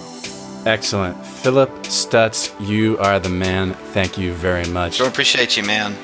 Excellent. 0.65 1.25
Phillip 1.25 1.85
Stutts, 1.85 2.53
you 2.59 2.97
are 2.99 3.19
the 3.19 3.29
man. 3.29 3.73
Thank 3.93 4.17
you 4.17 4.33
very 4.33 4.65
much. 4.67 4.99
I 5.01 5.07
appreciate 5.07 5.55
you, 5.57 5.63
man. 5.63 5.95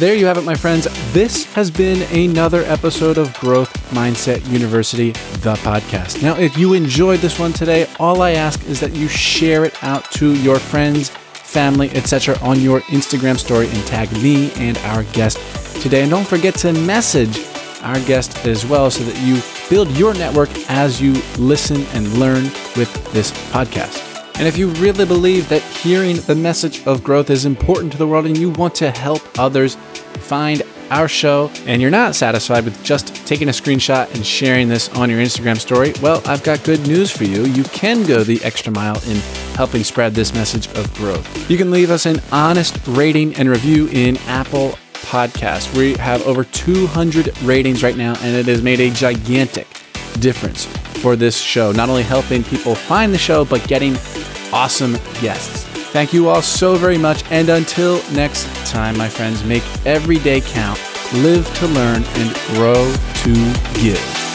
There 0.00 0.14
you 0.14 0.24
have 0.24 0.38
it, 0.38 0.44
my 0.44 0.54
friends. 0.54 0.88
This 1.12 1.44
has 1.52 1.70
been 1.70 2.00
another 2.10 2.62
episode 2.62 3.18
of 3.18 3.34
Growth 3.34 3.70
Mindset 3.90 4.50
University, 4.50 5.10
the 5.42 5.56
podcast. 5.56 6.22
Now, 6.22 6.38
if 6.38 6.56
you 6.56 6.72
enjoyed 6.72 7.20
this 7.20 7.38
one 7.38 7.52
today, 7.52 7.86
all 7.98 8.22
I 8.22 8.30
ask 8.30 8.64
is 8.64 8.80
that 8.80 8.94
you 8.94 9.08
share 9.08 9.66
it 9.66 9.84
out 9.84 10.10
to 10.12 10.34
your 10.36 10.58
friends, 10.58 11.10
family, 11.10 11.90
etc. 11.90 12.38
on 12.40 12.60
your 12.60 12.80
Instagram 12.88 13.38
story 13.38 13.68
and 13.68 13.86
tag 13.86 14.10
me 14.22 14.50
and 14.54 14.78
our 14.78 15.02
guest 15.12 15.36
today. 15.82 16.00
And 16.00 16.10
don't 16.10 16.26
forget 16.26 16.54
to 16.60 16.72
message 16.72 17.38
our 17.82 18.00
guest 18.06 18.46
as 18.46 18.64
well 18.64 18.90
so 18.90 19.04
that 19.04 19.20
you 19.20 19.42
build 19.68 19.94
your 19.98 20.14
network 20.14 20.48
as 20.70 20.98
you 20.98 21.12
listen 21.36 21.82
and 21.92 22.10
learn 22.14 22.44
with 22.74 23.12
this 23.12 23.32
podcast. 23.52 24.09
And 24.40 24.48
if 24.48 24.56
you 24.56 24.68
really 24.70 25.04
believe 25.04 25.50
that 25.50 25.60
hearing 25.60 26.16
the 26.16 26.34
message 26.34 26.86
of 26.86 27.04
growth 27.04 27.28
is 27.28 27.44
important 27.44 27.92
to 27.92 27.98
the 27.98 28.06
world 28.06 28.24
and 28.24 28.38
you 28.38 28.48
want 28.48 28.74
to 28.76 28.90
help 28.90 29.20
others 29.38 29.74
find 29.74 30.62
our 30.90 31.08
show 31.08 31.50
and 31.66 31.82
you're 31.82 31.90
not 31.90 32.14
satisfied 32.14 32.64
with 32.64 32.82
just 32.82 33.14
taking 33.26 33.48
a 33.48 33.52
screenshot 33.52 34.10
and 34.14 34.24
sharing 34.24 34.66
this 34.66 34.88
on 34.96 35.10
your 35.10 35.20
Instagram 35.20 35.58
story, 35.58 35.92
well, 36.00 36.22
I've 36.24 36.42
got 36.42 36.64
good 36.64 36.80
news 36.86 37.10
for 37.10 37.24
you. 37.24 37.44
You 37.44 37.64
can 37.64 38.02
go 38.04 38.24
the 38.24 38.42
extra 38.42 38.72
mile 38.72 38.96
in 39.06 39.18
helping 39.56 39.84
spread 39.84 40.14
this 40.14 40.32
message 40.32 40.68
of 40.68 40.90
growth. 40.94 41.50
You 41.50 41.58
can 41.58 41.70
leave 41.70 41.90
us 41.90 42.06
an 42.06 42.22
honest 42.32 42.78
rating 42.86 43.34
and 43.34 43.46
review 43.46 43.88
in 43.88 44.16
Apple 44.26 44.78
Podcasts. 44.94 45.76
We 45.76 45.98
have 45.98 46.26
over 46.26 46.44
200 46.44 47.42
ratings 47.42 47.82
right 47.82 47.94
now, 47.96 48.14
and 48.22 48.34
it 48.34 48.46
has 48.46 48.62
made 48.62 48.80
a 48.80 48.88
gigantic 48.88 49.66
difference 50.18 50.66
for 51.00 51.16
this 51.16 51.38
show, 51.38 51.72
not 51.72 51.88
only 51.88 52.02
helping 52.02 52.44
people 52.44 52.74
find 52.74 53.12
the 53.12 53.18
show, 53.18 53.44
but 53.44 53.66
getting 53.66 53.96
awesome 54.52 54.94
guests. 55.20 55.64
Thank 55.92 56.12
you 56.12 56.28
all 56.28 56.42
so 56.42 56.76
very 56.76 56.98
much. 56.98 57.24
And 57.30 57.48
until 57.48 58.02
next 58.12 58.44
time, 58.66 58.96
my 58.96 59.08
friends, 59.08 59.42
make 59.44 59.64
every 59.86 60.18
day 60.18 60.40
count, 60.40 60.78
live 61.12 61.52
to 61.56 61.66
learn, 61.68 62.04
and 62.04 62.34
grow 62.54 62.94
to 63.22 63.32
give. 63.80 64.29